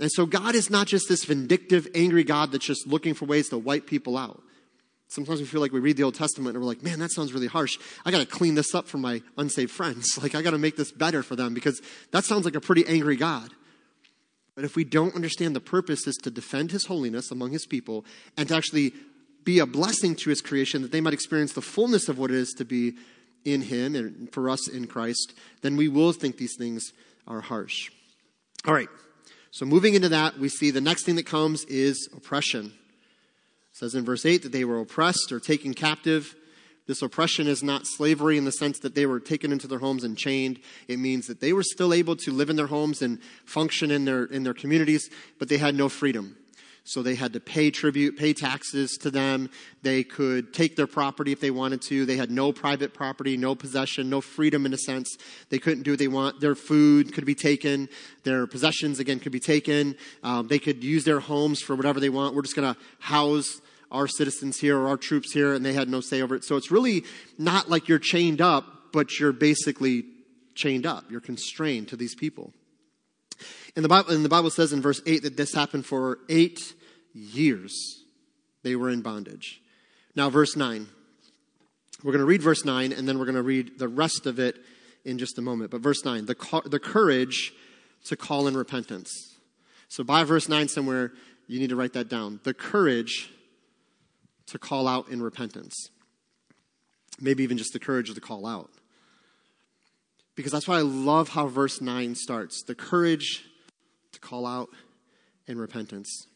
And 0.00 0.10
so 0.10 0.26
God 0.26 0.54
is 0.54 0.70
not 0.70 0.86
just 0.86 1.08
this 1.08 1.24
vindictive, 1.24 1.86
angry 1.94 2.24
God 2.24 2.50
that's 2.50 2.64
just 2.66 2.86
looking 2.86 3.14
for 3.14 3.26
ways 3.26 3.50
to 3.50 3.58
wipe 3.58 3.86
people 3.86 4.16
out. 4.16 4.42
Sometimes 5.08 5.40
we 5.40 5.46
feel 5.46 5.62
like 5.62 5.72
we 5.72 5.80
read 5.80 5.96
the 5.96 6.02
Old 6.02 6.14
Testament 6.14 6.54
and 6.54 6.62
we're 6.62 6.68
like, 6.68 6.82
man, 6.82 6.98
that 6.98 7.10
sounds 7.10 7.32
really 7.32 7.46
harsh. 7.46 7.78
I 8.04 8.10
got 8.10 8.18
to 8.18 8.26
clean 8.26 8.54
this 8.54 8.74
up 8.74 8.86
for 8.86 8.98
my 8.98 9.22
unsaved 9.36 9.70
friends. 9.70 10.18
Like, 10.22 10.34
I 10.34 10.42
got 10.42 10.50
to 10.50 10.58
make 10.58 10.76
this 10.76 10.92
better 10.92 11.22
for 11.22 11.36
them 11.36 11.54
because 11.54 11.80
that 12.10 12.24
sounds 12.24 12.44
like 12.44 12.54
a 12.54 12.60
pretty 12.60 12.86
angry 12.86 13.16
God. 13.16 13.50
But 14.54 14.64
if 14.64 14.76
we 14.76 14.84
don't 14.84 15.14
understand 15.14 15.56
the 15.56 15.60
purpose 15.60 16.06
is 16.06 16.16
to 16.16 16.30
defend 16.30 16.72
his 16.72 16.86
holiness 16.86 17.30
among 17.30 17.52
his 17.52 17.64
people 17.64 18.04
and 18.36 18.48
to 18.48 18.56
actually 18.56 18.92
be 19.44 19.60
a 19.60 19.66
blessing 19.66 20.14
to 20.16 20.30
his 20.30 20.42
creation 20.42 20.82
that 20.82 20.90
they 20.90 21.00
might 21.00 21.14
experience 21.14 21.52
the 21.52 21.62
fullness 21.62 22.08
of 22.08 22.18
what 22.18 22.30
it 22.30 22.36
is 22.36 22.52
to 22.58 22.64
be 22.64 22.94
in 23.44 23.62
him 23.62 23.94
and 23.94 24.30
for 24.32 24.50
us 24.50 24.68
in 24.68 24.86
Christ, 24.86 25.32
then 25.62 25.76
we 25.76 25.88
will 25.88 26.12
think 26.12 26.36
these 26.36 26.56
things 26.58 26.92
are 27.26 27.40
harsh. 27.40 27.90
All 28.66 28.74
right. 28.74 28.88
So 29.52 29.64
moving 29.64 29.94
into 29.94 30.10
that, 30.10 30.38
we 30.38 30.48
see 30.48 30.70
the 30.70 30.80
next 30.80 31.04
thing 31.04 31.16
that 31.16 31.26
comes 31.26 31.64
is 31.64 32.08
oppression. 32.14 32.72
Says 33.78 33.94
in 33.94 34.04
verse 34.04 34.26
8 34.26 34.42
that 34.42 34.50
they 34.50 34.64
were 34.64 34.80
oppressed 34.80 35.30
or 35.30 35.38
taken 35.38 35.72
captive. 35.72 36.34
This 36.88 37.00
oppression 37.00 37.46
is 37.46 37.62
not 37.62 37.86
slavery 37.86 38.36
in 38.36 38.44
the 38.44 38.50
sense 38.50 38.80
that 38.80 38.96
they 38.96 39.06
were 39.06 39.20
taken 39.20 39.52
into 39.52 39.68
their 39.68 39.78
homes 39.78 40.02
and 40.02 40.18
chained. 40.18 40.58
It 40.88 40.98
means 40.98 41.28
that 41.28 41.40
they 41.40 41.52
were 41.52 41.62
still 41.62 41.94
able 41.94 42.16
to 42.16 42.32
live 42.32 42.50
in 42.50 42.56
their 42.56 42.66
homes 42.66 43.02
and 43.02 43.20
function 43.44 43.92
in 43.92 44.04
their, 44.04 44.24
in 44.24 44.42
their 44.42 44.52
communities, 44.52 45.08
but 45.38 45.48
they 45.48 45.58
had 45.58 45.76
no 45.76 45.88
freedom. 45.88 46.36
So 46.82 47.02
they 47.02 47.14
had 47.14 47.34
to 47.34 47.40
pay 47.40 47.70
tribute, 47.70 48.16
pay 48.16 48.32
taxes 48.32 48.96
to 49.02 49.12
them. 49.12 49.48
They 49.82 50.02
could 50.02 50.52
take 50.52 50.74
their 50.74 50.88
property 50.88 51.30
if 51.30 51.38
they 51.38 51.52
wanted 51.52 51.80
to. 51.82 52.04
They 52.04 52.16
had 52.16 52.32
no 52.32 52.50
private 52.50 52.92
property, 52.92 53.36
no 53.36 53.54
possession, 53.54 54.10
no 54.10 54.20
freedom 54.20 54.66
in 54.66 54.74
a 54.74 54.78
sense. 54.78 55.16
They 55.50 55.60
couldn't 55.60 55.84
do 55.84 55.92
what 55.92 56.00
they 56.00 56.08
want. 56.08 56.40
Their 56.40 56.56
food 56.56 57.14
could 57.14 57.26
be 57.26 57.36
taken. 57.36 57.88
Their 58.24 58.48
possessions, 58.48 58.98
again, 58.98 59.20
could 59.20 59.30
be 59.30 59.38
taken. 59.38 59.94
Um, 60.24 60.48
they 60.48 60.58
could 60.58 60.82
use 60.82 61.04
their 61.04 61.20
homes 61.20 61.60
for 61.60 61.76
whatever 61.76 62.00
they 62.00 62.08
want. 62.08 62.34
We're 62.34 62.42
just 62.42 62.56
going 62.56 62.74
to 62.74 62.80
house 62.98 63.60
our 63.90 64.06
citizens 64.06 64.58
here 64.58 64.78
or 64.78 64.88
our 64.88 64.96
troops 64.96 65.32
here, 65.32 65.54
and 65.54 65.64
they 65.64 65.72
had 65.72 65.88
no 65.88 66.00
say 66.00 66.20
over 66.20 66.34
it. 66.34 66.44
So 66.44 66.56
it's 66.56 66.70
really 66.70 67.04
not 67.38 67.70
like 67.70 67.88
you're 67.88 67.98
chained 67.98 68.40
up, 68.40 68.64
but 68.92 69.18
you're 69.18 69.32
basically 69.32 70.04
chained 70.54 70.86
up. 70.86 71.04
You're 71.10 71.20
constrained 71.20 71.88
to 71.88 71.96
these 71.96 72.14
people. 72.14 72.52
And 73.76 73.84
the 73.84 73.88
Bible, 73.88 74.12
and 74.12 74.24
the 74.24 74.28
Bible 74.28 74.50
says 74.50 74.72
in 74.72 74.82
verse 74.82 75.00
8 75.06 75.22
that 75.22 75.36
this 75.36 75.54
happened 75.54 75.86
for 75.86 76.18
eight 76.28 76.74
years 77.14 78.02
they 78.62 78.76
were 78.76 78.90
in 78.90 79.02
bondage. 79.02 79.62
Now, 80.14 80.30
verse 80.30 80.56
9. 80.56 80.88
We're 82.02 82.12
going 82.12 82.20
to 82.20 82.26
read 82.26 82.42
verse 82.42 82.64
9, 82.64 82.92
and 82.92 83.08
then 83.08 83.18
we're 83.18 83.24
going 83.24 83.34
to 83.34 83.42
read 83.42 83.78
the 83.78 83.88
rest 83.88 84.26
of 84.26 84.38
it 84.38 84.56
in 85.04 85.18
just 85.18 85.38
a 85.38 85.42
moment. 85.42 85.70
But 85.70 85.80
verse 85.80 86.04
9, 86.04 86.26
the, 86.26 86.62
the 86.66 86.78
courage 86.78 87.52
to 88.04 88.16
call 88.16 88.46
in 88.46 88.56
repentance. 88.56 89.36
So, 89.88 90.04
by 90.04 90.24
verse 90.24 90.48
9 90.48 90.68
somewhere, 90.68 91.12
you 91.46 91.58
need 91.58 91.70
to 91.70 91.76
write 91.76 91.94
that 91.94 92.08
down. 92.08 92.40
The 92.44 92.54
courage 92.54 93.30
to 94.48 94.58
call 94.58 94.88
out 94.88 95.08
in 95.08 95.22
repentance. 95.22 95.90
Maybe 97.20 97.42
even 97.42 97.58
just 97.58 97.72
the 97.72 97.78
courage 97.78 98.12
to 98.12 98.20
call 98.20 98.46
out. 98.46 98.70
Because 100.34 100.52
that's 100.52 100.68
why 100.68 100.78
I 100.78 100.82
love 100.82 101.30
how 101.30 101.48
verse 101.48 101.80
9 101.80 102.14
starts 102.14 102.62
the 102.62 102.74
courage 102.74 103.44
to 104.12 104.20
call 104.20 104.46
out 104.46 104.68
in 105.46 105.58
repentance. 105.58 106.26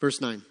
Verse 0.00 0.20
9. 0.20 0.42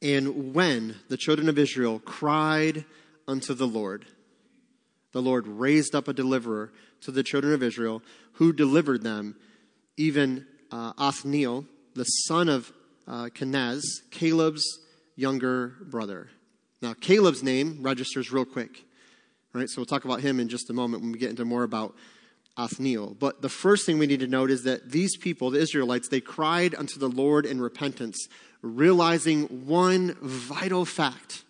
And 0.00 0.54
when 0.54 0.96
the 1.08 1.16
children 1.16 1.48
of 1.48 1.58
Israel 1.58 1.98
cried 1.98 2.84
unto 3.26 3.54
the 3.54 3.66
Lord, 3.66 4.04
the 5.12 5.22
Lord 5.22 5.46
raised 5.46 5.94
up 5.94 6.08
a 6.08 6.12
deliverer 6.12 6.72
to 7.02 7.10
the 7.10 7.22
children 7.22 7.52
of 7.52 7.62
Israel 7.62 8.02
who 8.34 8.52
delivered 8.52 9.02
them, 9.02 9.36
even 9.96 10.46
uh, 10.70 10.92
Othniel, 10.98 11.66
the 11.94 12.04
son 12.04 12.48
of 12.48 12.72
uh, 13.06 13.28
Kenaz, 13.34 13.82
Caleb's 14.10 14.80
younger 15.16 15.74
brother. 15.80 16.28
Now, 16.82 16.94
Caleb's 16.94 17.42
name 17.42 17.78
registers 17.80 18.32
real 18.32 18.44
quick. 18.44 18.84
Right, 19.52 19.68
so 19.68 19.80
we'll 19.80 19.86
talk 19.86 20.04
about 20.04 20.20
him 20.20 20.40
in 20.40 20.48
just 20.48 20.68
a 20.68 20.72
moment 20.72 21.02
when 21.02 21.12
we 21.12 21.18
get 21.18 21.30
into 21.30 21.44
more 21.44 21.62
about 21.62 21.94
Othniel. 22.56 23.16
But 23.18 23.40
the 23.40 23.48
first 23.48 23.86
thing 23.86 23.98
we 23.98 24.06
need 24.06 24.20
to 24.20 24.26
note 24.26 24.50
is 24.50 24.64
that 24.64 24.90
these 24.90 25.16
people, 25.16 25.50
the 25.50 25.60
Israelites, 25.60 26.08
they 26.08 26.20
cried 26.20 26.74
unto 26.74 26.98
the 26.98 27.08
Lord 27.08 27.46
in 27.46 27.60
repentance, 27.60 28.28
realizing 28.62 29.66
one 29.66 30.16
vital 30.20 30.84
fact 30.84 31.44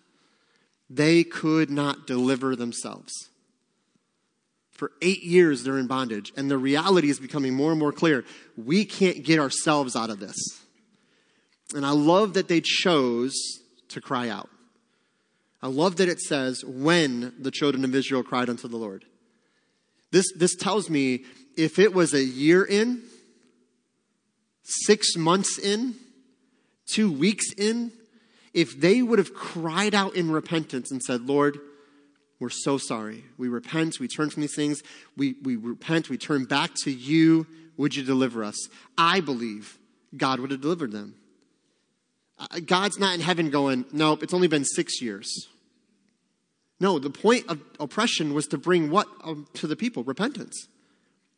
they 0.89 1.23
could 1.23 1.71
not 1.71 2.05
deliver 2.05 2.55
themselves. 2.55 3.29
For 4.71 4.91
eight 5.01 5.23
years, 5.23 5.63
they're 5.63 5.77
in 5.79 5.87
bondage, 5.87 6.33
and 6.35 6.51
the 6.51 6.57
reality 6.57 7.09
is 7.09 7.19
becoming 7.19 7.55
more 7.55 7.71
and 7.71 7.79
more 7.79 7.93
clear. 7.93 8.25
We 8.57 8.85
can't 8.85 9.23
get 9.23 9.39
ourselves 9.39 9.95
out 9.95 10.09
of 10.09 10.19
this. 10.19 10.35
And 11.73 11.85
I 11.85 11.91
love 11.91 12.33
that 12.33 12.47
they 12.47 12.61
chose 12.61 13.33
to 13.89 14.01
cry 14.01 14.29
out. 14.29 14.49
I 15.61 15.67
love 15.67 15.95
that 15.95 16.09
it 16.09 16.19
says, 16.19 16.63
when 16.63 17.33
the 17.39 17.49
children 17.49 17.83
of 17.83 17.95
Israel 17.95 18.21
cried 18.21 18.49
unto 18.49 18.67
the 18.67 18.77
Lord. 18.77 19.05
This, 20.11 20.25
this 20.35 20.55
tells 20.55 20.89
me 20.89 21.25
if 21.57 21.79
it 21.79 21.93
was 21.93 22.13
a 22.13 22.23
year 22.23 22.63
in, 22.63 23.01
six 24.63 25.15
months 25.15 25.57
in, 25.57 25.95
two 26.85 27.11
weeks 27.11 27.51
in, 27.57 27.91
if 28.53 28.79
they 28.79 29.01
would 29.01 29.19
have 29.19 29.33
cried 29.33 29.95
out 29.95 30.15
in 30.15 30.31
repentance 30.31 30.91
and 30.91 31.01
said, 31.01 31.21
Lord, 31.21 31.59
we're 32.39 32.49
so 32.49 32.77
sorry. 32.77 33.23
We 33.37 33.47
repent, 33.47 33.99
we 33.99 34.07
turn 34.07 34.29
from 34.29 34.41
these 34.41 34.55
things, 34.55 34.81
we, 35.17 35.35
we 35.41 35.55
repent, 35.55 36.09
we 36.09 36.17
turn 36.17 36.45
back 36.45 36.71
to 36.83 36.91
you. 36.91 37.47
Would 37.77 37.95
you 37.95 38.03
deliver 38.03 38.43
us? 38.43 38.69
I 38.97 39.19
believe 39.19 39.77
God 40.15 40.39
would 40.39 40.51
have 40.51 40.61
delivered 40.61 40.91
them. 40.91 41.15
Uh, 42.37 42.59
God's 42.65 42.99
not 42.99 43.15
in 43.15 43.21
heaven 43.21 43.49
going, 43.49 43.85
nope, 43.91 44.23
it's 44.23 44.33
only 44.33 44.47
been 44.47 44.65
six 44.65 45.01
years. 45.01 45.47
No, 46.79 46.99
the 46.99 47.09
point 47.09 47.47
of 47.47 47.61
oppression 47.79 48.33
was 48.33 48.47
to 48.47 48.57
bring 48.57 48.89
what 48.89 49.07
um, 49.23 49.47
to 49.53 49.67
the 49.67 49.75
people? 49.75 50.03
Repentance. 50.03 50.67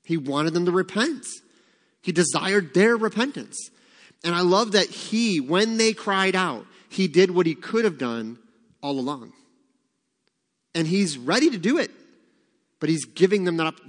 He 0.03 0.17
wanted 0.17 0.53
them 0.53 0.65
to 0.65 0.71
repent. 0.71 1.25
He 2.01 2.11
desired 2.11 2.73
their 2.73 2.97
repentance. 2.97 3.69
And 4.23 4.33
I 4.33 4.41
love 4.41 4.71
that 4.71 4.87
he, 4.87 5.39
when 5.39 5.77
they 5.77 5.93
cried 5.93 6.35
out, 6.35 6.65
he 6.89 7.07
did 7.07 7.31
what 7.31 7.45
he 7.45 7.53
could 7.53 7.85
have 7.85 7.97
done 7.97 8.39
all 8.81 8.99
along. 8.99 9.33
And 10.73 10.87
he's 10.87 11.17
ready 11.17 11.49
to 11.49 11.57
do 11.57 11.77
it, 11.77 11.91
but 12.79 12.89
he's 12.89 13.05
giving 13.05 13.43
them 13.43 13.57
that. 13.57 13.67
Op- 13.67 13.81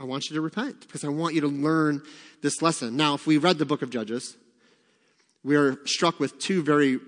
I 0.00 0.04
want 0.04 0.30
you 0.30 0.36
to 0.36 0.40
repent 0.40 0.80
because 0.80 1.04
I 1.04 1.08
want 1.08 1.34
you 1.34 1.40
to 1.42 1.48
learn 1.48 2.02
this 2.40 2.62
lesson. 2.62 2.96
Now, 2.96 3.14
if 3.14 3.26
we 3.26 3.36
read 3.36 3.58
the 3.58 3.66
book 3.66 3.82
of 3.82 3.90
Judges, 3.90 4.36
we 5.44 5.56
are 5.56 5.78
struck 5.86 6.20
with 6.20 6.38
two 6.38 6.62
very 6.62 7.00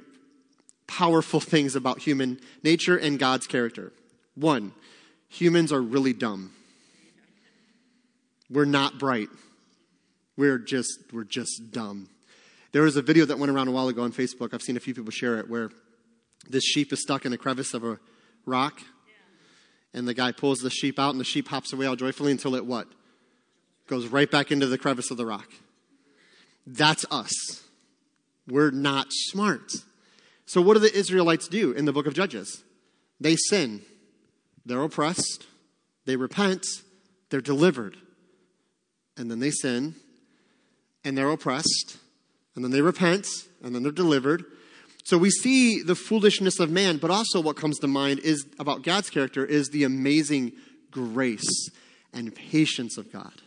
powerful 0.86 1.40
things 1.40 1.76
about 1.76 2.00
human 2.00 2.40
nature 2.62 2.96
and 2.96 3.18
God's 3.18 3.46
character. 3.46 3.92
One, 4.34 4.72
humans 5.28 5.72
are 5.72 5.80
really 5.80 6.12
dumb. 6.12 6.52
We're 8.50 8.64
not 8.64 8.98
bright. 8.98 9.28
We're 10.36 10.58
just 10.58 10.98
we're 11.12 11.24
just 11.24 11.70
dumb. 11.70 12.08
There 12.72 12.82
was 12.82 12.96
a 12.96 13.02
video 13.02 13.24
that 13.26 13.38
went 13.38 13.50
around 13.50 13.68
a 13.68 13.72
while 13.72 13.88
ago 13.88 14.02
on 14.02 14.12
Facebook. 14.12 14.54
I've 14.54 14.62
seen 14.62 14.76
a 14.76 14.80
few 14.80 14.94
people 14.94 15.10
share 15.10 15.38
it 15.38 15.48
where 15.48 15.70
this 16.48 16.64
sheep 16.64 16.92
is 16.92 17.02
stuck 17.02 17.26
in 17.26 17.32
a 17.32 17.38
crevice 17.38 17.74
of 17.74 17.84
a 17.84 17.98
rock 18.46 18.80
and 19.92 20.06
the 20.06 20.14
guy 20.14 20.32
pulls 20.32 20.60
the 20.60 20.70
sheep 20.70 20.98
out 20.98 21.10
and 21.10 21.20
the 21.20 21.24
sheep 21.24 21.48
hops 21.48 21.72
away 21.72 21.86
all 21.86 21.96
joyfully 21.96 22.32
until 22.32 22.54
it 22.54 22.64
what? 22.64 22.86
Goes 23.86 24.06
right 24.06 24.30
back 24.30 24.50
into 24.50 24.66
the 24.66 24.78
crevice 24.78 25.10
of 25.10 25.16
the 25.16 25.26
rock. 25.26 25.48
That's 26.66 27.04
us. 27.10 27.62
We're 28.48 28.70
not 28.70 29.08
smart. 29.10 29.72
So, 30.46 30.60
what 30.60 30.74
do 30.74 30.80
the 30.80 30.92
Israelites 30.92 31.48
do 31.48 31.72
in 31.72 31.84
the 31.84 31.92
book 31.92 32.06
of 32.06 32.14
Judges? 32.14 32.64
They 33.20 33.36
sin, 33.36 33.82
they're 34.64 34.82
oppressed, 34.82 35.46
they 36.06 36.16
repent, 36.16 36.66
they're 37.30 37.40
delivered. 37.40 37.96
And 39.16 39.30
then 39.30 39.38
they 39.40 39.50
sin, 39.50 39.96
and 41.04 41.16
they're 41.16 41.30
oppressed, 41.30 41.98
and 42.54 42.64
then 42.64 42.70
they 42.70 42.80
repent, 42.80 43.26
and 43.62 43.74
then 43.74 43.82
they're 43.82 43.92
delivered. 43.92 44.44
So 45.04 45.18
we 45.18 45.30
see 45.30 45.82
the 45.82 45.94
foolishness 45.94 46.58
of 46.58 46.70
man, 46.70 46.98
but 46.98 47.10
also 47.10 47.40
what 47.40 47.56
comes 47.56 47.78
to 47.80 47.86
mind 47.86 48.20
is 48.20 48.46
about 48.58 48.82
God's 48.82 49.10
character 49.10 49.44
is 49.44 49.68
the 49.68 49.84
amazing 49.84 50.52
grace 50.90 51.68
and 52.12 52.34
patience 52.34 52.96
of 52.96 53.12
God 53.12 53.42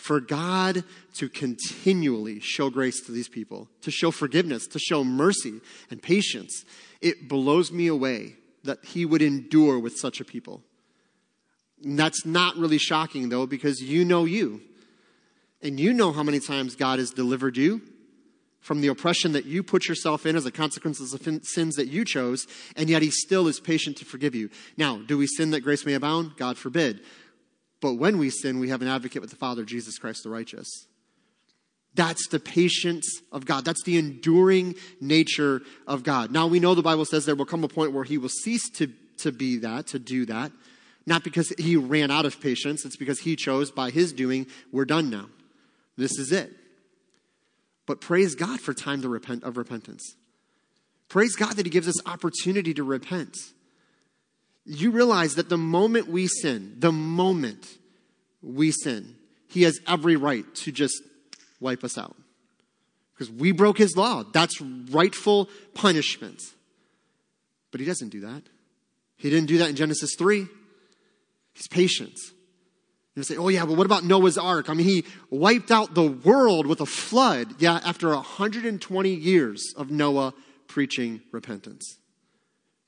for 0.00 0.18
God 0.18 0.82
to 1.14 1.28
continually 1.28 2.40
show 2.40 2.70
grace 2.70 3.00
to 3.02 3.12
these 3.12 3.28
people, 3.28 3.68
to 3.82 3.90
show 3.90 4.10
forgiveness, 4.10 4.66
to 4.68 4.78
show 4.78 5.04
mercy 5.04 5.60
and 5.90 6.02
patience. 6.02 6.64
It 7.00 7.28
blows 7.28 7.70
me 7.70 7.86
away 7.86 8.36
that 8.64 8.84
He 8.84 9.04
would 9.04 9.22
endure 9.22 9.78
with 9.78 9.98
such 9.98 10.20
a 10.20 10.24
people. 10.24 10.62
And 11.84 11.98
that's 11.98 12.24
not 12.24 12.56
really 12.56 12.78
shocking, 12.78 13.28
though, 13.28 13.46
because 13.46 13.80
you 13.80 14.04
know 14.04 14.24
you. 14.24 14.62
And 15.62 15.78
you 15.78 15.92
know 15.92 16.12
how 16.12 16.22
many 16.22 16.40
times 16.40 16.74
God 16.76 16.98
has 16.98 17.10
delivered 17.10 17.56
you 17.56 17.82
from 18.60 18.80
the 18.80 18.88
oppression 18.88 19.32
that 19.32 19.46
you 19.46 19.62
put 19.62 19.88
yourself 19.88 20.24
in 20.24 20.36
as 20.36 20.46
a 20.46 20.50
consequence 20.50 21.00
of 21.00 21.10
the 21.10 21.40
sins 21.42 21.76
that 21.76 21.88
you 21.88 22.04
chose, 22.04 22.46
and 22.76 22.88
yet 22.88 23.02
He 23.02 23.10
still 23.10 23.48
is 23.48 23.60
patient 23.60 23.98
to 23.98 24.04
forgive 24.06 24.34
you. 24.34 24.48
Now, 24.76 24.98
do 24.98 25.18
we 25.18 25.26
sin 25.26 25.50
that 25.50 25.60
grace 25.60 25.84
may 25.84 25.94
abound? 25.94 26.36
God 26.36 26.56
forbid. 26.56 27.00
But 27.80 27.94
when 27.94 28.18
we 28.18 28.30
sin, 28.30 28.60
we 28.60 28.68
have 28.68 28.82
an 28.82 28.88
advocate 28.88 29.22
with 29.22 29.30
the 29.30 29.36
Father, 29.36 29.64
Jesus 29.64 29.98
Christ 29.98 30.22
the 30.24 30.30
righteous. 30.30 30.68
That's 31.94 32.28
the 32.28 32.38
patience 32.38 33.20
of 33.32 33.46
God. 33.46 33.64
That's 33.64 33.82
the 33.82 33.98
enduring 33.98 34.76
nature 35.00 35.62
of 35.86 36.02
God. 36.02 36.30
Now 36.30 36.46
we 36.46 36.60
know 36.60 36.74
the 36.74 36.82
Bible 36.82 37.04
says 37.04 37.24
there 37.24 37.34
will 37.34 37.46
come 37.46 37.64
a 37.64 37.68
point 37.68 37.92
where 37.92 38.04
he 38.04 38.18
will 38.18 38.28
cease 38.28 38.68
to, 38.70 38.92
to 39.18 39.32
be 39.32 39.58
that, 39.58 39.88
to 39.88 39.98
do 39.98 40.24
that. 40.26 40.52
Not 41.06 41.24
because 41.24 41.52
he 41.58 41.76
ran 41.76 42.10
out 42.10 42.26
of 42.26 42.40
patience, 42.40 42.84
it's 42.84 42.96
because 42.96 43.20
he 43.20 43.34
chose 43.34 43.70
by 43.70 43.90
his 43.90 44.12
doing, 44.12 44.46
we're 44.70 44.84
done 44.84 45.10
now. 45.10 45.26
This 45.96 46.18
is 46.18 46.30
it. 46.30 46.52
But 47.86 48.00
praise 48.00 48.34
God 48.36 48.60
for 48.60 48.72
time 48.72 49.02
to 49.02 49.08
repent 49.08 49.42
of 49.42 49.56
repentance. 49.56 50.14
Praise 51.08 51.34
God 51.34 51.56
that 51.56 51.66
he 51.66 51.70
gives 51.70 51.88
us 51.88 52.06
opportunity 52.06 52.72
to 52.74 52.84
repent. 52.84 53.36
You 54.72 54.92
realize 54.92 55.34
that 55.34 55.48
the 55.48 55.58
moment 55.58 56.06
we 56.06 56.28
sin, 56.28 56.76
the 56.78 56.92
moment 56.92 57.66
we 58.40 58.70
sin, 58.70 59.16
he 59.48 59.62
has 59.62 59.80
every 59.88 60.14
right 60.14 60.44
to 60.56 60.70
just 60.70 61.02
wipe 61.58 61.82
us 61.82 61.98
out. 61.98 62.14
Because 63.12 63.32
we 63.32 63.50
broke 63.50 63.78
his 63.78 63.96
law. 63.96 64.22
That's 64.22 64.60
rightful 64.60 65.48
punishment. 65.74 66.40
But 67.72 67.80
he 67.80 67.86
doesn't 67.86 68.10
do 68.10 68.20
that. 68.20 68.44
He 69.16 69.28
didn't 69.28 69.48
do 69.48 69.58
that 69.58 69.70
in 69.70 69.74
Genesis 69.76 70.14
3. 70.16 70.46
He's 71.52 71.66
patient. 71.66 72.16
You 73.16 73.24
say, 73.24 73.36
oh 73.36 73.48
yeah, 73.48 73.66
but 73.66 73.76
what 73.76 73.86
about 73.86 74.04
Noah's 74.04 74.38
Ark? 74.38 74.70
I 74.70 74.74
mean, 74.74 74.86
he 74.86 75.04
wiped 75.30 75.72
out 75.72 75.94
the 75.94 76.06
world 76.06 76.68
with 76.68 76.80
a 76.80 76.86
flood, 76.86 77.56
yeah, 77.58 77.80
after 77.84 78.08
120 78.10 79.10
years 79.10 79.74
of 79.76 79.90
Noah 79.90 80.32
preaching 80.68 81.22
repentance. 81.32 81.98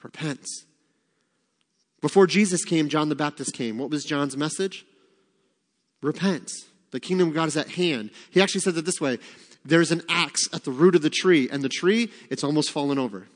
Repent. 0.01 0.47
Before 2.03 2.26
Jesus 2.26 2.64
came, 2.64 2.90
John 2.90 3.09
the 3.09 3.14
Baptist 3.14 3.55
came. 3.55 3.78
What 3.78 3.90
was 3.90 4.05
John's 4.05 4.36
message? 4.36 4.84
Repent. 6.03 6.50
The 6.90 7.00
kingdom 7.00 7.28
of 7.28 7.34
God 7.34 7.48
is 7.48 7.57
at 7.57 7.70
hand. 7.70 8.11
He 8.30 8.42
actually 8.42 8.61
says 8.61 8.76
it 8.76 8.84
this 8.84 9.00
way 9.00 9.18
there's 9.64 9.92
an 9.92 10.03
axe 10.09 10.48
at 10.53 10.64
the 10.64 10.72
root 10.72 10.96
of 10.96 11.03
the 11.03 11.11
tree, 11.11 11.48
and 11.50 11.62
the 11.62 11.68
tree, 11.68 12.11
it's 12.28 12.44
almost 12.44 12.70
fallen 12.70 12.98
over. 12.98 13.28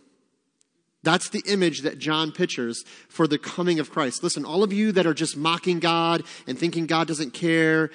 That's 1.04 1.28
the 1.28 1.42
image 1.46 1.82
that 1.82 1.98
John 1.98 2.32
pictures 2.32 2.82
for 3.08 3.28
the 3.28 3.38
coming 3.38 3.78
of 3.78 3.92
Christ. 3.92 4.24
Listen, 4.24 4.44
all 4.44 4.64
of 4.64 4.72
you 4.72 4.90
that 4.90 5.06
are 5.06 5.14
just 5.14 5.36
mocking 5.36 5.78
God 5.78 6.24
and 6.48 6.58
thinking 6.58 6.86
God 6.86 7.06
doesn't 7.06 7.32
care, 7.32 7.90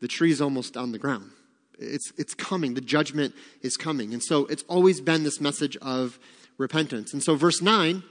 the 0.00 0.08
tree's 0.08 0.40
almost 0.40 0.76
on 0.76 0.90
the 0.90 0.98
ground. 0.98 1.30
It's, 1.78 2.12
it's 2.18 2.34
coming. 2.34 2.74
The 2.74 2.80
judgment 2.80 3.36
is 3.62 3.76
coming. 3.76 4.12
And 4.12 4.20
so 4.20 4.46
it's 4.46 4.64
always 4.64 5.00
been 5.00 5.22
this 5.22 5.40
message 5.40 5.76
of 5.76 6.18
repentance. 6.56 7.12
And 7.12 7.22
so 7.22 7.36
verse 7.36 7.62
9, 7.62 8.02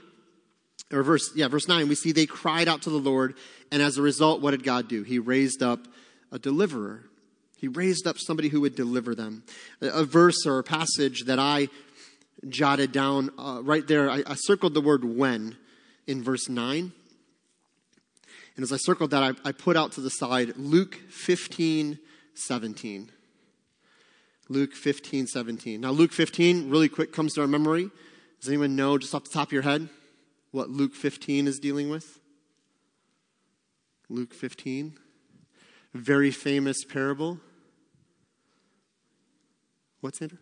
or 0.92 1.02
verse, 1.02 1.30
yeah, 1.34 1.48
verse 1.48 1.68
9, 1.68 1.88
we 1.88 1.94
see 1.94 2.12
they 2.12 2.26
cried 2.26 2.68
out 2.68 2.82
to 2.82 2.90
the 2.90 2.96
Lord, 2.96 3.34
and 3.70 3.82
as 3.82 3.98
a 3.98 4.02
result, 4.02 4.40
what 4.40 4.52
did 4.52 4.62
God 4.62 4.88
do? 4.88 5.02
He 5.02 5.18
raised 5.18 5.62
up 5.62 5.80
a 6.32 6.38
deliverer. 6.38 7.04
He 7.58 7.68
raised 7.68 8.06
up 8.06 8.18
somebody 8.18 8.48
who 8.48 8.60
would 8.62 8.74
deliver 8.74 9.14
them. 9.14 9.42
A 9.80 10.04
verse 10.04 10.46
or 10.46 10.58
a 10.58 10.64
passage 10.64 11.24
that 11.24 11.38
I 11.38 11.68
jotted 12.48 12.92
down 12.92 13.30
uh, 13.38 13.60
right 13.62 13.86
there, 13.86 14.08
I, 14.08 14.22
I, 14.26 14.34
circled 14.34 14.72
the 14.72 14.80
word 14.80 15.04
when 15.04 15.56
in 16.06 16.22
verse 16.22 16.48
9. 16.48 16.92
And 18.56 18.62
as 18.62 18.72
I 18.72 18.76
circled 18.76 19.10
that, 19.10 19.22
I, 19.22 19.48
I 19.48 19.52
put 19.52 19.76
out 19.76 19.92
to 19.92 20.00
the 20.00 20.10
side 20.10 20.56
Luke 20.56 20.94
15, 21.10 21.98
17. 22.34 23.10
Luke 24.48 24.72
15, 24.72 25.26
17. 25.26 25.80
Now, 25.80 25.90
Luke 25.90 26.12
15, 26.12 26.70
really 26.70 26.88
quick, 26.88 27.12
comes 27.12 27.34
to 27.34 27.42
our 27.42 27.46
memory. 27.46 27.90
Does 28.40 28.48
anyone 28.48 28.76
know, 28.76 28.96
just 28.98 29.14
off 29.14 29.24
the 29.24 29.30
top 29.30 29.48
of 29.48 29.52
your 29.52 29.62
head, 29.62 29.88
what 30.50 30.70
Luke 30.70 30.94
15 30.94 31.46
is 31.46 31.58
dealing 31.58 31.90
with? 31.90 32.20
Luke 34.08 34.32
15 34.32 34.98
very 35.94 36.30
famous 36.30 36.84
parable. 36.84 37.38
What's 40.00 40.20
it? 40.22 40.32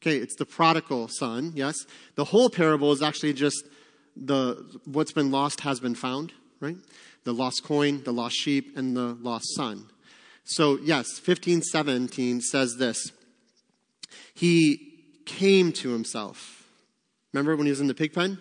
Okay, 0.00 0.16
it's 0.16 0.36
the 0.36 0.46
prodigal 0.46 1.08
son, 1.08 1.52
yes. 1.54 1.76
The 2.14 2.24
whole 2.24 2.50
parable 2.50 2.92
is 2.92 3.02
actually 3.02 3.32
just 3.32 3.64
the 4.16 4.80
what's 4.84 5.12
been 5.12 5.30
lost 5.30 5.60
has 5.60 5.80
been 5.80 5.94
found, 5.94 6.32
right? 6.60 6.76
The 7.24 7.32
lost 7.32 7.64
coin, 7.64 8.02
the 8.04 8.12
lost 8.12 8.36
sheep, 8.36 8.76
and 8.76 8.96
the 8.96 9.16
lost 9.20 9.54
son. 9.54 9.86
So, 10.44 10.78
yes, 10.82 11.06
1517 11.24 12.42
says 12.42 12.76
this. 12.78 13.12
He 14.34 14.92
came 15.24 15.72
to 15.72 15.90
himself. 15.90 16.53
Remember 17.34 17.56
when 17.56 17.66
he 17.66 17.70
was 17.70 17.80
in 17.80 17.88
the 17.88 17.94
pig 17.94 18.14
pen? 18.14 18.38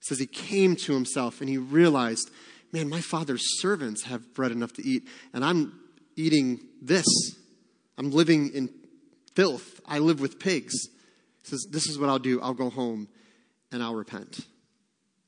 It 0.00 0.06
says 0.06 0.18
he 0.18 0.26
came 0.26 0.76
to 0.76 0.92
himself 0.92 1.40
and 1.40 1.48
he 1.48 1.56
realized 1.56 2.30
man, 2.72 2.88
my 2.88 3.00
father's 3.00 3.60
servants 3.60 4.04
have 4.04 4.34
bread 4.34 4.50
enough 4.50 4.72
to 4.74 4.86
eat, 4.86 5.06
and 5.32 5.44
I'm 5.44 5.78
eating 6.16 6.60
this. 6.80 7.06
I'm 7.98 8.10
living 8.10 8.50
in 8.54 8.70
filth. 9.34 9.80
I 9.86 9.98
live 9.98 10.20
with 10.20 10.40
pigs. 10.40 10.72
He 11.42 11.50
says, 11.50 11.66
This 11.70 11.86
is 11.86 11.98
what 11.98 12.08
I'll 12.08 12.18
do. 12.18 12.40
I'll 12.40 12.54
go 12.54 12.70
home 12.70 13.08
and 13.70 13.82
I'll 13.82 13.94
repent. 13.94 14.46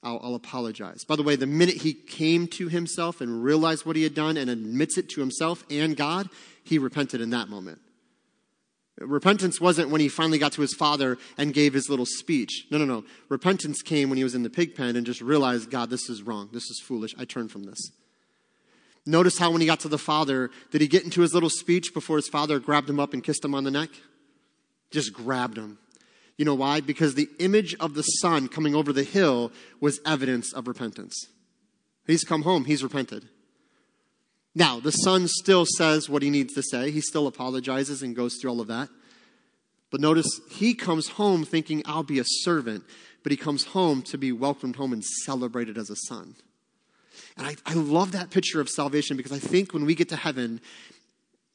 I'll, 0.02 0.20
I'll, 0.22 0.34
apologize. 0.34 1.04
By 1.04 1.16
the 1.16 1.22
way, 1.22 1.34
the 1.36 1.46
minute 1.46 1.76
he 1.76 1.94
came 1.94 2.46
to 2.48 2.68
himself 2.68 3.22
and 3.22 3.42
realized 3.42 3.86
what 3.86 3.96
he 3.96 4.02
had 4.02 4.14
done 4.14 4.36
and 4.36 4.50
admits 4.50 4.98
it 4.98 5.08
to 5.10 5.20
himself 5.20 5.64
and 5.70 5.96
God, 5.96 6.28
he 6.62 6.78
repented 6.78 7.22
in 7.22 7.30
that 7.30 7.48
moment. 7.48 7.80
Repentance 8.98 9.60
wasn't 9.60 9.90
when 9.90 10.00
he 10.00 10.08
finally 10.08 10.38
got 10.38 10.52
to 10.52 10.60
his 10.60 10.74
father 10.74 11.18
and 11.36 11.52
gave 11.52 11.74
his 11.74 11.88
little 11.88 12.06
speech. 12.06 12.66
No, 12.70 12.78
no, 12.78 12.84
no. 12.84 13.04
Repentance 13.28 13.82
came 13.82 14.08
when 14.08 14.18
he 14.18 14.24
was 14.24 14.36
in 14.36 14.44
the 14.44 14.50
pig 14.50 14.76
pen 14.76 14.94
and 14.94 15.04
just 15.04 15.20
realized, 15.20 15.70
God, 15.70 15.90
this 15.90 16.08
is 16.08 16.22
wrong. 16.22 16.48
This 16.52 16.70
is 16.70 16.80
foolish. 16.80 17.14
I 17.18 17.24
turn 17.24 17.48
from 17.48 17.64
this. 17.64 17.90
Notice 19.04 19.36
how 19.36 19.50
when 19.50 19.60
he 19.60 19.66
got 19.66 19.80
to 19.80 19.88
the 19.88 19.98
father, 19.98 20.50
did 20.70 20.80
he 20.80 20.86
get 20.86 21.04
into 21.04 21.20
his 21.20 21.34
little 21.34 21.50
speech 21.50 21.92
before 21.92 22.16
his 22.16 22.28
father 22.28 22.58
grabbed 22.58 22.88
him 22.88 23.00
up 23.00 23.12
and 23.12 23.22
kissed 23.22 23.44
him 23.44 23.54
on 23.54 23.64
the 23.64 23.70
neck? 23.70 23.90
Just 24.90 25.12
grabbed 25.12 25.58
him. 25.58 25.78
You 26.38 26.44
know 26.44 26.54
why? 26.54 26.80
Because 26.80 27.14
the 27.14 27.28
image 27.38 27.74
of 27.80 27.94
the 27.94 28.02
son 28.02 28.48
coming 28.48 28.74
over 28.74 28.92
the 28.92 29.02
hill 29.02 29.52
was 29.80 30.00
evidence 30.06 30.52
of 30.52 30.68
repentance. 30.68 31.28
He's 32.06 32.24
come 32.24 32.42
home, 32.42 32.64
he's 32.64 32.82
repented. 32.82 33.28
Now, 34.54 34.78
the 34.78 34.92
son 34.92 35.26
still 35.26 35.66
says 35.66 36.08
what 36.08 36.22
he 36.22 36.30
needs 36.30 36.54
to 36.54 36.62
say. 36.62 36.90
He 36.90 37.00
still 37.00 37.26
apologizes 37.26 38.02
and 38.02 38.14
goes 38.14 38.36
through 38.36 38.50
all 38.50 38.60
of 38.60 38.68
that. 38.68 38.88
But 39.90 40.00
notice 40.00 40.40
he 40.50 40.74
comes 40.74 41.08
home 41.08 41.44
thinking, 41.44 41.82
I'll 41.86 42.02
be 42.02 42.18
a 42.18 42.24
servant. 42.24 42.84
But 43.22 43.32
he 43.32 43.36
comes 43.36 43.64
home 43.64 44.02
to 44.02 44.18
be 44.18 44.32
welcomed 44.32 44.76
home 44.76 44.92
and 44.92 45.04
celebrated 45.04 45.78
as 45.78 45.90
a 45.90 45.96
son. 45.96 46.36
And 47.36 47.46
I, 47.46 47.56
I 47.66 47.74
love 47.74 48.12
that 48.12 48.30
picture 48.30 48.60
of 48.60 48.68
salvation 48.68 49.16
because 49.16 49.32
I 49.32 49.38
think 49.38 49.72
when 49.72 49.84
we 49.86 49.94
get 49.94 50.08
to 50.10 50.16
heaven, 50.16 50.60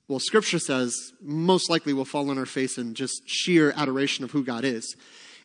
well, 0.07 0.19
scripture 0.19 0.59
says 0.59 1.13
most 1.21 1.69
likely 1.69 1.93
we'll 1.93 2.05
fall 2.05 2.29
on 2.29 2.37
our 2.37 2.45
face 2.45 2.77
in 2.77 2.95
just 2.95 3.21
sheer 3.25 3.71
adoration 3.77 4.25
of 4.25 4.31
who 4.31 4.43
God 4.43 4.65
is. 4.65 4.95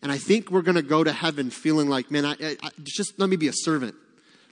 And 0.03 0.11
I 0.11 0.19
think 0.19 0.51
we're 0.51 0.63
going 0.63 0.75
to 0.77 0.83
go 0.83 1.05
to 1.05 1.13
heaven 1.13 1.51
feeling 1.51 1.89
like, 1.89 2.11
man, 2.11 2.25
I, 2.25 2.37
I, 2.41 2.71
just 2.83 3.19
let 3.19 3.29
me 3.29 3.37
be 3.37 3.49
a 3.49 3.53
servant. 3.53 3.95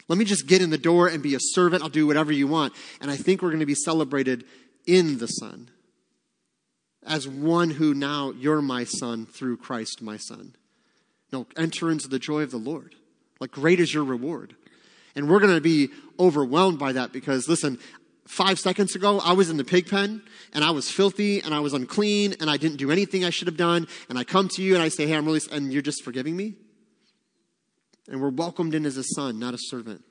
Let 0.09 0.18
me 0.18 0.24
just 0.24 0.46
get 0.46 0.62
in 0.62 0.70
the 0.70 0.78
door 0.78 1.09
and 1.09 1.22
be 1.22 1.34
a 1.34 1.40
servant. 1.40 1.82
I'll 1.82 1.88
do 1.88 2.07
whatever 2.07 2.32
you 2.32 2.46
want. 2.46 2.72
And 3.00 3.11
I 3.11 3.16
think 3.16 3.40
we're 3.40 3.50
going 3.50 3.61
to 3.61 3.66
be 3.66 3.74
celebrated 3.74 4.44
in 4.86 5.18
the 5.18 5.26
Son 5.26 5.70
as 7.05 7.26
one 7.26 7.70
who 7.70 7.94
now 7.94 8.30
you're 8.30 8.62
my 8.62 8.84
son 8.84 9.26
through 9.26 9.57
Christ, 9.57 10.03
my 10.03 10.16
son. 10.16 10.55
No, 11.32 11.46
enter 11.57 11.90
into 11.90 12.09
the 12.09 12.18
joy 12.18 12.42
of 12.42 12.50
the 12.50 12.59
Lord. 12.59 12.94
Like, 13.40 13.50
great 13.50 13.80
is 13.80 13.92
your 13.92 14.05
reward. 14.05 14.55
And 15.16 15.28
we're 15.28 15.40
going 15.40 15.55
to 15.55 15.61
be 15.61 15.88
overwhelmed 16.18 16.78
by 16.78 16.92
that 16.92 17.12
because, 17.12 17.48
listen, 17.48 17.78
five 18.26 18.59
seconds 18.59 18.94
ago, 18.94 19.20
I 19.20 19.32
was 19.32 19.50
in 19.50 19.57
the 19.57 19.64
pig 19.64 19.88
pen 19.88 20.22
and 20.55 20.62
I 20.64 20.70
was 20.70 20.90
filthy 20.90 21.40
and 21.40 21.53
I 21.53 21.61
was 21.61 21.72
unclean 21.72 22.34
and 22.40 22.48
I 22.48 22.57
didn't 22.57 22.76
do 22.76 22.90
anything 22.90 23.24
I 23.24 23.30
should 23.30 23.48
have 23.48 23.57
done. 23.57 23.88
And 24.09 24.18
I 24.18 24.24
come 24.24 24.48
to 24.50 24.62
you 24.62 24.74
and 24.74 24.82
I 24.82 24.88
say, 24.88 25.07
Hey, 25.07 25.14
I'm 25.14 25.26
really, 25.26 25.40
and 25.50 25.72
you're 25.72 25.82
just 25.82 26.05
forgiving 26.05 26.36
me? 26.36 26.55
And 28.09 28.20
we're 28.20 28.30
welcomed 28.30 28.74
in 28.74 28.86
as 28.86 28.96
a 28.96 29.05
son, 29.05 29.38
not 29.38 29.55
a 29.55 29.59
servant. 29.59 30.03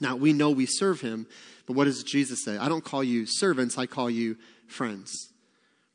Now, 0.00 0.16
we 0.16 0.32
know 0.32 0.50
we 0.50 0.66
serve 0.66 1.00
him, 1.00 1.26
but 1.66 1.74
what 1.74 1.84
does 1.84 2.02
Jesus 2.02 2.44
say? 2.44 2.56
I 2.56 2.68
don't 2.68 2.84
call 2.84 3.02
you 3.02 3.26
servants, 3.26 3.78
I 3.78 3.86
call 3.86 4.10
you 4.10 4.36
friends. 4.66 5.12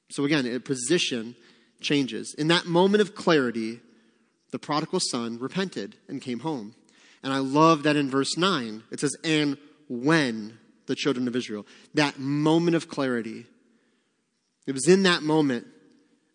So 0.09 0.25
again, 0.25 0.45
a 0.45 0.59
position 0.59 1.35
changes. 1.81 2.35
In 2.37 2.47
that 2.47 2.65
moment 2.65 3.01
of 3.01 3.15
clarity, 3.15 3.79
the 4.51 4.59
prodigal 4.59 4.99
son 4.99 5.39
repented 5.39 5.95
and 6.07 6.21
came 6.21 6.39
home. 6.39 6.75
And 7.23 7.31
I 7.33 7.37
love 7.37 7.83
that 7.83 7.95
in 7.95 8.09
verse 8.09 8.37
9, 8.37 8.83
it 8.91 8.99
says, 8.99 9.15
and 9.23 9.57
when 9.87 10.57
the 10.85 10.95
children 10.95 11.27
of 11.27 11.35
Israel, 11.35 11.65
that 11.93 12.19
moment 12.19 12.75
of 12.75 12.89
clarity, 12.89 13.45
it 14.67 14.73
was 14.73 14.87
in 14.87 15.03
that 15.03 15.23
moment 15.23 15.67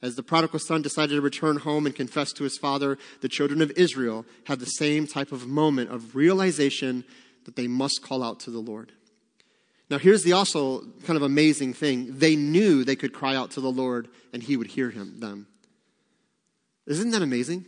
as 0.00 0.14
the 0.14 0.22
prodigal 0.22 0.58
son 0.58 0.82
decided 0.82 1.14
to 1.14 1.20
return 1.20 1.58
home 1.58 1.86
and 1.86 1.94
confess 1.94 2.32
to 2.32 2.44
his 2.44 2.56
father, 2.56 2.98
the 3.20 3.28
children 3.28 3.60
of 3.60 3.72
Israel 3.72 4.24
had 4.44 4.60
the 4.60 4.66
same 4.66 5.06
type 5.06 5.32
of 5.32 5.46
moment 5.46 5.90
of 5.90 6.14
realization 6.14 7.04
that 7.44 7.56
they 7.56 7.66
must 7.66 8.02
call 8.02 8.22
out 8.22 8.40
to 8.40 8.50
the 8.50 8.60
Lord. 8.60 8.92
Now, 9.90 9.98
here's 9.98 10.22
the 10.22 10.32
also 10.32 10.80
kind 11.04 11.16
of 11.16 11.22
amazing 11.22 11.72
thing. 11.72 12.18
They 12.18 12.36
knew 12.36 12.84
they 12.84 12.96
could 12.96 13.12
cry 13.12 13.34
out 13.34 13.52
to 13.52 13.60
the 13.60 13.72
Lord 13.72 14.08
and 14.32 14.42
he 14.42 14.56
would 14.56 14.68
hear 14.68 14.90
him, 14.90 15.18
them. 15.18 15.46
Isn't 16.86 17.10
that 17.10 17.22
amazing? 17.22 17.64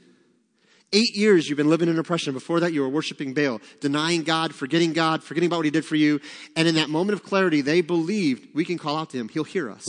Eight 0.93 1.15
years 1.15 1.49
you've 1.49 1.57
been 1.57 1.71
living 1.71 1.89
in 1.89 1.99
oppression. 1.99 2.35
Before 2.35 2.61
that, 2.61 2.73
you 2.73 2.81
were 2.81 2.89
worshiping 2.89 3.33
Baal, 3.33 3.61
denying 3.81 4.23
God, 4.23 4.55
forgetting 4.55 4.93
God, 4.93 5.23
forgetting 5.23 5.47
about 5.47 5.59
what 5.59 5.65
He 5.67 5.71
did 5.71 5.85
for 5.85 5.95
you. 5.95 6.21
And 6.57 6.67
in 6.67 6.75
that 6.75 6.91
moment 6.91 7.15
of 7.15 7.23
clarity, 7.23 7.61
they 7.61 7.81
believed 7.81 8.55
we 8.55 8.65
can 8.65 8.77
call 8.77 8.97
out 8.97 9.11
to 9.11 9.19
Him. 9.19 9.29
He'll 9.29 9.45
hear 9.45 9.71
us. 9.71 9.87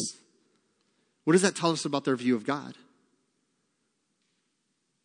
What 1.24 1.34
does 1.34 1.42
that 1.44 1.56
tell 1.56 1.72
us 1.72 1.86
about 1.86 2.04
their 2.04 2.16
view 2.16 2.36
of 2.36 2.46
God? 2.46 2.76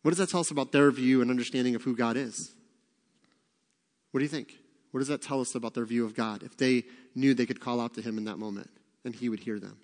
What 0.01 0.11
does 0.11 0.17
that 0.19 0.29
tell 0.29 0.39
us 0.39 0.51
about 0.51 0.71
their 0.71 0.89
view 0.91 1.21
and 1.21 1.29
understanding 1.29 1.75
of 1.75 1.83
who 1.83 1.95
God 1.95 2.17
is? 2.17 2.51
What 4.11 4.19
do 4.19 4.23
you 4.23 4.29
think? 4.29 4.53
What 4.91 4.99
does 4.99 5.09
that 5.09 5.21
tell 5.21 5.41
us 5.41 5.53
about 5.53 5.73
their 5.73 5.85
view 5.85 6.05
of 6.05 6.15
God 6.15 6.43
if 6.43 6.57
they 6.57 6.85
knew 7.13 7.33
they 7.33 7.45
could 7.45 7.59
call 7.59 7.81
out 7.81 7.93
to 7.95 8.01
Him 8.01 8.17
in 8.17 8.25
that 8.25 8.37
moment 8.37 8.69
and 9.03 9.13
He 9.13 9.29
would 9.29 9.41
hear 9.41 9.59
them? 9.59 9.77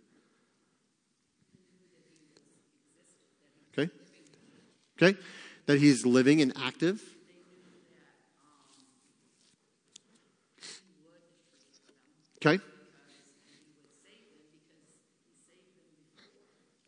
Okay? 3.77 3.91
Okay? 4.97 5.19
That 5.65 5.79
He's 5.79 6.05
living 6.05 6.41
and 6.41 6.53
active. 6.57 7.01
Okay? 12.37 12.63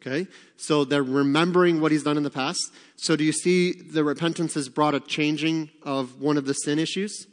Okay? 0.05 0.27
So 0.57 0.85
they're 0.85 1.03
remembering 1.03 1.81
what 1.81 1.91
he's 1.91 2.03
done 2.03 2.17
in 2.17 2.23
the 2.23 2.29
past. 2.29 2.59
So 2.95 3.15
do 3.15 3.23
you 3.23 3.31
see 3.31 3.71
the 3.73 4.03
repentance 4.03 4.53
has 4.53 4.69
brought 4.69 4.93
a 4.93 4.99
changing 4.99 5.71
of 5.83 6.21
one 6.21 6.37
of 6.37 6.45
the 6.45 6.53
sin 6.53 6.79
issues? 6.79 7.27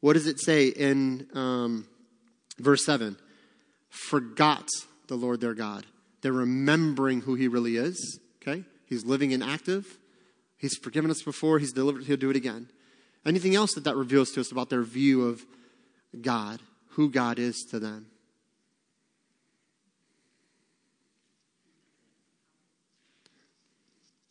What 0.00 0.14
does 0.14 0.26
it 0.26 0.40
say 0.40 0.68
in 0.68 1.28
um, 1.34 1.86
verse 2.58 2.84
7? 2.84 3.16
Forgot 3.88 4.68
the 5.06 5.16
Lord 5.16 5.40
their 5.40 5.54
God. 5.54 5.86
They're 6.22 6.32
remembering 6.32 7.22
who 7.22 7.34
he 7.34 7.48
really 7.48 7.76
is. 7.76 8.18
Okay? 8.42 8.64
He's 8.86 9.04
living 9.04 9.32
and 9.32 9.42
active. 9.42 9.98
He's 10.56 10.76
forgiven 10.76 11.10
us 11.10 11.22
before. 11.22 11.58
He's 11.58 11.72
delivered. 11.72 12.04
He'll 12.04 12.16
do 12.16 12.30
it 12.30 12.36
again. 12.36 12.68
Anything 13.24 13.54
else 13.54 13.74
that 13.74 13.84
that 13.84 13.96
reveals 13.96 14.32
to 14.32 14.40
us 14.40 14.50
about 14.50 14.70
their 14.70 14.82
view 14.82 15.28
of 15.28 15.44
God, 16.20 16.60
who 16.90 17.10
God 17.10 17.38
is 17.38 17.64
to 17.70 17.78
them? 17.78 18.06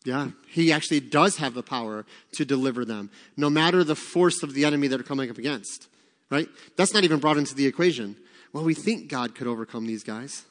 Yeah, 0.07 0.29
he 0.47 0.71
actually 0.71 1.01
does 1.01 1.35
have 1.35 1.53
the 1.53 1.61
power 1.61 2.05
to 2.31 2.45
deliver 2.45 2.85
them, 2.85 3.11
no 3.35 3.49
matter 3.49 3.83
the 3.83 3.93
force 3.93 4.41
of 4.41 4.53
the 4.53 4.63
enemy 4.63 4.87
they're 4.87 5.03
coming 5.03 5.29
up 5.29 5.37
against, 5.37 5.89
right? 6.29 6.47
That's 6.77 6.93
not 6.93 7.03
even 7.03 7.19
brought 7.19 7.35
into 7.35 7.53
the 7.53 7.65
equation. 7.65 8.15
Well, 8.53 8.63
we 8.63 8.73
think 8.73 9.09
God 9.09 9.35
could 9.35 9.47
overcome 9.47 9.85
these 9.85 10.05
guys. 10.05 10.45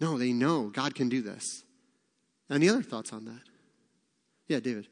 No, 0.00 0.16
they 0.16 0.32
know 0.32 0.70
God 0.70 0.94
can 0.94 1.10
do 1.10 1.20
this. 1.20 1.44
Any 2.50 2.70
other 2.70 2.82
thoughts 2.82 3.12
on 3.12 3.26
that? 3.26 3.42
Yeah, 4.48 4.60
David. 4.60 4.88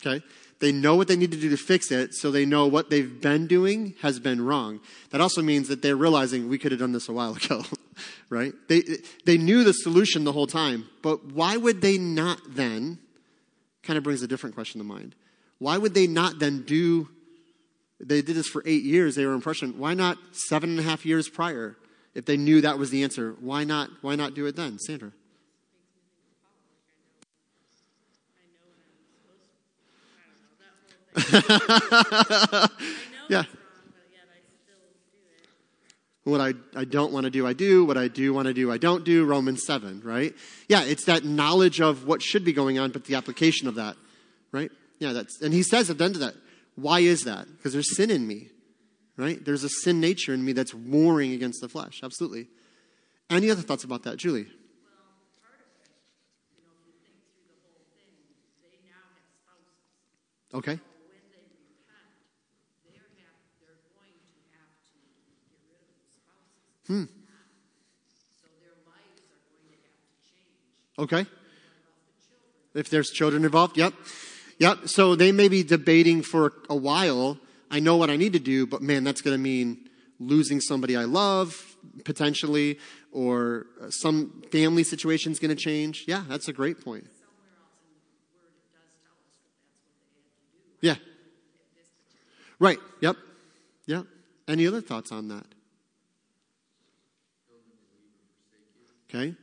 Okay. 0.00 0.24
They 0.58 0.72
know 0.72 0.94
what 0.94 1.08
they 1.08 1.16
need 1.16 1.32
to 1.32 1.36
do 1.36 1.50
to 1.50 1.56
fix 1.56 1.90
it, 1.90 2.14
so 2.14 2.30
they 2.30 2.46
know 2.46 2.66
what 2.66 2.88
they've 2.88 3.20
been 3.20 3.46
doing 3.46 3.94
has 4.00 4.18
been 4.18 4.42
wrong. 4.42 4.80
That 5.10 5.20
also 5.20 5.42
means 5.42 5.68
that 5.68 5.82
they're 5.82 5.96
realizing 5.96 6.48
we 6.48 6.58
could 6.58 6.72
have 6.72 6.80
done 6.80 6.92
this 6.92 7.08
a 7.08 7.12
while 7.12 7.36
ago, 7.44 7.64
right? 8.30 8.54
They, 8.68 8.82
they 9.24 9.36
knew 9.36 9.64
the 9.64 9.72
solution 9.72 10.24
the 10.24 10.32
whole 10.32 10.46
time, 10.46 10.88
but 11.02 11.32
why 11.32 11.56
would 11.56 11.80
they 11.80 11.98
not 11.98 12.40
then? 12.48 12.98
Kind 13.82 13.98
of 13.98 14.04
brings 14.04 14.22
a 14.22 14.26
different 14.26 14.54
question 14.54 14.80
to 14.80 14.84
mind. 14.84 15.14
Why 15.58 15.78
would 15.78 15.94
they 15.94 16.06
not 16.06 16.38
then 16.38 16.62
do? 16.62 17.08
They 18.00 18.20
did 18.20 18.36
this 18.36 18.48
for 18.48 18.62
eight 18.66 18.82
years. 18.82 19.14
They 19.14 19.24
were 19.24 19.32
in 19.32 19.38
oppression. 19.38 19.78
Why 19.78 19.94
not 19.94 20.18
seven 20.32 20.70
and 20.70 20.80
a 20.80 20.82
half 20.82 21.06
years 21.06 21.28
prior? 21.28 21.76
If 22.14 22.24
they 22.24 22.36
knew 22.36 22.62
that 22.62 22.78
was 22.78 22.90
the 22.90 23.04
answer, 23.04 23.36
why 23.40 23.64
not? 23.64 23.90
Why 24.00 24.16
not 24.16 24.34
do 24.34 24.46
it 24.46 24.56
then, 24.56 24.78
Sandra? 24.78 25.12
yeah. 33.28 33.44
What 36.24 36.40
I, 36.40 36.54
I 36.74 36.84
don't 36.84 37.12
want 37.12 37.24
to 37.24 37.30
do, 37.30 37.46
I 37.46 37.52
do. 37.52 37.84
What 37.84 37.96
I 37.96 38.08
do 38.08 38.34
want 38.34 38.46
to 38.46 38.52
do, 38.52 38.70
I 38.72 38.78
don't 38.78 39.04
do. 39.04 39.24
Romans 39.24 39.62
7, 39.64 40.02
right? 40.04 40.34
Yeah, 40.68 40.82
it's 40.82 41.04
that 41.04 41.24
knowledge 41.24 41.80
of 41.80 42.06
what 42.06 42.20
should 42.20 42.44
be 42.44 42.52
going 42.52 42.78
on, 42.78 42.90
but 42.90 43.04
the 43.04 43.14
application 43.14 43.68
of 43.68 43.76
that, 43.76 43.96
right? 44.50 44.72
Yeah, 44.98 45.12
that's, 45.12 45.40
and 45.40 45.54
he 45.54 45.62
says 45.62 45.88
at 45.88 45.98
the 45.98 46.04
end 46.04 46.16
of 46.16 46.20
that, 46.20 46.34
why 46.74 47.00
is 47.00 47.24
that? 47.24 47.46
Because 47.56 47.72
there's 47.72 47.96
sin 47.96 48.10
in 48.10 48.26
me, 48.26 48.48
right? 49.16 49.42
There's 49.42 49.62
a 49.64 49.68
sin 49.68 50.00
nature 50.00 50.34
in 50.34 50.44
me 50.44 50.52
that's 50.52 50.74
warring 50.74 51.32
against 51.32 51.60
the 51.60 51.68
flesh. 51.68 52.00
Absolutely. 52.02 52.48
Any 53.30 53.50
other 53.50 53.62
thoughts 53.62 53.84
about 53.84 54.02
that, 54.02 54.16
Julie? 54.16 54.48
Okay. 60.52 60.80
Hmm. 66.86 67.04
Okay. 70.98 71.26
If 72.74 72.88
there's 72.90 73.10
children 73.10 73.44
involved, 73.44 73.76
yep. 73.76 73.92
Yep. 74.58 74.88
So 74.88 75.14
they 75.14 75.32
may 75.32 75.48
be 75.48 75.62
debating 75.62 76.22
for 76.22 76.52
a 76.70 76.76
while. 76.76 77.38
I 77.70 77.80
know 77.80 77.96
what 77.96 78.10
I 78.10 78.16
need 78.16 78.32
to 78.32 78.38
do, 78.38 78.66
but 78.66 78.82
man, 78.82 79.04
that's 79.04 79.20
going 79.20 79.34
to 79.34 79.42
mean 79.42 79.88
losing 80.18 80.60
somebody 80.60 80.96
I 80.96 81.04
love 81.04 81.76
potentially, 82.04 82.78
or 83.12 83.66
some 83.90 84.42
family 84.50 84.84
situation 84.84 85.32
is 85.32 85.38
going 85.38 85.54
to 85.54 85.62
change. 85.62 86.04
Yeah, 86.06 86.24
that's 86.28 86.48
a 86.48 86.52
great 86.52 86.84
point. 86.84 87.06
Yeah. 90.80 90.96
Right. 92.58 92.78
Yep. 93.00 93.16
Yep. 93.86 94.06
Any 94.48 94.66
other 94.66 94.80
thoughts 94.80 95.12
on 95.12 95.28
that? 95.28 95.46
Okay? 99.16 99.34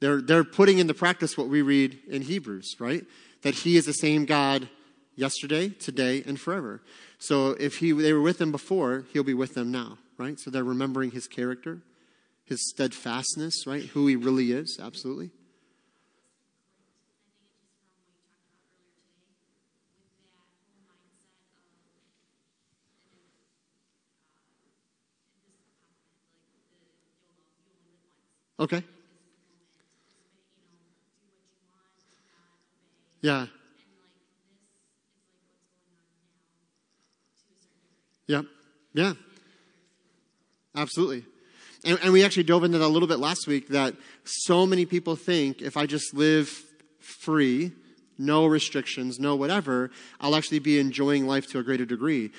They're, 0.00 0.20
they're 0.20 0.44
putting 0.44 0.78
into 0.78 0.94
practice 0.94 1.36
what 1.36 1.48
we 1.48 1.62
read 1.62 1.98
in 2.08 2.22
Hebrews, 2.22 2.76
right? 2.78 3.04
That 3.42 3.54
He 3.54 3.76
is 3.76 3.86
the 3.86 3.92
same 3.92 4.24
God 4.24 4.68
yesterday, 5.16 5.70
today, 5.70 6.22
and 6.26 6.40
forever. 6.40 6.80
So 7.18 7.50
if 7.50 7.78
he, 7.78 7.92
they 7.92 8.12
were 8.12 8.20
with 8.20 8.40
Him 8.40 8.52
before, 8.52 9.04
He'll 9.12 9.24
be 9.24 9.34
with 9.34 9.54
them 9.54 9.70
now, 9.70 9.98
right? 10.16 10.38
So 10.38 10.50
they're 10.50 10.64
remembering 10.64 11.10
His 11.10 11.26
character, 11.26 11.80
His 12.44 12.68
steadfastness, 12.70 13.66
right? 13.66 13.84
Who 13.86 14.06
He 14.06 14.16
really 14.16 14.52
is, 14.52 14.78
absolutely. 14.80 15.30
Okay. 28.60 28.82
Yeah. 33.20 33.46
Yeah. 38.26 38.42
Yeah. 38.94 39.14
Absolutely. 40.74 41.24
And, 41.84 41.98
and, 42.02 42.12
we 42.12 42.24
actually 42.24 42.42
dove 42.42 42.64
into 42.64 42.78
that 42.78 42.86
a 42.86 42.88
little 42.88 43.08
bit 43.08 43.18
last 43.18 43.46
week 43.46 43.68
that 43.68 43.94
so 44.24 44.66
many 44.66 44.84
people 44.84 45.16
think 45.16 45.62
if 45.62 45.76
I 45.76 45.86
just 45.86 46.14
live 46.14 46.48
free, 47.00 47.72
no 48.18 48.46
restrictions, 48.46 49.18
no 49.18 49.36
whatever, 49.36 49.90
I'll 50.20 50.34
actually 50.34 50.58
be 50.58 50.78
enjoying 50.78 51.26
life 51.26 51.46
to 51.48 51.58
a 51.58 51.62
greater 51.62 51.84
degree. 51.84 52.32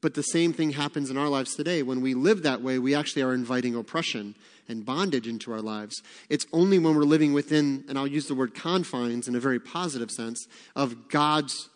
But 0.00 0.14
the 0.14 0.22
same 0.22 0.52
thing 0.52 0.70
happens 0.70 1.10
in 1.10 1.16
our 1.16 1.28
lives 1.28 1.54
today. 1.54 1.82
When 1.82 2.00
we 2.00 2.14
live 2.14 2.42
that 2.42 2.62
way, 2.62 2.78
we 2.78 2.94
actually 2.94 3.22
are 3.22 3.32
inviting 3.34 3.74
oppression 3.74 4.34
and 4.68 4.84
bondage 4.84 5.26
into 5.26 5.52
our 5.52 5.62
lives. 5.62 6.02
It's 6.28 6.46
only 6.52 6.78
when 6.78 6.94
we're 6.94 7.02
living 7.02 7.32
within, 7.32 7.84
and 7.88 7.98
I'll 7.98 8.06
use 8.06 8.26
the 8.26 8.34
word 8.34 8.54
confines 8.54 9.28
in 9.28 9.34
a 9.34 9.40
very 9.40 9.60
positive 9.60 10.10
sense, 10.10 10.46
of 10.74 11.08
God's 11.08 11.68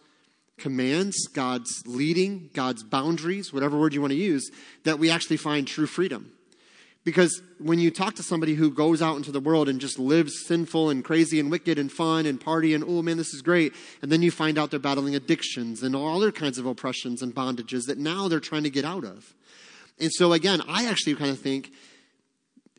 commands, 0.59 1.27
God's 1.29 1.83
leading, 1.87 2.51
God's 2.53 2.83
boundaries, 2.83 3.53
whatever 3.53 3.79
word 3.79 3.95
you 3.95 4.01
want 4.01 4.13
to 4.13 4.19
use, 4.19 4.51
that 4.85 4.99
we 4.99 5.11
actually 5.11 5.39
find 5.39 5.67
true 5.67 5.87
freedom. 5.87 6.33
Because 7.03 7.43
when 7.59 7.79
you 7.79 7.91
talk 7.91 8.15
to 8.17 8.23
somebody 8.23 8.55
who 8.55 8.71
goes 8.71 9.01
out 9.01 9.17
into 9.17 9.33
the 9.33 9.41
world 9.41 9.71
and 9.71 9.81
just 9.81 9.99
lives 9.99 10.45
sinful 10.47 10.91
and 10.91 11.03
crazy 11.03 11.41
and 11.41 11.51
wicked 11.51 11.79
and 11.79 11.91
fun 11.91 12.27
and 12.27 12.39
party 12.39 12.75
and, 12.75 12.85
oh 12.87 13.01
man, 13.01 13.17
this 13.17 13.33
is 13.33 13.41
great, 13.41 13.73
and 14.03 14.13
then 14.13 14.21
you 14.21 14.31
find 14.31 14.59
out 14.59 14.71
they're 14.71 14.79
battling 14.79 15.15
addictions 15.15 15.83
and 15.83 15.97
all 15.97 16.17
other 16.17 16.31
kinds 16.31 16.59
of 16.59 16.67
oppressions 16.67 17.23
and 17.23 17.35
bondages 17.35 17.87
that 17.87 17.97
now 17.97 18.29
they're 18.29 18.39
trying 18.39 18.65
to 18.65 18.71
get 18.71 18.85
out 18.85 19.05
of. 19.05 19.35
And 19.99 20.13
so, 20.13 20.33
again, 20.33 20.63
I 20.69 20.87
actually 20.87 21.15
kind 21.15 21.31
of 21.31 21.41
think 21.41 21.71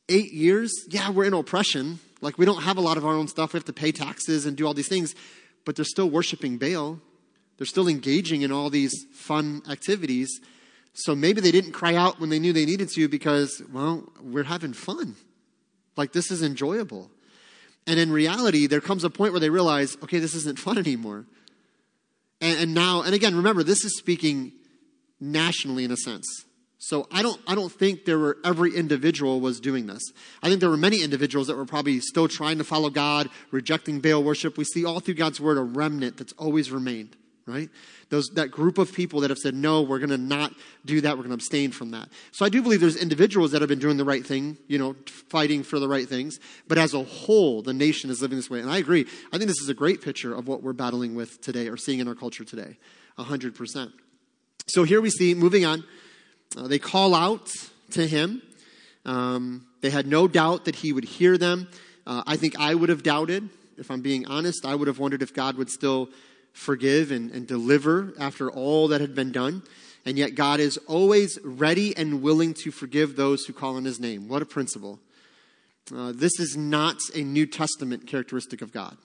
eight 0.07 0.33
years, 0.33 0.71
yeah, 0.89 1.09
we're 1.09 1.25
in 1.25 1.33
oppression. 1.33 1.99
Like, 2.21 2.37
we 2.37 2.45
don't 2.45 2.61
have 2.63 2.77
a 2.77 2.81
lot 2.81 2.97
of 2.97 3.05
our 3.05 3.13
own 3.13 3.27
stuff. 3.27 3.53
We 3.53 3.57
have 3.57 3.65
to 3.65 3.73
pay 3.73 3.91
taxes 3.91 4.45
and 4.45 4.55
do 4.55 4.67
all 4.67 4.73
these 4.75 4.87
things, 4.87 5.15
but 5.65 5.75
they're 5.75 5.85
still 5.85 6.09
worshiping 6.09 6.57
Baal. 6.57 6.99
They're 7.57 7.65
still 7.65 7.87
engaging 7.87 8.41
in 8.41 8.51
all 8.51 8.69
these 8.69 9.05
fun 9.13 9.61
activities. 9.69 10.41
So 10.93 11.15
maybe 11.15 11.41
they 11.41 11.51
didn't 11.51 11.71
cry 11.71 11.95
out 11.95 12.19
when 12.19 12.29
they 12.29 12.39
knew 12.39 12.53
they 12.53 12.65
needed 12.65 12.89
to 12.89 13.07
because, 13.07 13.61
well, 13.71 14.11
we're 14.21 14.43
having 14.43 14.73
fun. 14.73 15.15
Like, 15.95 16.11
this 16.11 16.31
is 16.31 16.41
enjoyable. 16.43 17.09
And 17.87 17.99
in 17.99 18.11
reality, 18.11 18.67
there 18.67 18.81
comes 18.81 19.03
a 19.03 19.09
point 19.09 19.33
where 19.33 19.39
they 19.39 19.49
realize, 19.49 19.97
okay, 20.03 20.19
this 20.19 20.35
isn't 20.35 20.59
fun 20.59 20.77
anymore. 20.77 21.25
And, 22.39 22.59
and 22.59 22.73
now, 22.73 23.01
and 23.01 23.13
again, 23.13 23.35
remember, 23.35 23.63
this 23.63 23.85
is 23.85 23.97
speaking 23.97 24.51
nationally 25.19 25.83
in 25.83 25.91
a 25.91 25.97
sense. 25.97 26.27
So 26.83 27.07
I 27.11 27.21
don't, 27.21 27.39
I 27.47 27.53
don't 27.53 27.71
think 27.71 28.05
there 28.05 28.17
were 28.17 28.37
every 28.43 28.75
individual 28.75 29.39
was 29.39 29.59
doing 29.59 29.85
this. 29.85 30.01
I 30.41 30.49
think 30.49 30.61
there 30.61 30.69
were 30.69 30.77
many 30.77 31.03
individuals 31.03 31.45
that 31.45 31.55
were 31.55 31.65
probably 31.65 31.99
still 31.99 32.27
trying 32.27 32.57
to 32.57 32.63
follow 32.63 32.89
God, 32.89 33.29
rejecting 33.51 34.01
Baal 34.01 34.23
worship. 34.23 34.57
We 34.57 34.63
see 34.63 34.83
all 34.83 34.99
through 34.99 35.13
God's 35.13 35.39
word 35.39 35.59
a 35.59 35.61
remnant 35.61 36.17
that's 36.17 36.33
always 36.33 36.71
remained, 36.71 37.15
right? 37.45 37.69
Those, 38.09 38.29
that 38.35 38.49
group 38.49 38.77
of 38.77 38.93
people 38.93 39.21
that 39.21 39.29
have 39.29 39.37
said, 39.37 39.53
no, 39.53 39.81
we're 39.81 39.99
going 39.99 40.09
to 40.09 40.17
not 40.17 40.53
do 40.85 41.01
that. 41.01 41.17
We're 41.17 41.23
going 41.23 41.29
to 41.29 41.35
abstain 41.35 41.71
from 41.71 41.91
that. 41.91 42.09
So 42.31 42.45
I 42.45 42.49
do 42.49 42.61
believe 42.61 42.81
there's 42.81 42.95
individuals 42.95 43.51
that 43.51 43.61
have 43.61 43.69
been 43.69 43.79
doing 43.79 43.97
the 43.97 44.05
right 44.05 44.25
thing, 44.25 44.57
you 44.67 44.77
know, 44.77 44.95
fighting 45.29 45.63
for 45.63 45.79
the 45.79 45.87
right 45.87 46.07
things. 46.07 46.39
But 46.67 46.77
as 46.77 46.93
a 46.93 47.03
whole, 47.03 47.61
the 47.61 47.73
nation 47.73 48.09
is 48.09 48.21
living 48.21 48.37
this 48.37 48.49
way. 48.49 48.59
And 48.59 48.69
I 48.69 48.77
agree. 48.77 49.05
I 49.33 49.37
think 49.37 49.47
this 49.47 49.61
is 49.61 49.69
a 49.69 49.73
great 49.73 50.01
picture 50.01 50.33
of 50.33 50.47
what 50.47 50.61
we're 50.61 50.73
battling 50.73 51.15
with 51.15 51.41
today 51.41 51.67
or 51.67 51.77
seeing 51.77 51.99
in 51.99 52.07
our 52.07 52.15
culture 52.15 52.43
today. 52.43 52.77
100%. 53.17 53.91
So 54.67 54.83
here 54.83 55.01
we 55.01 55.09
see, 55.09 55.33
moving 55.33 55.65
on, 55.65 55.83
uh, 56.57 56.67
they 56.67 56.79
call 56.79 57.15
out 57.15 57.51
to 57.91 58.07
him. 58.07 58.41
Um, 59.05 59.67
they 59.81 59.89
had 59.89 60.05
no 60.05 60.27
doubt 60.27 60.65
that 60.65 60.75
he 60.75 60.93
would 60.93 61.03
hear 61.03 61.37
them. 61.37 61.67
Uh, 62.05 62.23
I 62.25 62.37
think 62.37 62.59
I 62.59 62.75
would 62.75 62.89
have 62.89 63.03
doubted, 63.03 63.49
if 63.77 63.89
I'm 63.89 64.01
being 64.01 64.27
honest. 64.27 64.65
I 64.65 64.75
would 64.75 64.87
have 64.87 64.99
wondered 64.99 65.21
if 65.21 65.33
God 65.33 65.57
would 65.57 65.69
still 65.69 66.09
forgive 66.53 67.11
and, 67.11 67.31
and 67.31 67.47
deliver 67.47 68.13
after 68.19 68.51
all 68.51 68.87
that 68.89 69.01
had 69.01 69.15
been 69.15 69.31
done. 69.31 69.63
And 70.05 70.17
yet, 70.17 70.35
God 70.35 70.59
is 70.59 70.77
always 70.87 71.37
ready 71.43 71.95
and 71.95 72.21
willing 72.21 72.53
to 72.63 72.71
forgive 72.71 73.15
those 73.15 73.45
who 73.45 73.53
call 73.53 73.75
on 73.75 73.85
his 73.85 73.99
name. 73.99 74.27
What 74.27 74.41
a 74.41 74.45
principle. 74.45 74.99
Uh, 75.95 76.11
this 76.15 76.39
is 76.39 76.57
not 76.57 76.97
a 77.13 77.21
New 77.21 77.45
Testament 77.45 78.07
characteristic 78.07 78.61
of 78.61 78.71
God. 78.71 78.97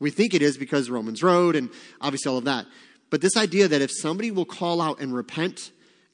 We 0.00 0.10
think 0.10 0.34
it 0.34 0.42
is 0.42 0.58
because 0.58 0.90
Romans 0.90 1.22
Road 1.22 1.56
and 1.56 1.70
obviously 2.00 2.30
all 2.30 2.38
of 2.38 2.44
that. 2.44 2.66
But 3.10 3.20
this 3.20 3.36
idea 3.36 3.68
that 3.68 3.80
if 3.80 3.90
somebody 3.92 4.30
will 4.30 4.44
call 4.44 4.80
out 4.80 5.00
and 5.00 5.14
repent, 5.14 5.70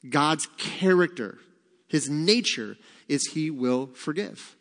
God's 0.07 0.47
character, 0.57 1.39
his 1.87 2.09
nature, 2.09 2.77
is 3.07 3.27
he 3.27 3.49
will 3.49 3.87
forgive. 3.87 4.55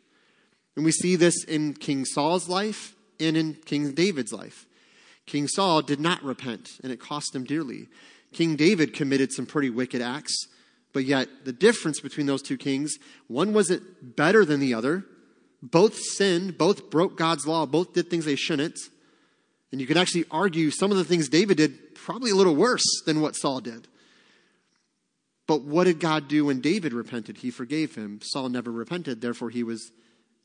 And 0.75 0.85
we 0.85 0.93
see 0.93 1.17
this 1.17 1.45
in 1.45 1.75
King 1.75 2.05
Saul's 2.05 2.49
life 2.49 2.95
and 3.19 3.37
in 3.37 3.55
King 3.55 3.93
David's 3.93 4.33
life. 4.33 4.67
King 5.27 5.49
Saul 5.49 5.83
did 5.83 6.01
not 6.01 6.23
repent, 6.23 6.69
and 6.83 6.93
it 6.93 7.01
cost 7.01 7.35
him 7.35 7.45
dearly. 7.45 7.89
King 8.33 8.57
David 8.57 8.95
committed 8.95 9.33
some 9.33 9.47
pretty 9.47 9.71
wicked 9.71 10.01
acts, 10.03 10.47
but 10.93 11.05
yet 11.05 11.29
the 11.45 11.53
difference 11.53 12.01
between 12.01 12.27
those 12.27 12.43
two 12.43 12.57
kings, 12.57 12.97
one 13.29 13.53
wasn't 13.53 14.17
better 14.17 14.45
than 14.45 14.61
the 14.61 14.75
other. 14.75 15.05
Both 15.63 15.97
sinned, 15.97 16.59
both 16.59 16.91
broke 16.91 17.17
God's 17.17 17.47
law, 17.47 17.67
both 17.67 17.93
did 17.93 18.11
things 18.11 18.25
they 18.25 18.37
shouldn't. 18.37 18.79
And 19.73 19.81
you 19.81 19.87
could 19.87 19.97
actually 19.97 20.25
argue 20.31 20.71
some 20.71 20.91
of 20.91 20.97
the 20.97 21.05
things 21.05 21.29
David 21.29 21.59
did 21.59 21.95
probably 21.95 22.31
a 22.31 22.35
little 22.35 22.57
worse 22.57 23.03
than 23.07 23.21
what 23.21 23.37
Saul 23.37 23.61
did. 23.61 23.87
But 25.47 25.63
what 25.63 25.85
did 25.85 26.01
God 26.01 26.29
do 26.29 26.47
when 26.47 26.61
David 26.61 26.93
repented? 26.93 27.39
He 27.39 27.51
forgave 27.51 27.95
him. 27.95 28.21
Saul 28.23 28.49
never 28.49 28.71
repented, 28.71 29.21
therefore, 29.21 29.51
he 29.51 29.63
was 29.63 29.91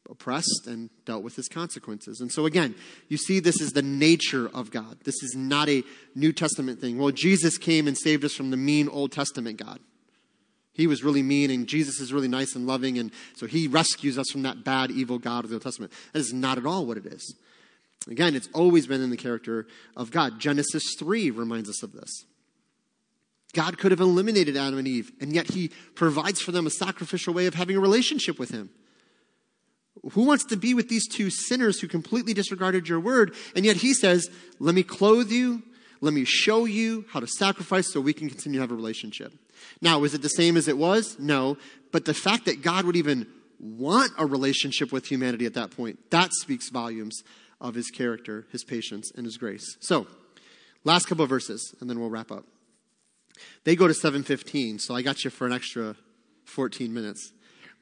oppressed 0.10 0.68
and 0.68 0.90
dealt 1.06 1.24
with 1.24 1.36
his 1.36 1.48
consequences. 1.48 2.22
And 2.22 2.32
so, 2.32 2.46
again, 2.46 2.76
you 3.08 3.18
see, 3.18 3.40
this 3.40 3.62
is 3.62 3.74
the 3.74 3.82
nature 3.82 4.50
of 4.54 4.72
God. 4.72 5.00
This 5.04 5.22
is 5.24 5.36
not 5.36 5.70
a 5.70 5.84
New 6.14 6.32
Testament 6.32 6.80
thing. 6.80 6.98
Well, 6.98 7.12
Jesus 7.12 7.58
came 7.58 7.88
and 7.88 7.98
saved 7.98 8.24
us 8.24 8.34
from 8.34 8.52
the 8.52 8.58
mean 8.58 8.88
Old 8.88 9.12
Testament 9.12 9.58
God. 9.58 9.80
He 10.74 10.88
was 10.88 11.04
really 11.04 11.24
mean, 11.24 11.52
and 11.52 11.68
Jesus 11.68 12.02
is 12.02 12.12
really 12.12 12.28
nice 12.28 12.54
and 12.54 12.68
loving, 12.68 12.98
and 12.98 13.12
so 13.36 13.48
he 13.48 13.68
rescues 13.68 14.18
us 14.18 14.30
from 14.30 14.42
that 14.44 14.66
bad, 14.66 14.92
evil 14.92 15.18
God 15.18 15.46
of 15.46 15.50
the 15.50 15.56
Old 15.56 15.64
Testament. 15.64 15.94
That 16.12 16.20
is 16.20 16.34
not 16.34 16.58
at 16.58 16.66
all 16.66 16.86
what 16.86 16.98
it 16.98 17.06
is. 17.06 17.36
Again, 18.10 18.36
it's 18.36 18.50
always 18.54 18.86
been 18.86 19.02
in 19.02 19.10
the 19.10 19.18
character 19.18 19.68
of 19.96 20.12
God. 20.12 20.40
Genesis 20.40 20.84
3 21.00 21.32
reminds 21.32 21.70
us 21.70 21.82
of 21.82 21.94
this. 21.94 22.26
God 23.54 23.78
could 23.78 23.92
have 23.92 24.02
eliminated 24.02 24.58
Adam 24.58 24.78
and 24.78 24.88
Eve, 24.88 25.14
and 25.22 25.34
yet 25.34 25.52
He 25.52 25.70
provides 25.96 26.42
for 26.42 26.52
them 26.52 26.68
a 26.68 26.72
sacrificial 26.72 27.34
way 27.34 27.46
of 27.46 27.54
having 27.54 27.78
a 27.78 27.80
relationship 27.80 28.38
with 28.38 28.52
Him. 28.52 28.70
Who 30.12 30.24
wants 30.24 30.46
to 30.46 30.56
be 30.56 30.74
with 30.74 30.90
these 30.90 31.08
two 31.08 31.30
sinners 31.30 31.80
who 31.80 31.88
completely 31.88 32.34
disregarded 32.34 32.88
your 32.88 33.00
word? 33.00 33.34
And 33.56 33.66
yet 33.66 33.78
He 33.78 33.94
says, 33.94 34.30
Let 34.60 34.76
me 34.76 34.84
clothe 34.84 35.32
you, 35.32 35.64
let 36.02 36.14
me 36.14 36.26
show 36.26 36.66
you 36.66 37.06
how 37.12 37.20
to 37.20 37.28
sacrifice 37.28 37.92
so 37.92 38.00
we 38.00 38.14
can 38.14 38.30
continue 38.30 38.60
to 38.60 38.62
have 38.62 38.72
a 38.72 38.76
relationship. 38.76 39.34
Now, 39.82 40.04
is 40.04 40.14
it 40.14 40.22
the 40.22 40.30
same 40.30 40.58
as 40.58 40.68
it 40.68 40.78
was? 40.78 41.18
No. 41.20 41.58
But 41.92 42.06
the 42.06 42.14
fact 42.14 42.46
that 42.46 42.62
God 42.62 42.86
would 42.86 42.96
even 42.96 43.28
want 43.60 44.12
a 44.18 44.26
relationship 44.26 44.92
with 44.92 45.08
humanity 45.08 45.46
at 45.46 45.54
that 45.54 45.72
point, 45.72 46.12
that 46.12 46.34
speaks 46.34 46.70
volumes 46.70 47.24
of 47.60 47.76
His 47.76 47.90
character, 47.90 48.46
His 48.52 48.64
patience, 48.64 49.12
and 49.16 49.26
His 49.26 49.38
grace. 49.38 49.78
So, 49.80 50.08
last 50.84 51.08
couple 51.08 51.24
of 51.24 51.30
verses, 51.30 51.74
and 51.80 51.90
then 51.90 52.00
we'll 52.00 52.10
wrap 52.10 52.32
up. 52.32 52.46
They 53.64 53.76
go 53.76 53.88
to 53.88 53.94
7:15, 53.94 54.80
so 54.80 54.96
I 54.96 55.02
got 55.02 55.24
you 55.24 55.30
for 55.30 55.48
an 55.48 55.54
extra 55.54 55.96
14 56.46 56.94
minutes. 56.94 57.32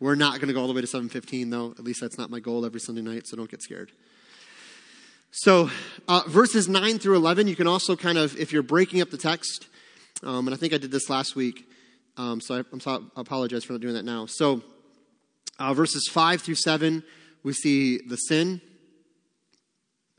We're 0.04 0.16
not 0.16 0.42
going 0.42 0.50
to 0.50 0.54
go 0.54 0.60
all 0.60 0.68
the 0.68 0.74
way 0.74 0.82
to 0.82 0.88
7:15 0.88 1.50
though. 1.50 1.72
At 1.80 1.86
least 1.86 2.02
that's 2.02 2.18
not 2.18 2.30
my 2.30 2.42
goal 2.42 2.66
every 2.66 2.82
Sunday 2.82 3.02
night, 3.02 3.26
so 3.26 3.38
don't 3.38 3.50
get 3.50 3.62
scared. 3.62 3.90
So, 5.32 5.70
uh, 6.10 6.24
verses 6.28 6.68
9 6.68 7.00
through 7.00 7.16
11, 7.16 7.48
you 7.48 7.56
can 7.56 7.68
also 7.68 7.96
kind 7.96 8.18
of, 8.18 8.38
if 8.38 8.52
you're 8.52 8.64
breaking 8.64 9.00
up 9.00 9.12
the 9.12 9.18
text, 9.18 9.70
um, 10.22 10.46
and 10.46 10.54
I 10.54 10.58
think 10.58 10.74
I 10.74 10.78
did 10.78 10.92
this 10.92 11.10
last 11.10 11.38
week, 11.38 11.70
um, 12.18 12.42
so 12.42 12.56
I, 12.56 12.64
am 12.74 12.82
sorry, 12.82 13.06
I 13.16 13.22
apologize 13.22 13.64
for 13.64 13.72
not 13.72 13.82
doing 13.82 13.94
that 13.94 14.04
now. 14.04 14.26
So, 14.26 14.62
uh, 15.58 15.74
verses 15.74 16.10
5 16.12 16.42
through 16.42 16.56
7, 16.56 17.02
we 17.44 17.54
see 17.54 18.00
the 18.06 18.18
sin. 18.18 18.60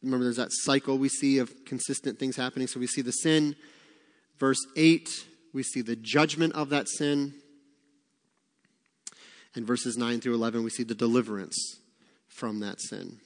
Remember, 0.03 0.24
there's 0.24 0.37
that 0.37 0.49
cycle 0.51 0.97
we 0.97 1.11
see 1.11 1.37
of 1.37 1.53
consistent 1.66 2.18
things 2.18 2.37
happening. 2.37 2.68
So, 2.68 2.80
we 2.80 2.87
see 2.87 3.03
the 3.03 3.12
sin. 3.12 3.55
Verse 4.41 4.64
8, 4.78 5.26
we 5.53 5.62
see 5.62 5.82
the 5.82 5.95
judgment 5.95 6.55
of 6.55 6.70
that 6.70 6.89
sin. 6.89 7.35
And 9.55 9.66
verses 9.66 9.96
9 9.96 10.20
through 10.20 10.34
11, 10.34 10.64
we 10.64 10.70
see 10.70 10.82
the 10.82 10.94
deliverance 10.94 11.78
from 12.28 12.61
that 12.61 12.80
sin. 12.80 13.18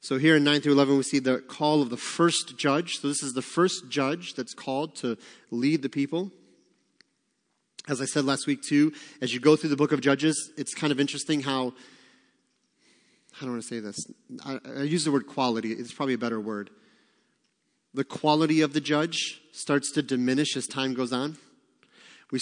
So 0.00 0.18
here 0.18 0.36
in 0.36 0.44
9 0.44 0.60
through 0.60 0.72
11, 0.72 0.96
we 0.96 1.02
see 1.02 1.18
the 1.18 1.38
call 1.38 1.82
of 1.82 1.90
the 1.90 1.96
first 1.96 2.58
judge. 2.58 2.96
So 2.98 3.08
this 3.08 3.22
is 3.22 3.34
the 3.34 3.42
first 3.42 3.88
judge 3.88 4.34
that's 4.34 4.54
called 4.54 4.96
to 4.96 5.16
lead 5.50 5.82
the 5.82 5.88
people. 5.88 6.30
As 7.88 8.00
I 8.00 8.06
said 8.06 8.24
last 8.24 8.46
week, 8.46 8.62
too, 8.62 8.92
as 9.20 9.34
you 9.34 9.40
go 9.40 9.56
through 9.56 9.70
the 9.70 9.76
book 9.76 9.92
of 9.92 10.00
Judges, 10.00 10.50
it's 10.56 10.74
kind 10.74 10.92
of 10.92 11.00
interesting 11.00 11.40
how, 11.40 11.74
I 13.40 13.44
don't 13.44 13.50
want 13.50 13.62
to 13.62 13.68
say 13.68 13.80
this? 13.80 14.06
I, 14.44 14.58
I 14.78 14.82
use 14.82 15.04
the 15.04 15.12
word 15.12 15.26
quality, 15.26 15.72
it's 15.72 15.92
probably 15.92 16.14
a 16.14 16.18
better 16.18 16.40
word 16.40 16.70
the 17.94 18.04
quality 18.04 18.60
of 18.60 18.72
the 18.72 18.80
judge 18.80 19.40
starts 19.52 19.92
to 19.92 20.02
diminish 20.02 20.56
as 20.56 20.66
time 20.66 20.94
goes 20.94 21.12
on. 21.12 21.36
We, 22.30 22.40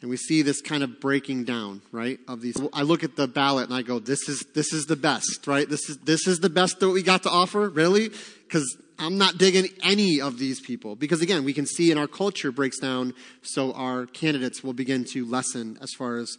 and 0.00 0.08
we 0.08 0.16
see 0.16 0.42
this 0.42 0.60
kind 0.62 0.82
of 0.82 1.00
breaking 1.00 1.44
down, 1.44 1.82
right? 1.92 2.18
Of 2.26 2.40
these. 2.40 2.56
I 2.72 2.82
look 2.82 3.04
at 3.04 3.16
the 3.16 3.28
ballot 3.28 3.66
and 3.66 3.74
I 3.74 3.82
go, 3.82 3.98
this 3.98 4.28
is, 4.28 4.44
this 4.54 4.72
is 4.72 4.86
the 4.86 4.96
best, 4.96 5.46
right? 5.46 5.68
This 5.68 5.90
is, 5.90 5.98
this 5.98 6.26
is 6.26 6.40
the 6.40 6.48
best 6.48 6.80
that 6.80 6.88
we 6.88 7.02
got 7.02 7.22
to 7.24 7.30
offer, 7.30 7.68
really? 7.68 8.08
Because 8.08 8.78
I'm 8.98 9.18
not 9.18 9.36
digging 9.36 9.68
any 9.82 10.20
of 10.20 10.38
these 10.38 10.60
people. 10.60 10.96
Because 10.96 11.20
again, 11.20 11.44
we 11.44 11.52
can 11.52 11.66
see 11.66 11.90
in 11.90 11.98
our 11.98 12.06
culture 12.06 12.50
breaks 12.50 12.78
down, 12.78 13.14
so 13.42 13.72
our 13.72 14.06
candidates 14.06 14.64
will 14.64 14.72
begin 14.72 15.04
to 15.12 15.26
lessen 15.26 15.78
as 15.82 15.90
far 15.96 16.16
as 16.16 16.36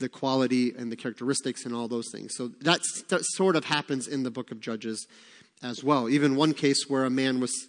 the 0.00 0.08
quality 0.08 0.74
and 0.76 0.90
the 0.90 0.96
characteristics 0.96 1.64
and 1.64 1.74
all 1.74 1.86
those 1.86 2.10
things. 2.10 2.34
So 2.36 2.48
that 2.62 2.80
sort 2.82 3.54
of 3.54 3.64
happens 3.66 4.08
in 4.08 4.24
the 4.24 4.30
book 4.30 4.50
of 4.50 4.60
Judges 4.60 5.06
as 5.62 5.84
well. 5.84 6.08
Even 6.08 6.34
one 6.34 6.52
case 6.52 6.88
where 6.88 7.04
a 7.04 7.10
man 7.10 7.38
was 7.38 7.68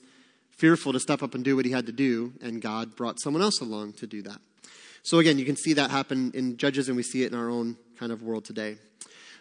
fearful 0.50 0.94
to 0.94 1.00
step 1.00 1.22
up 1.22 1.36
and 1.36 1.44
do 1.44 1.56
what 1.56 1.66
he 1.66 1.72
had 1.72 1.86
to 1.86 1.92
do, 1.92 2.34
and 2.42 2.62
God 2.62 2.96
brought 2.96 3.20
someone 3.20 3.44
else 3.44 3.62
along 3.62 3.94
to 3.94 4.08
do 4.08 4.24
that. 4.24 4.40
So 5.06 5.20
again, 5.20 5.38
you 5.38 5.46
can 5.46 5.56
see 5.56 5.74
that 5.74 5.92
happen 5.92 6.32
in 6.34 6.58
Judges, 6.58 6.88
and 6.88 6.98
we 6.98 7.04
see 7.04 7.22
it 7.22 7.32
in 7.32 7.38
our 7.38 7.48
own 7.48 7.78
kind 8.00 8.12
of 8.12 8.24
world 8.24 8.44
today. 8.44 8.78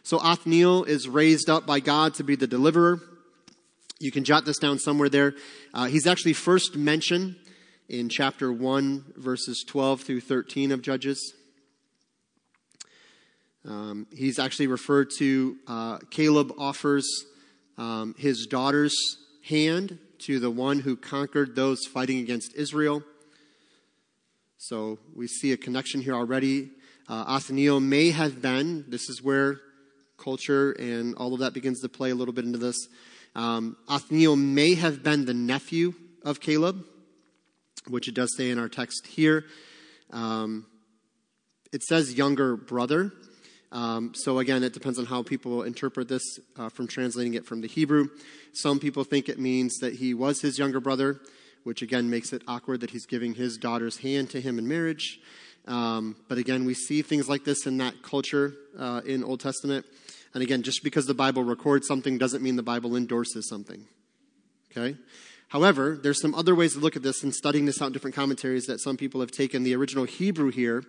So 0.03 0.19
Othniel 0.19 0.85
is 0.85 1.09
raised 1.09 1.49
up 1.49 1.65
by 1.65 1.81
God 1.81 2.12
to 2.17 2.23
be 2.23 2.37
the 2.37 2.47
deliverer. 2.47 3.01
You 3.99 4.12
can 4.12 4.25
jot 4.25 4.45
this 4.45 4.59
down 4.59 4.79
somewhere 4.79 5.09
there. 5.09 5.33
Uh, 5.73 5.87
he's 5.87 6.07
actually 6.07 6.35
first 6.35 6.77
mentioned 6.77 7.37
in 7.89 8.11
chapter 8.11 8.53
1, 8.53 9.15
verses 9.17 9.65
12 9.67 10.03
through 10.03 10.21
13 10.21 10.71
of 10.71 10.83
Judges. 10.83 11.33
Um, 13.67 14.07
he's 14.15 14.39
actually 14.39 14.67
referred 14.67 15.09
to, 15.17 15.57
uh, 15.67 15.97
Caleb 16.11 16.53
offers 16.59 17.09
um, 17.79 18.15
his 18.19 18.45
daughter's 18.45 18.95
hand 19.49 19.99
to 20.27 20.39
the 20.39 20.51
one 20.51 20.81
who 20.81 20.95
conquered 20.95 21.57
those 21.57 21.87
fighting 21.87 22.19
against 22.19 22.55
Israel. 22.55 23.03
So 24.67 24.99
we 25.15 25.27
see 25.27 25.53
a 25.53 25.59
connection 25.59 26.01
here 26.01 26.15
already. 26.15 26.71
Uh, 27.07 27.25
Othniel 27.29 27.81
may 27.81 28.12
have 28.12 28.41
been, 28.41 28.87
this 28.89 29.11
is 29.11 29.23
where 29.23 29.61
culture 30.17 30.73
and 30.73 31.15
all 31.17 31.35
of 31.35 31.41
that 31.41 31.53
begins 31.53 31.83
to 31.83 31.91
play 31.91 32.09
a 32.09 32.15
little 32.15 32.33
bit 32.33 32.47
into 32.47 32.57
this. 32.57 32.89
Um, 33.35 33.77
Othniel 33.91 34.37
may 34.37 34.75
have 34.75 35.03
been 35.03 35.27
the 35.27 35.35
nephew 35.35 35.93
of 36.25 36.41
Caleb, 36.41 36.83
which 37.89 38.09
it 38.09 38.15
does 38.15 38.35
say 38.39 38.49
in 38.49 38.59
our 38.59 38.71
text 38.71 39.07
here. 39.07 39.45
Um, 40.11 40.65
it 41.71 41.83
says 41.83 42.15
younger 42.15 42.57
brother. 42.57 43.12
Um, 43.71 44.15
so 44.15 44.39
again, 44.39 44.65
it 44.65 44.73
depends 44.73 44.99
on 44.99 45.05
how 45.05 45.23
people 45.23 45.62
interpret 45.65 46.09
this 46.09 46.39
uh, 46.57 46.71
from 46.71 46.87
translating 46.87 47.35
it 47.35 47.45
from 47.45 47.61
the 47.61 47.69
Hebrew. 47.69 48.09
Some 48.55 48.81
people 48.81 49.05
think 49.05 49.29
it 49.29 49.39
means 49.39 49.77
that 49.81 49.97
he 49.97 50.15
was 50.15 50.41
his 50.41 50.59
younger 50.59 50.81
brother, 50.81 51.21
which 51.65 51.83
again 51.83 52.09
makes 52.09 52.33
it 52.33 52.43
awkward 52.47 52.81
that 52.81 52.91
he's 52.91 53.07
giving 53.07 53.35
his 53.35 53.57
daughter's 53.57 53.99
hand 53.99 54.31
to 54.31 54.41
him 54.41 54.59
in 54.59 54.69
marriage. 54.69 55.19
Um, 55.67 56.17
but 56.29 56.39
again, 56.39 56.65
we 56.65 56.75
see 56.75 57.03
things 57.03 57.29
like 57.29 57.45
this 57.45 57.67
in 57.67 57.79
that 57.79 58.03
culture 58.03 58.55
uh, 58.79 59.01
in 59.05 59.25
Old 59.25 59.41
Testament. 59.41 59.87
And 60.35 60.43
again, 60.43 60.62
just 60.62 60.85
because 60.85 61.07
the 61.07 61.15
Bible 61.15 61.43
records 61.43 61.87
something 61.87 62.19
doesn't 62.19 62.43
mean 62.43 62.57
the 62.57 62.62
Bible 62.62 62.97
endorses 62.97 63.49
something. 63.49 63.87
Okay? 64.71 64.97
However, 65.49 65.99
there's 66.03 66.21
some 66.21 66.35
other 66.35 66.55
ways 66.55 66.75
to 66.75 66.81
look 66.81 66.97
at 66.97 67.03
this 67.03 67.23
and 67.23 67.35
studying 67.35 67.65
this 67.65 67.81
out 67.81 67.87
in 67.87 67.93
different 67.93 68.17
commentaries 68.17 68.67
that 68.67 68.81
some 68.81 68.97
people 68.97 69.21
have 69.21 69.31
taken 69.31 69.62
the 69.62 69.75
original 69.75 70.05
Hebrew 70.05 70.51
here 70.51 70.83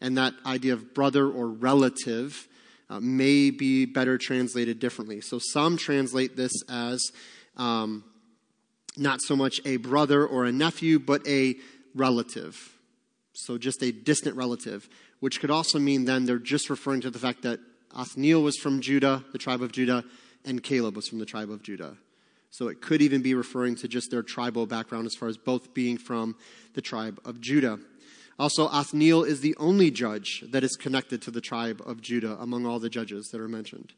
and 0.00 0.16
that 0.16 0.34
idea 0.46 0.72
of 0.72 0.94
brother 0.94 1.28
or 1.28 1.48
relative 1.48 2.46
uh, 2.88 3.00
may 3.00 3.50
be 3.50 3.86
better 3.86 4.18
translated 4.18 4.78
differently. 4.78 5.20
So 5.20 5.38
some 5.38 5.76
translate 5.76 6.36
this 6.36 6.52
as 6.68 7.10
um, 7.56 8.04
not 8.96 9.20
so 9.22 9.34
much 9.36 9.60
a 9.64 9.76
brother 9.76 10.26
or 10.26 10.44
a 10.44 10.52
nephew, 10.52 10.98
but 10.98 11.26
a 11.26 11.56
relative. 11.94 12.72
So 13.32 13.58
just 13.58 13.82
a 13.82 13.92
distant 13.92 14.36
relative, 14.36 14.88
which 15.20 15.40
could 15.40 15.50
also 15.50 15.78
mean 15.78 16.04
then 16.04 16.24
they're 16.24 16.38
just 16.38 16.70
referring 16.70 17.00
to 17.02 17.10
the 17.10 17.18
fact 17.18 17.42
that 17.42 17.60
Othniel 17.94 18.42
was 18.42 18.56
from 18.56 18.80
Judah, 18.80 19.24
the 19.32 19.38
tribe 19.38 19.62
of 19.62 19.72
Judah, 19.72 20.04
and 20.44 20.62
Caleb 20.62 20.96
was 20.96 21.08
from 21.08 21.18
the 21.18 21.26
tribe 21.26 21.50
of 21.50 21.62
Judah. 21.62 21.96
So 22.50 22.68
it 22.68 22.80
could 22.80 23.02
even 23.02 23.22
be 23.22 23.34
referring 23.34 23.74
to 23.76 23.88
just 23.88 24.10
their 24.10 24.22
tribal 24.22 24.66
background 24.66 25.06
as 25.06 25.14
far 25.14 25.28
as 25.28 25.36
both 25.36 25.74
being 25.74 25.98
from 25.98 26.36
the 26.74 26.82
tribe 26.82 27.18
of 27.24 27.40
Judah. 27.40 27.80
Also, 28.38 28.68
Othniel 28.68 29.24
is 29.24 29.40
the 29.40 29.56
only 29.58 29.90
judge 29.90 30.44
that 30.50 30.64
is 30.64 30.76
connected 30.76 31.22
to 31.22 31.30
the 31.30 31.40
tribe 31.40 31.82
of 31.84 32.00
Judah 32.00 32.36
among 32.40 32.66
all 32.66 32.78
the 32.78 32.90
judges 32.90 33.28
that 33.28 33.40
are 33.40 33.48
mentioned. 33.48 33.92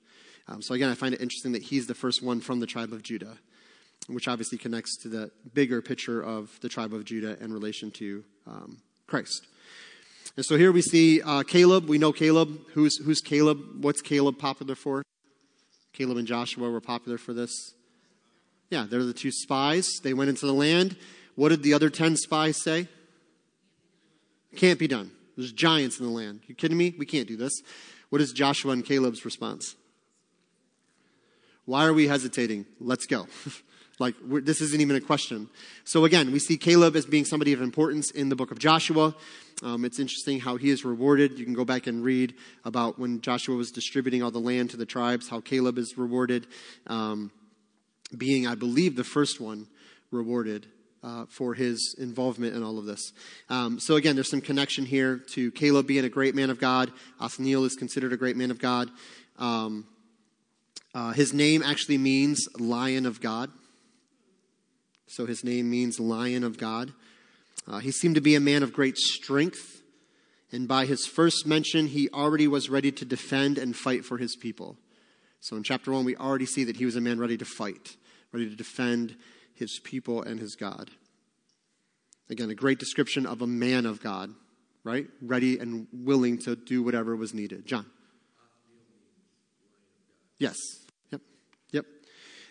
Um, 0.49 0.63
so 0.63 0.75
again, 0.75 0.91
I 0.91 0.95
find 0.95 1.15
it 1.15 1.21
interesting 1.21 1.53
that 1.53 1.65
he's 1.65 1.87
the 1.87 1.95
first 1.95 2.23
one 2.23 2.41
from 2.41 2.61
the 2.61 2.67
tribe 2.67 2.93
of 2.93 3.03
Judah, 3.03 3.39
which 4.09 4.29
obviously 4.29 4.59
connects 4.59 4.97
to 5.03 5.09
the 5.09 5.31
bigger 5.55 5.83
picture 5.83 6.23
of 6.23 6.59
the 6.61 6.69
tribe 6.69 6.95
of 6.95 7.05
Judah 7.05 7.37
in 7.43 7.53
relation 7.53 7.91
to 7.93 8.25
um, 8.47 8.79
Christ. 9.07 9.47
And 10.37 10.45
so 10.45 10.57
here 10.57 10.71
we 10.71 10.83
see 10.83 11.23
uh, 11.23 11.43
Caleb. 11.43 11.89
We 11.89 11.99
know 11.99 12.13
Caleb. 12.13 12.59
Who's, 12.75 12.99
who's 12.99 13.21
Caleb? 13.21 13.59
What's 13.81 14.03
Caleb 14.03 14.39
popular 14.39 14.75
for? 14.75 15.03
Caleb 15.93 16.19
and 16.19 16.27
Joshua 16.27 16.71
were 16.71 16.81
popular 16.81 17.19
for 17.19 17.33
this. 17.33 17.75
Yeah, 18.71 18.87
they're 18.89 19.05
the 19.05 19.13
two 19.13 19.31
spies. 19.33 19.89
They 20.03 20.13
went 20.13 20.29
into 20.29 20.47
the 20.47 20.53
land. 20.53 20.97
What 21.37 21.49
did 21.51 21.63
the 21.63 21.73
other 21.73 21.89
10 21.89 22.17
spies 22.17 22.63
say? 22.63 22.89
Can't 24.57 24.79
be 24.79 24.89
done. 24.89 25.11
There's 25.37 25.53
giants 25.53 25.99
in 25.99 26.07
the 26.07 26.13
land. 26.13 26.41
You 26.47 26.55
kidding 26.55 26.77
me? 26.77 26.95
We 26.99 27.07
can't 27.07 27.29
do 27.29 27.37
this. 27.37 27.53
What 28.11 28.21
is 28.21 28.33
Joshua 28.33 28.73
and 28.73 28.85
Caleb's 28.85 29.25
response? 29.25 29.77
Why 31.65 31.85
are 31.85 31.93
we 31.93 32.09
hesitating? 32.09 32.67
Let's 32.81 33.07
go. 33.07 33.27
like, 33.99 34.15
this 34.23 34.61
isn't 34.61 34.81
even 34.81 34.97
a 34.97 35.01
question. 35.01 35.49
So, 35.85 36.05
again, 36.05 36.31
we 36.31 36.39
see 36.39 36.59
Caleb 36.59 36.97
as 36.97 37.07
being 37.07 37.25
somebody 37.25 37.53
of 37.55 37.63
importance 37.63 38.11
in 38.11 38.29
the 38.29 38.37
book 38.37 38.51
of 38.51 38.59
Joshua. 38.59 39.15
Um, 39.63 39.87
it's 39.87 39.99
interesting 39.99 40.39
how 40.39 40.57
he 40.57 40.69
is 40.69 40.85
rewarded. 40.85 41.39
You 41.39 41.47
can 41.47 41.55
go 41.55 41.65
back 41.65 41.87
and 41.87 42.05
read 42.05 42.35
about 42.65 42.99
when 42.99 43.23
Joshua 43.23 43.57
was 43.57 43.71
distributing 43.71 44.23
all 44.23 44.31
the 44.31 44.39
land 44.39 44.71
to 44.71 44.77
the 44.77 44.85
tribes, 44.85 45.29
how 45.29 45.41
Caleb 45.41 45.79
is 45.79 45.97
rewarded. 45.97 46.47
Um, 46.87 47.31
being, 48.17 48.47
I 48.47 48.55
believe, 48.55 48.97
the 48.97 49.05
first 49.05 49.41
one 49.41 49.67
rewarded 50.11 50.67
uh, 51.03 51.25
for 51.31 51.55
his 51.55 51.95
involvement 51.99 52.55
in 52.55 52.63
all 52.63 52.79
of 52.79 52.85
this. 52.85 53.13
Um, 53.49 53.81
so, 53.81 53.97
again, 53.97 54.15
there's 54.15 54.31
some 54.31 54.43
connection 54.43 54.85
here 54.85 55.23
to 55.31 55.51
Caleb 55.53 55.87
being 55.87 56.05
a 56.05 56.11
great 56.11 56.35
man 56.35 56.51
of 56.51 56.61
God. 56.61 56.93
Othniel 57.19 57.65
is 57.65 57.77
considered 57.77 58.13
a 58.13 58.17
great 58.19 58.37
man 58.37 58.51
of 58.51 58.59
God. 58.59 58.91
Um, 59.39 59.87
uh, 60.95 61.13
his 61.13 61.33
name 61.33 61.63
actually 61.63 61.99
means 61.99 62.47
lion 62.59 63.07
of 63.07 63.23
God. 63.23 63.51
So, 65.07 65.27
his 65.27 65.45
name 65.45 65.71
means 65.71 66.01
lion 66.01 66.45
of 66.45 66.59
God. 66.59 66.93
Uh, 67.67 67.79
he 67.79 67.91
seemed 67.91 68.15
to 68.15 68.21
be 68.21 68.35
a 68.35 68.41
man 68.41 68.63
of 68.63 68.73
great 68.73 68.97
strength. 68.97 69.83
And 70.53 70.69
by 70.69 70.87
his 70.87 71.07
first 71.07 71.47
mention, 71.47 71.89
he 71.89 72.09
already 72.11 72.47
was 72.47 72.71
ready 72.71 72.93
to 72.93 73.05
defend 73.05 73.59
and 73.59 73.75
fight 73.75 74.05
for 74.05 74.19
his 74.19 74.37
people. 74.37 74.77
So 75.41 75.57
in 75.57 75.63
chapter 75.63 75.93
1, 75.93 76.05
we 76.05 76.17
already 76.17 76.47
see 76.47 76.65
that 76.65 76.77
he 76.77 76.85
was 76.85 76.97
a 76.97 77.01
man 77.01 77.19
ready 77.19 77.37
to 77.37 77.45
fight, 77.45 77.97
ready 78.33 78.49
to 78.49 78.57
defend 78.57 79.17
his 79.55 79.81
people 79.83 80.23
and 80.23 80.39
his 80.39 80.55
God. 80.55 80.91
Again, 82.29 82.51
a 82.51 82.55
great 82.55 82.79
description 82.79 83.27
of 83.27 83.43
a 83.43 83.47
man 83.47 83.87
of 83.87 84.03
God, 84.03 84.35
right? 84.85 85.07
Ready 85.23 85.59
and 85.59 85.87
willing 85.93 86.39
to 86.39 86.57
do 86.57 86.83
whatever 86.83 87.15
was 87.15 87.33
needed. 87.33 87.67
John. 87.67 87.87
Yes. 90.39 90.57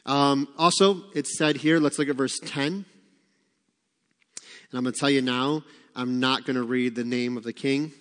Um, 0.05 0.47
also, 0.57 1.03
it's 1.13 1.37
said 1.37 1.57
here, 1.57 1.79
let's 1.79 1.97
look 1.97 2.09
at 2.09 2.15
verse 2.15 2.39
10. 2.39 2.63
And 2.65 2.85
I'm 4.73 4.83
going 4.83 4.93
to 4.93 4.99
tell 4.99 5.09
you 5.09 5.21
now, 5.21 5.63
I'm 5.95 6.19
not 6.19 6.45
going 6.45 6.55
to 6.55 6.63
read 6.63 6.95
the 6.95 7.03
name 7.03 7.37
of 7.37 7.43
the 7.43 7.53
king. 7.53 7.91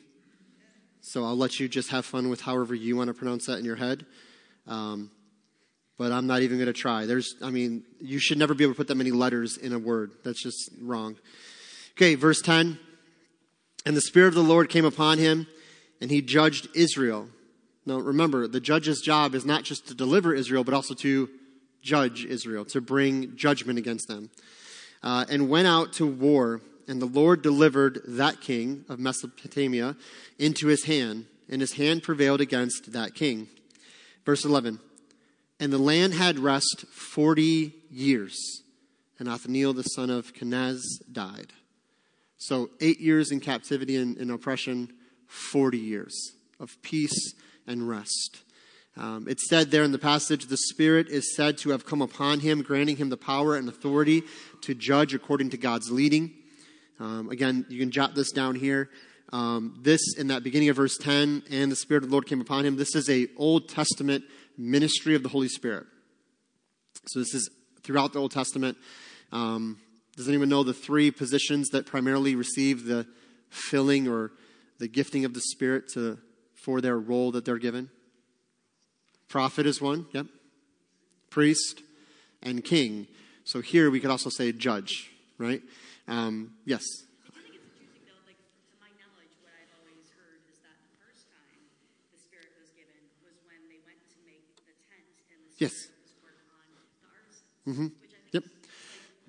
So 1.01 1.25
I'll 1.25 1.37
let 1.37 1.61
you 1.61 1.69
just 1.69 1.91
have 1.91 2.05
fun 2.05 2.29
with 2.29 2.41
however 2.41 2.75
you 2.75 2.97
want 2.97 3.09
to 3.09 3.15
pronounce 3.15 3.47
that 3.47 3.59
in 3.59 3.65
your 3.65 3.77
head. 3.77 4.05
Um, 4.67 5.11
but 5.97 6.13
I'm 6.13 6.27
not 6.27 6.43
even 6.43 6.59
going 6.59 6.67
to 6.67 6.73
try. 6.73 7.07
There's, 7.07 7.37
I 7.43 7.51
mean, 7.51 7.85
you 8.01 8.19
should 8.19 8.39
never 8.39 8.55
be 8.55 8.65
able 8.65 8.75
to 8.75 8.79
put 8.79 8.89
that 8.89 8.97
many 8.97 9.13
letters 9.13 9.57
in 9.57 9.73
a 9.73 9.79
word. 9.79 10.13
That's 10.25 10.43
just 10.43 10.71
wrong. 10.81 11.17
Okay, 11.93 12.17
verse 12.17 12.43
10. 12.43 12.79
And 13.87 13.97
the 13.97 14.01
Spirit 14.01 14.29
of 14.29 14.35
the 14.35 14.43
Lord 14.43 14.69
came 14.69 14.85
upon 14.85 15.19
him, 15.19 15.47
and 16.01 16.11
he 16.11 16.21
judged 16.21 16.69
Israel. 16.75 17.29
Now, 17.87 17.99
remember, 17.99 18.49
the 18.49 18.61
judge's 18.61 19.01
job 19.01 19.35
is 19.35 19.45
not 19.45 19.63
just 19.63 19.87
to 19.89 19.95
deliver 19.95 20.35
Israel, 20.35 20.65
but 20.65 20.75
also 20.75 20.95
to 20.95 21.29
judge 21.85 22.25
Israel, 22.25 22.65
to 22.65 22.81
bring 22.81 23.37
judgment 23.37 23.79
against 23.79 24.09
them. 24.09 24.31
Uh, 25.03 25.27
and 25.29 25.51
went 25.51 25.69
out 25.69 25.93
to 25.93 26.07
war, 26.07 26.63
and 26.89 27.01
the 27.01 27.07
Lord 27.07 27.43
delivered 27.43 28.01
that 28.07 28.41
king 28.41 28.87
of 28.89 28.99
Mesopotamia 28.99 29.97
into 30.39 30.67
his 30.69 30.85
hand, 30.85 31.27
and 31.49 31.61
his 31.61 31.75
hand 31.75 32.03
prevailed 32.03 32.41
against 32.41 32.93
that 32.93 33.15
king. 33.15 33.49
Verse 34.25 34.47
11 34.47 34.81
And 35.61 35.73
the 35.73 35.79
land 35.79 36.15
had 36.15 36.39
rest 36.39 36.87
40 36.91 37.75
years, 37.91 38.63
and 39.19 39.29
Othniel 39.29 39.75
the 39.75 39.83
son 39.83 40.09
of 40.09 40.33
Kenaz 40.33 40.81
died. 41.13 41.53
So, 42.39 42.71
eight 42.81 43.01
years 43.01 43.31
in 43.31 43.41
captivity 43.41 43.97
and, 43.97 44.17
and 44.17 44.31
oppression, 44.31 44.93
40 45.29 45.79
years 45.79 46.33
of 46.59 46.81
peace 46.83 47.35
and 47.67 47.89
rest. 47.89 48.43
Um, 48.97 49.27
it's 49.29 49.49
said 49.49 49.71
there 49.71 49.83
in 49.83 49.91
the 49.91 49.99
passage, 49.99 50.47
the 50.47 50.57
Spirit 50.57 51.09
is 51.09 51.35
said 51.35 51.59
to 51.59 51.71
have 51.71 51.85
come 51.85 52.01
upon 52.01 52.41
him, 52.41 52.63
granting 52.63 52.97
him 52.97 53.09
the 53.09 53.17
power 53.17 53.57
and 53.57 53.69
authority 53.69 54.23
to 54.63 54.75
judge 54.75 55.15
according 55.15 55.51
to 55.51 55.57
God's 55.57 55.91
leading. 55.91 56.33
Um, 57.01 57.29
again, 57.31 57.67
you 57.69 57.81
can 57.81 57.91
jot 57.91 58.15
this 58.15 58.31
down 58.31 58.55
here. 58.55 58.89
Um, 59.33 59.81
this 59.83 60.01
in 60.17 60.29
that 60.29 60.45
beginning 60.45 60.69
of 60.69 60.77
verse 60.77 60.97
10, 60.97 61.43
and 61.51 61.73
the 61.73 61.77
Spirit 61.77 62.05
of 62.05 62.11
the 62.11 62.13
Lord 62.13 62.27
came 62.27 62.41
upon 62.41 62.65
him. 62.65 62.77
This 62.77 62.95
is 62.95 63.11
a 63.11 63.27
Old 63.37 63.69
Testament 63.69 64.25
ministry 64.57 65.17
of 65.17 65.25
the 65.25 65.29
Holy 65.29 65.49
Spirit. 65.49 65.87
So 67.07 67.19
this 67.19 67.35
is 67.35 67.51
throughout 67.83 68.13
the 68.13 68.21
Old 68.21 68.31
Testament. 68.31 68.79
Um, 69.33 69.79
does 70.17 70.29
anyone 70.29 70.49
know 70.49 70.63
the 70.63 70.73
three 70.73 71.11
positions 71.11 71.71
that 71.71 71.87
primarily 71.87 72.37
receive 72.37 72.85
the 72.85 73.09
filling 73.51 74.07
or 74.07 74.31
the 74.79 74.87
gifting 74.87 75.25
of 75.25 75.35
the 75.35 75.41
Spirit 75.41 75.89
to, 75.95 76.19
for 76.55 76.81
their 76.81 76.97
role 76.97 77.33
that 77.33 77.45
they're 77.45 77.59
given? 77.59 77.91
Prophet 79.35 79.67
is 79.67 79.83
one, 79.83 80.07
yep. 80.13 80.27
Priest 81.29 81.83
and 82.41 82.63
king. 82.63 83.09
So 83.43 83.61
here 83.61 83.91
we 83.91 83.99
could 83.99 84.13
also 84.13 84.31
say 84.31 84.53
judge, 84.53 85.11
right? 85.39 85.61
Um, 86.07 86.53
yes. 86.65 86.85
Yes. 95.59 95.73
Mm-hmm. 97.67 97.87
Yep. 98.31 98.45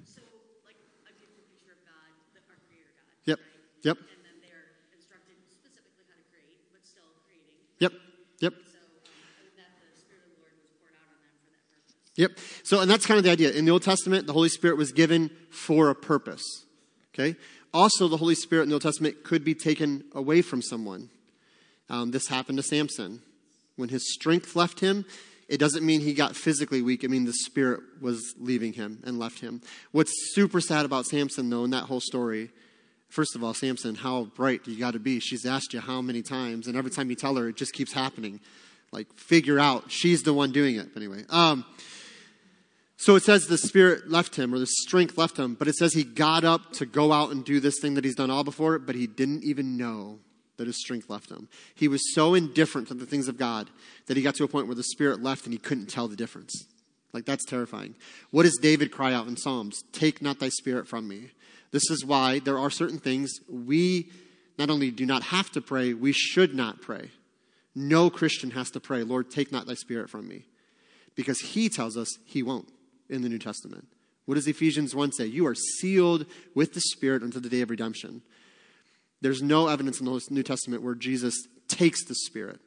So, 0.06 0.22
like 0.66 0.78
a 0.78 1.26
picture 1.50 1.74
of 1.74 1.82
God, 1.82 2.14
the, 2.36 2.42
God. 2.46 2.62
Yep. 3.26 3.40
Right? 3.40 3.48
Yep. 3.82 3.98
And 3.98 4.22
then 4.22 4.38
they're 4.46 4.70
instructed 4.94 5.34
specifically 5.50 6.06
how 6.06 6.14
to 6.14 6.26
create, 6.30 6.62
but 6.70 6.86
still 6.86 7.10
creating. 7.26 7.58
Yep. 7.80 7.94
Yep. 8.42 8.54
So, 8.54 8.76
um, 8.76 9.46
that 9.56 9.72
the 9.80 9.96
Spirit 9.96 10.28
of 10.28 10.36
the 10.36 10.40
Lord 10.44 10.52
was 10.60 10.68
poured 10.76 11.00
out 11.00 11.08
on 11.08 11.20
them 11.24 11.32
for 11.40 11.50
that 11.56 11.64
purpose. 11.72 12.05
Yep. 12.16 12.38
So, 12.64 12.82
and 12.82 12.90
that's 12.90 13.06
kind 13.06 13.18
of 13.18 13.24
the 13.24 13.32
idea. 13.32 13.52
In 13.52 13.66
the 13.66 13.72
Old 13.72 13.84
Testament, 13.84 14.28
the 14.28 14.34
Holy 14.34 14.50
Spirit 14.50 14.78
was 14.78 14.92
given 14.92 15.30
for 15.50 15.90
a 15.90 15.96
purpose. 15.96 16.44
Okay? 17.14 17.36
Also, 17.74 18.08
the 18.08 18.18
Holy 18.18 18.36
Spirit 18.36 18.64
in 18.64 18.70
the 18.70 18.76
Old 18.76 18.82
Testament 18.82 19.24
could 19.24 19.44
be 19.44 19.54
taken 19.54 20.04
away 20.14 20.42
from 20.42 20.62
someone. 20.62 21.10
Um, 21.90 22.12
this 22.12 22.28
happened 22.28 22.58
to 22.58 22.64
Samson. 22.64 23.22
When 23.76 23.90
his 23.90 24.14
strength 24.14 24.56
left 24.56 24.80
him, 24.80 25.06
it 25.50 25.60
doesn't 25.60 25.86
mean 25.86 26.00
he 26.00 26.14
got 26.14 26.36
physically 26.36 26.82
weak. 26.82 27.04
I 27.04 27.08
mean, 27.08 27.26
the 27.26 27.34
spirit 27.34 27.82
was 28.02 28.34
leaving 28.40 28.74
him 28.74 29.04
and 29.06 29.20
left 29.20 29.42
him. 29.42 29.62
What's 29.92 30.12
super 30.34 30.62
sad 30.62 30.86
about 30.86 31.06
Samson, 31.06 31.50
though, 31.50 31.66
in 31.66 31.72
that 31.72 31.84
whole 31.84 32.00
story, 32.00 32.50
First 33.16 33.36
of 33.36 33.46
all, 33.46 33.54
Samson, 33.54 33.96
how 33.96 34.26
bright 34.36 34.68
you 34.68 34.78
got 34.78 34.92
to 34.92 35.00
be? 35.00 35.22
She's 35.22 35.46
asked 35.46 35.74
you 35.74 35.80
how 35.80 36.02
many 36.02 36.22
times, 36.22 36.68
and 36.68 36.76
every 36.76 36.92
time 36.92 37.10
you 37.10 37.16
tell 37.16 37.36
her, 37.36 37.48
it 37.48 37.56
just 37.56 37.72
keeps 37.72 37.94
happening. 37.94 38.42
Like, 38.92 39.08
figure 39.16 39.58
out 39.58 39.90
she's 39.90 40.24
the 40.24 40.34
one 40.34 40.52
doing 40.52 40.76
it. 40.76 40.90
Anyway, 40.98 41.24
um, 41.30 41.64
so 42.98 43.16
it 43.16 43.24
says 43.24 43.48
the 43.48 43.58
spirit 43.58 44.10
left 44.10 44.36
him, 44.36 44.54
or 44.54 44.60
the 44.60 44.68
strength 44.68 45.18
left 45.18 45.38
him, 45.38 45.56
but 45.56 45.68
it 45.68 45.76
says 45.76 45.94
he 45.94 46.04
got 46.04 46.44
up 46.44 46.72
to 46.74 46.86
go 46.86 47.12
out 47.12 47.32
and 47.32 47.44
do 47.44 47.60
this 47.60 47.80
thing 47.80 47.96
that 47.96 48.06
he's 48.06 48.16
done 48.16 48.32
all 48.32 48.44
before, 48.44 48.80
but 48.80 48.96
he 48.96 49.08
didn't 49.08 49.44
even 49.44 49.78
know 49.78 50.20
that 50.58 50.68
his 50.68 50.80
strength 50.80 51.10
left 51.10 51.30
him. 51.30 51.50
He 51.74 51.88
was 51.88 52.14
so 52.14 52.34
indifferent 52.34 52.88
to 52.88 52.94
the 52.94 53.06
things 53.06 53.28
of 53.28 53.38
God 53.38 53.70
that 54.06 54.16
he 54.16 54.24
got 54.24 54.36
to 54.36 54.46
a 54.46 54.48
point 54.48 54.68
where 54.68 54.76
the 54.76 54.84
spirit 54.84 55.22
left 55.22 55.46
and 55.46 55.54
he 55.54 55.60
couldn't 55.60 55.88
tell 55.88 56.08
the 56.08 56.16
difference. 56.16 56.68
Like, 57.12 57.26
that's 57.26 57.46
terrifying. 57.46 57.96
What 58.32 58.44
does 58.44 58.58
David 58.62 58.92
cry 58.92 59.14
out 59.14 59.28
in 59.28 59.38
Psalms? 59.38 59.84
Take 59.92 60.22
not 60.22 60.40
thy 60.40 60.50
spirit 60.50 60.88
from 60.88 61.08
me. 61.08 61.32
This 61.72 61.90
is 61.90 62.06
why 62.06 62.40
there 62.40 62.60
are 62.60 62.70
certain 62.70 63.00
things 63.00 63.40
we 63.50 64.10
not 64.58 64.70
only 64.70 64.92
do 64.92 65.06
not 65.06 65.24
have 65.24 65.52
to 65.52 65.62
pray, 65.62 65.94
we 65.94 66.14
should 66.14 66.56
not 66.56 66.82
pray. 66.82 67.12
No 67.74 68.10
Christian 68.10 68.52
has 68.52 68.72
to 68.72 68.80
pray, 68.80 69.04
Lord, 69.04 69.30
take 69.30 69.52
not 69.52 69.66
thy 69.66 69.74
spirit 69.74 70.10
from 70.10 70.28
me. 70.28 70.46
Because 71.16 71.40
he 71.40 71.68
tells 71.70 71.98
us 71.98 72.18
he 72.26 72.44
won't 72.44 72.70
in 73.10 73.22
the 73.22 73.30
New 73.30 73.40
Testament. 73.40 73.88
What 74.26 74.36
does 74.36 74.48
Ephesians 74.48 74.96
1 74.96 75.12
say? 75.12 75.26
You 75.26 75.46
are 75.48 75.56
sealed 75.56 76.26
with 76.56 76.74
the 76.74 76.82
Spirit 76.82 77.22
until 77.22 77.42
the 77.42 77.50
day 77.50 77.62
of 77.62 77.70
redemption. 77.70 78.22
There's 79.22 79.42
no 79.42 79.68
evidence 79.68 80.00
in 80.00 80.06
the 80.06 80.22
New 80.30 80.44
Testament 80.44 80.84
where 80.84 80.96
Jesus 80.96 81.36
takes 81.68 82.04
the 82.06 82.16
Spirit. 82.16 82.60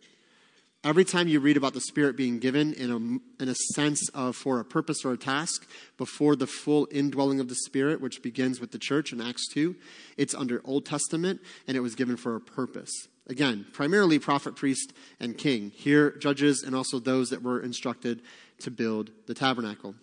Every 0.84 1.04
time 1.04 1.26
you 1.26 1.40
read 1.40 1.56
about 1.56 1.74
the 1.74 1.80
Spirit 1.80 2.16
being 2.16 2.38
given 2.38 2.72
in 2.72 2.90
a, 2.90 3.42
in 3.42 3.48
a 3.48 3.54
sense 3.74 4.08
of 4.10 4.36
for 4.36 4.60
a 4.60 4.64
purpose 4.64 5.04
or 5.04 5.12
a 5.12 5.18
task, 5.18 5.68
before 5.96 6.36
the 6.36 6.46
full 6.46 6.86
indwelling 6.92 7.40
of 7.40 7.48
the 7.48 7.56
Spirit, 7.56 8.00
which 8.00 8.22
begins 8.22 8.60
with 8.60 8.70
the 8.70 8.78
church 8.78 9.12
in 9.12 9.20
Acts 9.20 9.48
2, 9.48 9.74
it's 10.16 10.34
under 10.34 10.62
Old 10.64 10.86
Testament 10.86 11.40
and 11.66 11.76
it 11.76 11.80
was 11.80 11.96
given 11.96 12.16
for 12.16 12.36
a 12.36 12.40
purpose. 12.40 12.92
Again, 13.26 13.66
primarily 13.72 14.20
prophet, 14.20 14.54
priest, 14.54 14.92
and 15.18 15.36
king. 15.36 15.70
Here, 15.74 16.12
judges 16.12 16.62
and 16.62 16.76
also 16.76 17.00
those 17.00 17.30
that 17.30 17.42
were 17.42 17.60
instructed 17.60 18.22
to 18.60 18.70
build 18.70 19.10
the 19.26 19.34
tabernacle. 19.34 19.96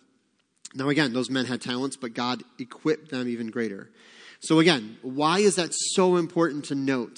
Now, 0.76 0.90
again, 0.90 1.14
those 1.14 1.30
men 1.30 1.46
had 1.46 1.62
talents, 1.62 1.96
but 1.96 2.14
God 2.14 2.44
equipped 2.60 3.10
them 3.10 3.28
even 3.28 3.50
greater. 3.50 3.90
So, 4.42 4.60
again, 4.60 4.98
why 5.02 5.40
is 5.40 5.56
that 5.56 5.74
so 5.74 6.18
important 6.18 6.66
to 6.66 6.76
note? 6.76 7.18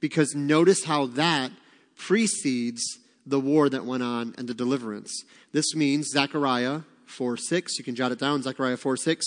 Because 0.00 0.34
notice 0.34 0.84
how 0.84 1.06
that 1.06 1.50
precedes 1.96 2.82
the 3.26 3.40
war 3.40 3.68
that 3.68 3.84
went 3.84 4.02
on 4.02 4.34
and 4.38 4.48
the 4.48 4.54
deliverance. 4.54 5.24
This 5.52 5.74
means 5.74 6.10
Zechariah 6.10 6.82
4 7.06 7.36
6. 7.36 7.78
You 7.78 7.84
can 7.84 7.94
jot 7.94 8.12
it 8.12 8.18
down, 8.18 8.42
Zechariah 8.42 8.76
4 8.76 8.96
6. 8.96 9.26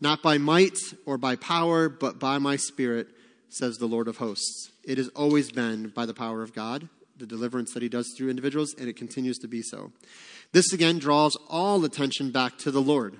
Not 0.00 0.22
by 0.22 0.38
might 0.38 0.78
or 1.06 1.18
by 1.18 1.36
power, 1.36 1.88
but 1.88 2.18
by 2.18 2.38
my 2.38 2.56
spirit, 2.56 3.08
says 3.48 3.76
the 3.76 3.86
Lord 3.86 4.08
of 4.08 4.18
hosts. 4.18 4.70
It 4.84 4.98
has 4.98 5.08
always 5.08 5.50
been 5.50 5.88
by 5.88 6.06
the 6.06 6.14
power 6.14 6.42
of 6.42 6.54
God, 6.54 6.88
the 7.16 7.26
deliverance 7.26 7.72
that 7.74 7.82
he 7.82 7.88
does 7.88 8.14
through 8.16 8.30
individuals, 8.30 8.74
and 8.78 8.88
it 8.88 8.96
continues 8.96 9.38
to 9.38 9.48
be 9.48 9.62
so. 9.62 9.92
This 10.52 10.72
again 10.72 10.98
draws 10.98 11.36
all 11.48 11.84
attention 11.84 12.30
back 12.30 12.58
to 12.58 12.70
the 12.70 12.80
Lord. 12.80 13.16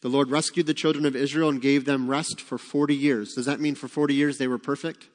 The 0.00 0.08
Lord 0.08 0.30
rescued 0.30 0.66
the 0.66 0.74
children 0.74 1.06
of 1.06 1.16
Israel 1.16 1.48
and 1.48 1.62
gave 1.62 1.84
them 1.84 2.10
rest 2.10 2.40
for 2.40 2.58
40 2.58 2.94
years. 2.94 3.34
Does 3.34 3.46
that 3.46 3.60
mean 3.60 3.74
for 3.74 3.88
40 3.88 4.14
years 4.14 4.38
they 4.38 4.48
were 4.48 4.58
perfect? 4.58 5.08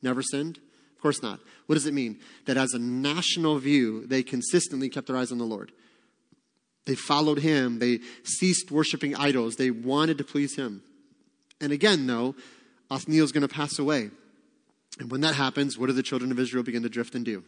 Never 0.00 0.22
sinned? 0.22 0.58
Of 0.96 1.02
course 1.02 1.22
not. 1.22 1.40
What 1.66 1.74
does 1.74 1.86
it 1.86 1.94
mean? 1.94 2.20
That 2.46 2.56
as 2.56 2.72
a 2.72 2.78
national 2.78 3.58
view, 3.58 4.06
they 4.06 4.22
consistently 4.22 4.88
kept 4.88 5.08
their 5.08 5.16
eyes 5.16 5.32
on 5.32 5.38
the 5.38 5.44
Lord. 5.44 5.72
They 6.84 6.94
followed 6.94 7.38
him. 7.38 7.78
They 7.78 8.00
ceased 8.24 8.70
worshiping 8.70 9.14
idols. 9.16 9.56
They 9.56 9.70
wanted 9.70 10.18
to 10.18 10.24
please 10.24 10.56
him. 10.56 10.82
And 11.60 11.72
again, 11.72 12.06
though, 12.06 12.34
Othniel 12.90 13.24
is 13.24 13.32
going 13.32 13.46
to 13.46 13.52
pass 13.52 13.78
away. 13.78 14.10
And 14.98 15.10
when 15.10 15.20
that 15.22 15.34
happens, 15.34 15.78
what 15.78 15.86
do 15.86 15.92
the 15.92 16.02
children 16.02 16.30
of 16.30 16.38
Israel 16.38 16.62
begin 16.62 16.82
to 16.82 16.88
drift 16.88 17.14
and 17.14 17.24
do? 17.24 17.44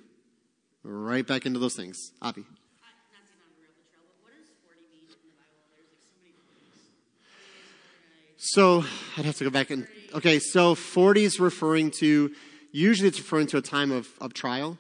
Right 0.83 1.27
back 1.27 1.47
into 1.47 1.59
those 1.59 1.75
things. 1.75 2.13
Avi. 2.23 2.45
So 8.49 8.85
I'd 9.17 9.25
have 9.25 9.39
to 9.39 9.45
go 9.45 9.49
back 9.49 9.71
and 9.71 9.89
okay. 10.13 10.39
So 10.39 10.75
40 10.75 11.25
is 11.25 11.41
referring 11.41 11.91
to 12.01 12.31
usually 12.73 13.09
it's 13.09 13.19
referring 13.19 13.47
to 13.49 13.57
a 13.57 13.63
time 13.63 13.91
of, 13.91 14.07
of 14.21 14.35
trial 14.35 14.77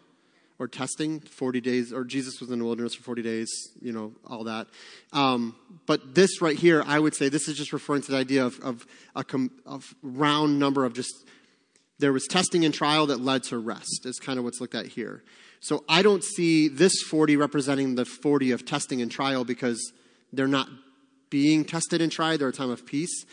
or 0.58 0.68
testing. 0.68 1.20
40 1.20 1.62
days, 1.62 1.90
or 1.90 2.04
Jesus 2.04 2.42
was 2.42 2.50
in 2.50 2.58
the 2.58 2.64
wilderness 2.66 2.94
for 2.94 3.02
40 3.02 3.22
days. 3.22 3.50
You 3.80 3.92
know 3.92 4.12
all 4.26 4.44
that. 4.44 4.66
Um, 5.14 5.56
but 5.86 6.14
this 6.14 6.42
right 6.42 6.58
here, 6.58 6.84
I 6.86 6.98
would 6.98 7.14
say 7.14 7.30
this 7.30 7.48
is 7.48 7.56
just 7.56 7.72
referring 7.72 8.02
to 8.02 8.10
the 8.10 8.18
idea 8.18 8.44
of, 8.44 8.60
of 8.60 8.86
a 9.16 9.24
com, 9.24 9.50
of 9.64 9.94
round 10.02 10.58
number 10.58 10.84
of 10.84 10.92
just 10.92 11.14
there 11.98 12.12
was 12.12 12.26
testing 12.26 12.66
and 12.66 12.74
trial 12.74 13.06
that 13.06 13.22
led 13.22 13.44
to 13.44 13.56
rest. 13.56 14.04
Is 14.04 14.18
kind 14.18 14.38
of 14.38 14.44
what's 14.44 14.60
looked 14.60 14.74
at 14.74 14.88
here. 14.88 15.24
So 15.60 15.84
I 15.88 16.02
don't 16.02 16.22
see 16.22 16.68
this 16.68 16.92
40 17.08 17.38
representing 17.38 17.94
the 17.94 18.04
40 18.04 18.50
of 18.50 18.66
testing 18.66 19.00
and 19.00 19.10
trial 19.10 19.42
because 19.42 19.80
they're 20.34 20.46
not 20.46 20.68
being 21.30 21.64
tested 21.64 22.02
and 22.02 22.12
tried. 22.12 22.40
They're 22.40 22.48
a 22.48 22.52
time 22.52 22.68
of 22.68 22.84
peace. 22.84 23.24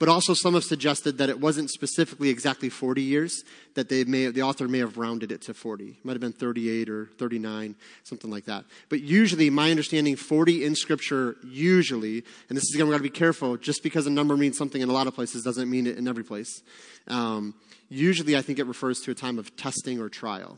But 0.00 0.08
also, 0.08 0.32
some 0.32 0.54
have 0.54 0.64
suggested 0.64 1.18
that 1.18 1.28
it 1.28 1.40
wasn't 1.40 1.68
specifically 1.68 2.30
exactly 2.30 2.70
40 2.70 3.02
years, 3.02 3.44
that 3.74 3.90
they 3.90 4.02
may, 4.04 4.28
the 4.28 4.40
author 4.40 4.66
may 4.66 4.78
have 4.78 4.96
rounded 4.96 5.30
it 5.30 5.42
to 5.42 5.52
40. 5.52 5.88
It 5.88 6.04
might 6.04 6.14
have 6.14 6.22
been 6.22 6.32
38 6.32 6.88
or 6.88 7.10
39, 7.18 7.76
something 8.04 8.30
like 8.30 8.46
that. 8.46 8.64
But 8.88 9.02
usually, 9.02 9.50
my 9.50 9.70
understanding, 9.70 10.16
40 10.16 10.64
in 10.64 10.74
Scripture, 10.74 11.36
usually, 11.44 12.24
and 12.48 12.56
this 12.56 12.64
is 12.64 12.74
again, 12.74 12.86
we've 12.86 12.94
got 12.94 12.96
to 12.96 13.02
be 13.02 13.10
careful, 13.10 13.58
just 13.58 13.82
because 13.82 14.06
a 14.06 14.10
number 14.10 14.38
means 14.38 14.56
something 14.56 14.80
in 14.80 14.88
a 14.88 14.92
lot 14.92 15.06
of 15.06 15.14
places 15.14 15.44
doesn't 15.44 15.68
mean 15.68 15.86
it 15.86 15.98
in 15.98 16.08
every 16.08 16.24
place. 16.24 16.62
Um, 17.06 17.54
usually, 17.90 18.38
I 18.38 18.40
think 18.40 18.58
it 18.58 18.64
refers 18.64 19.00
to 19.00 19.10
a 19.10 19.14
time 19.14 19.38
of 19.38 19.54
testing 19.54 20.00
or 20.00 20.08
trial. 20.08 20.56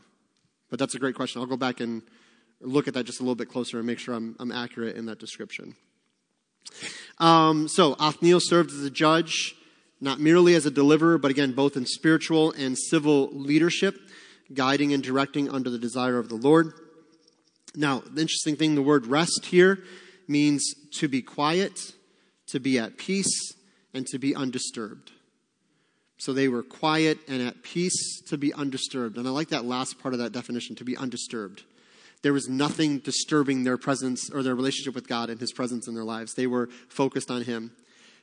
But 0.71 0.79
that's 0.79 0.95
a 0.95 1.01
great 1.01 1.17
question. 1.17 1.41
I'll 1.41 1.49
go 1.49 1.57
back 1.57 1.81
and 1.81 2.03
look 2.61 2.87
at 2.87 2.95
that 2.95 3.07
just 3.07 3.19
a 3.19 3.25
little 3.25 3.35
bit 3.35 3.49
closer 3.49 3.79
and 3.79 3.87
make 3.89 3.99
sure 3.99 4.15
I'm, 4.15 4.37
I'm 4.39 4.53
accurate 4.53 4.95
in 4.95 5.07
that 5.07 5.19
description. 5.19 5.75
Um, 7.19 7.69
so 7.69 7.95
Othniel 7.99 8.41
served 8.41 8.71
as 8.71 8.83
a 8.83 8.91
judge, 8.91 9.55
not 10.01 10.19
merely 10.19 10.55
as 10.55 10.67
a 10.67 10.71
deliverer, 10.71 11.19
but 11.19 11.31
again, 11.31 11.53
both 11.53 11.77
in 11.77 11.87
spiritual 11.87 12.53
and 12.53 12.77
civil 12.77 13.31
leadership, 13.33 13.97
guiding 14.53 14.93
and 14.93 15.03
directing 15.03 15.49
under 15.49 15.71
the 15.71 15.79
desire 15.79 16.19
of 16.19 16.29
the 16.29 16.35
Lord. 16.35 16.73
Now, 17.75 18.01
the 18.01 18.21
interesting 18.21 18.57
thing, 18.57 18.75
the 18.75 18.83
word 18.83 19.07
rest 19.07 19.47
here 19.47 19.79
means 20.29 20.75
to 20.99 21.09
be 21.09 21.23
quiet, 21.23 21.93
to 22.49 22.61
be 22.61 22.79
at 22.79 22.99
peace, 22.99 23.55
and 23.95 24.07
to 24.09 24.19
be 24.19 24.35
undisturbed. 24.35 25.13
So 26.19 26.33
they 26.33 26.49
were 26.49 26.63
quiet 26.63 27.19
and 27.29 27.43
at 27.43 27.63
peace 27.63 28.21
to 28.29 28.39
be 28.39 28.53
undisturbed. 28.53 29.17
And 29.17 29.27
I 29.27 29.31
like 29.31 29.49
that 29.49 29.65
last 29.65 29.99
part 29.99 30.15
of 30.15 30.21
that 30.21 30.33
definition, 30.33 30.77
to 30.77 30.85
be 30.85 30.97
undisturbed. 30.97 31.63
There 32.23 32.33
was 32.33 32.49
nothing 32.49 32.99
disturbing 32.99 33.65
their 33.65 33.77
presence 33.77 34.31
or 34.31 34.43
their 34.43 34.55
relationship 34.55 34.95
with 34.95 35.09
God 35.09 35.29
and 35.29 35.41
His 35.41 35.53
presence 35.53 35.89
in 35.89 35.95
their 35.95 36.05
lives. 36.05 36.35
They 36.35 36.47
were 36.47 36.69
focused 36.89 37.31
on 37.31 37.43
Him. 37.43 37.73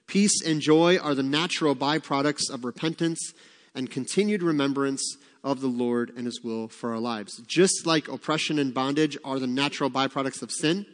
Peace 0.08 0.42
and 0.44 0.62
joy 0.62 0.98
are 0.98 1.14
the 1.14 1.24
natural 1.24 1.76
byproducts 1.76 2.50
of 2.50 2.64
repentance 2.64 3.34
and 3.76 3.92
continued 3.92 4.42
remembrance 4.42 5.18
of 5.44 5.62
the 5.62 5.68
Lord 5.68 6.12
and 6.16 6.26
His 6.26 6.42
will 6.42 6.68
for 6.68 6.92
our 6.92 7.00
lives. 7.00 7.42
Just 7.46 7.86
like 7.86 8.08
oppression 8.08 8.58
and 8.58 8.74
bondage 8.74 9.18
are 9.24 9.40
the 9.40 9.48
natural 9.48 9.90
byproducts 9.90 10.42
of 10.42 10.52
sin, 10.52 10.86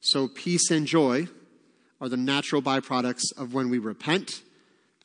so 0.00 0.28
peace 0.28 0.70
and 0.70 0.86
joy 0.86 1.28
are 2.00 2.08
the 2.08 2.16
natural 2.16 2.62
byproducts 2.62 3.36
of 3.36 3.54
when 3.54 3.68
we 3.68 3.78
repent 3.78 4.42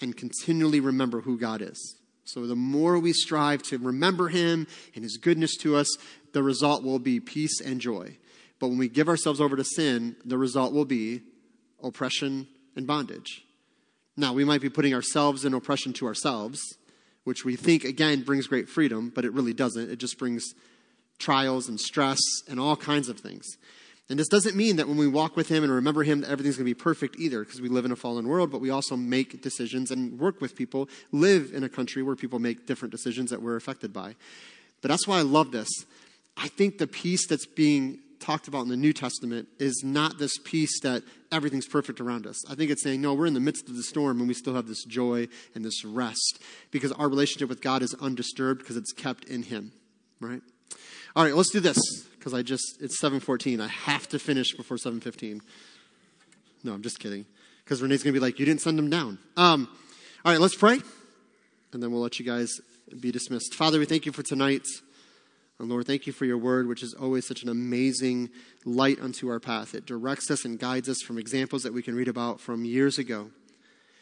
and 0.01 0.17
continually 0.17 0.79
remember 0.79 1.21
who 1.21 1.37
God 1.37 1.61
is. 1.61 1.95
So 2.27 2.45
the 2.45 2.57
more 2.57 2.99
we 2.99 3.13
strive 3.13 3.63
to 3.63 3.77
remember 3.77 4.27
Him 4.27 4.67
and 4.93 5.03
His 5.03 5.15
goodness 5.15 5.55
to 5.57 5.77
us, 5.77 5.87
the 6.33 6.43
result 6.43 6.83
will 6.83 6.99
be 6.99 7.21
peace 7.21 7.61
and 7.61 7.79
joy. 7.79 8.17
But 8.59 8.67
when 8.67 8.77
we 8.77 8.89
give 8.89 9.07
ourselves 9.07 9.39
over 9.39 9.55
to 9.55 9.63
sin, 9.63 10.17
the 10.25 10.37
result 10.37 10.73
will 10.73 10.85
be 10.85 11.21
oppression 11.81 12.47
and 12.75 12.85
bondage. 12.85 13.45
Now, 14.17 14.33
we 14.33 14.43
might 14.43 14.61
be 14.61 14.69
putting 14.69 14.93
ourselves 14.93 15.45
in 15.45 15.53
oppression 15.53 15.93
to 15.93 16.05
ourselves, 16.05 16.59
which 17.23 17.45
we 17.45 17.55
think, 17.55 17.85
again, 17.85 18.23
brings 18.23 18.47
great 18.47 18.67
freedom, 18.67 19.09
but 19.13 19.23
it 19.23 19.31
really 19.31 19.53
doesn't. 19.53 19.89
It 19.89 19.99
just 19.99 20.17
brings 20.17 20.53
trials 21.19 21.69
and 21.69 21.79
stress 21.79 22.19
and 22.49 22.59
all 22.59 22.75
kinds 22.75 23.07
of 23.07 23.19
things. 23.19 23.57
And 24.09 24.17
this 24.17 24.29
doesn't 24.29 24.55
mean 24.55 24.77
that 24.77 24.87
when 24.87 24.97
we 24.97 25.07
walk 25.07 25.35
with 25.35 25.49
Him 25.49 25.63
and 25.63 25.71
remember 25.71 26.03
Him, 26.03 26.21
that 26.21 26.29
everything's 26.29 26.55
going 26.55 26.65
to 26.65 26.75
be 26.75 26.79
perfect 26.79 27.17
either, 27.19 27.43
because 27.43 27.59
we 27.59 27.67
live 27.67 27.83
in 27.83 27.91
a 27.91 27.95
fallen 27.95 28.27
world, 28.27 28.51
but 28.51 28.61
we 28.61 28.69
also 28.69 28.95
make 28.95 29.41
decisions 29.41 29.91
and 29.91 30.17
work 30.17 30.39
with 30.39 30.55
people, 30.55 30.87
live 31.11 31.51
in 31.53 31.63
a 31.63 31.69
country 31.69 32.03
where 32.03 32.15
people 32.15 32.39
make 32.39 32.65
different 32.65 32.91
decisions 32.91 33.31
that 33.31 33.41
we're 33.41 33.57
affected 33.57 33.91
by. 33.91 34.15
But 34.81 34.89
that's 34.89 35.07
why 35.07 35.19
I 35.19 35.23
love 35.23 35.51
this. 35.51 35.67
I 36.37 36.47
think 36.47 36.77
the 36.77 36.87
peace 36.87 37.27
that's 37.27 37.45
being 37.45 37.99
talked 38.19 38.47
about 38.47 38.61
in 38.61 38.69
the 38.69 38.77
New 38.77 38.93
Testament 38.93 39.47
is 39.59 39.83
not 39.83 40.17
this 40.17 40.37
peace 40.37 40.79
that 40.81 41.03
everything's 41.31 41.67
perfect 41.67 41.99
around 41.99 42.25
us. 42.25 42.49
I 42.49 42.55
think 42.55 42.71
it's 42.71 42.83
saying, 42.83 43.01
no, 43.01 43.13
we're 43.13 43.25
in 43.25 43.33
the 43.33 43.39
midst 43.39 43.69
of 43.69 43.75
the 43.75 43.83
storm 43.83 44.19
and 44.19 44.27
we 44.27 44.33
still 44.33 44.55
have 44.55 44.67
this 44.67 44.83
joy 44.85 45.27
and 45.53 45.63
this 45.63 45.83
rest 45.85 46.39
because 46.71 46.91
our 46.93 47.09
relationship 47.09 47.49
with 47.49 47.61
God 47.61 47.81
is 47.81 47.93
undisturbed 47.95 48.59
because 48.59 48.77
it's 48.77 48.93
kept 48.93 49.25
in 49.25 49.43
Him, 49.43 49.71
right? 50.19 50.41
All 51.17 51.23
right, 51.23 51.35
let's 51.35 51.49
do 51.49 51.59
this 51.59 51.79
because 52.19 52.35
I 52.35 52.43
just, 52.43 52.77
it's 52.79 53.01
7.14. 53.01 53.59
I 53.59 53.67
have 53.67 54.07
to 54.09 54.19
finish 54.19 54.53
before 54.53 54.77
7.15. 54.77 55.41
No, 56.63 56.73
I'm 56.73 56.83
just 56.83 56.99
kidding 56.99 57.25
because 57.63 57.81
Renee's 57.81 58.03
to 58.03 58.11
be 58.11 58.19
like, 58.19 58.37
you 58.37 58.45
didn't 58.45 58.61
send 58.61 58.77
him 58.77 58.91
down. 58.91 59.17
Um, 59.35 59.67
all 60.23 60.31
right, 60.31 60.39
let's 60.39 60.53
pray 60.53 60.79
and 61.73 61.81
then 61.81 61.91
we'll 61.91 62.01
let 62.01 62.19
you 62.19 62.25
guys 62.25 62.51
be 62.99 63.11
dismissed. 63.11 63.55
Father, 63.55 63.79
we 63.79 63.85
thank 63.87 64.05
you 64.05 64.11
for 64.11 64.21
tonight. 64.21 64.67
And 65.57 65.69
Lord, 65.69 65.87
thank 65.87 66.05
you 66.05 66.13
for 66.13 66.25
your 66.25 66.37
word, 66.37 66.67
which 66.67 66.83
is 66.83 66.93
always 66.93 67.25
such 67.27 67.41
an 67.41 67.49
amazing 67.49 68.29
light 68.63 69.01
unto 69.01 69.27
our 69.29 69.39
path. 69.39 69.73
It 69.73 69.87
directs 69.87 70.29
us 70.29 70.45
and 70.45 70.59
guides 70.59 70.87
us 70.87 71.01
from 71.01 71.17
examples 71.17 71.63
that 71.63 71.73
we 71.73 71.81
can 71.81 71.95
read 71.95 72.09
about 72.09 72.39
from 72.39 72.63
years 72.63 72.99
ago. 72.99 73.31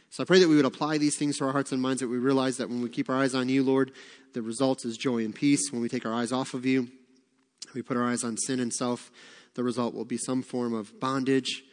So 0.10 0.22
I 0.22 0.26
pray 0.26 0.40
that 0.40 0.50
we 0.50 0.58
would 0.58 0.66
apply 0.66 0.98
these 0.98 1.16
things 1.16 1.38
to 1.38 1.46
our 1.46 1.54
hearts 1.54 1.72
and 1.72 1.82
minds, 1.82 2.02
that 2.02 2.10
we 2.10 2.18
realize 2.18 2.58
that 2.58 2.68
when 2.68 2.82
we 2.82 2.90
keep 2.90 3.10
our 3.10 3.16
eyes 3.16 3.34
on 3.34 3.48
you, 3.48 3.64
Lord, 3.64 3.94
the 4.34 4.42
result 4.42 4.84
is 4.84 4.98
joy 4.98 5.24
and 5.24 5.34
peace. 5.34 5.72
When 5.72 5.82
we 5.82 5.88
take 5.88 6.06
our 6.06 6.14
eyes 6.14 6.34
off 6.34 6.54
of 6.54 6.66
you, 6.66 6.90
we 7.76 7.82
put 7.82 7.98
our 7.98 8.04
eyes 8.04 8.24
on 8.24 8.38
sin 8.38 8.60
and 8.60 8.74
self, 8.74 9.12
the 9.54 9.64
result 9.64 9.94
will 9.94 10.06
be 10.06 10.18
some 10.18 10.42
form 10.42 10.74
of 10.74 11.00
bondage. 11.00 11.64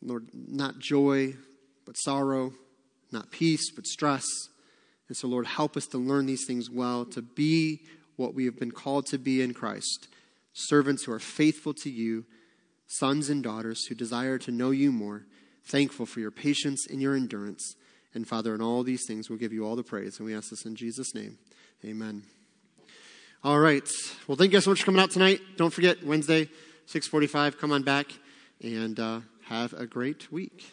Lord, 0.00 0.28
not 0.32 0.78
joy, 0.78 1.34
but 1.84 1.96
sorrow, 1.96 2.52
not 3.10 3.30
peace, 3.30 3.70
but 3.70 3.86
stress. 3.86 4.24
And 5.08 5.16
so, 5.16 5.28
Lord, 5.28 5.46
help 5.46 5.76
us 5.76 5.86
to 5.88 5.98
learn 5.98 6.26
these 6.26 6.46
things 6.46 6.70
well, 6.70 7.04
to 7.06 7.22
be 7.22 7.82
what 8.16 8.34
we 8.34 8.44
have 8.44 8.58
been 8.58 8.70
called 8.70 9.06
to 9.06 9.18
be 9.18 9.42
in 9.42 9.54
Christ 9.54 10.08
servants 10.54 11.04
who 11.04 11.12
are 11.12 11.18
faithful 11.18 11.72
to 11.74 11.90
you, 11.90 12.24
sons 12.86 13.30
and 13.30 13.42
daughters 13.42 13.86
who 13.86 13.94
desire 13.94 14.38
to 14.38 14.50
know 14.50 14.70
you 14.70 14.92
more, 14.92 15.24
thankful 15.64 16.06
for 16.06 16.20
your 16.20 16.30
patience 16.30 16.86
and 16.90 17.00
your 17.00 17.14
endurance. 17.14 17.74
And 18.14 18.28
Father, 18.28 18.54
in 18.54 18.60
all 18.60 18.82
these 18.82 19.06
things, 19.06 19.30
we'll 19.30 19.38
give 19.38 19.52
you 19.52 19.64
all 19.64 19.76
the 19.76 19.82
praise. 19.82 20.18
And 20.18 20.26
we 20.26 20.34
ask 20.34 20.50
this 20.50 20.66
in 20.66 20.76
Jesus' 20.76 21.14
name. 21.14 21.38
Amen. 21.84 22.24
All 23.44 23.58
right. 23.58 23.90
Well, 24.28 24.36
thank 24.36 24.52
you 24.52 24.58
guys 24.58 24.62
so 24.62 24.70
much 24.70 24.78
for 24.78 24.86
coming 24.86 25.00
out 25.00 25.10
tonight. 25.10 25.40
Don't 25.56 25.72
forget, 25.72 26.00
Wednesday, 26.04 26.48
645, 26.86 27.58
come 27.58 27.72
on 27.72 27.82
back 27.82 28.06
and 28.62 29.00
uh, 29.00 29.18
have 29.46 29.72
a 29.72 29.84
great 29.84 30.30
week. 30.30 30.72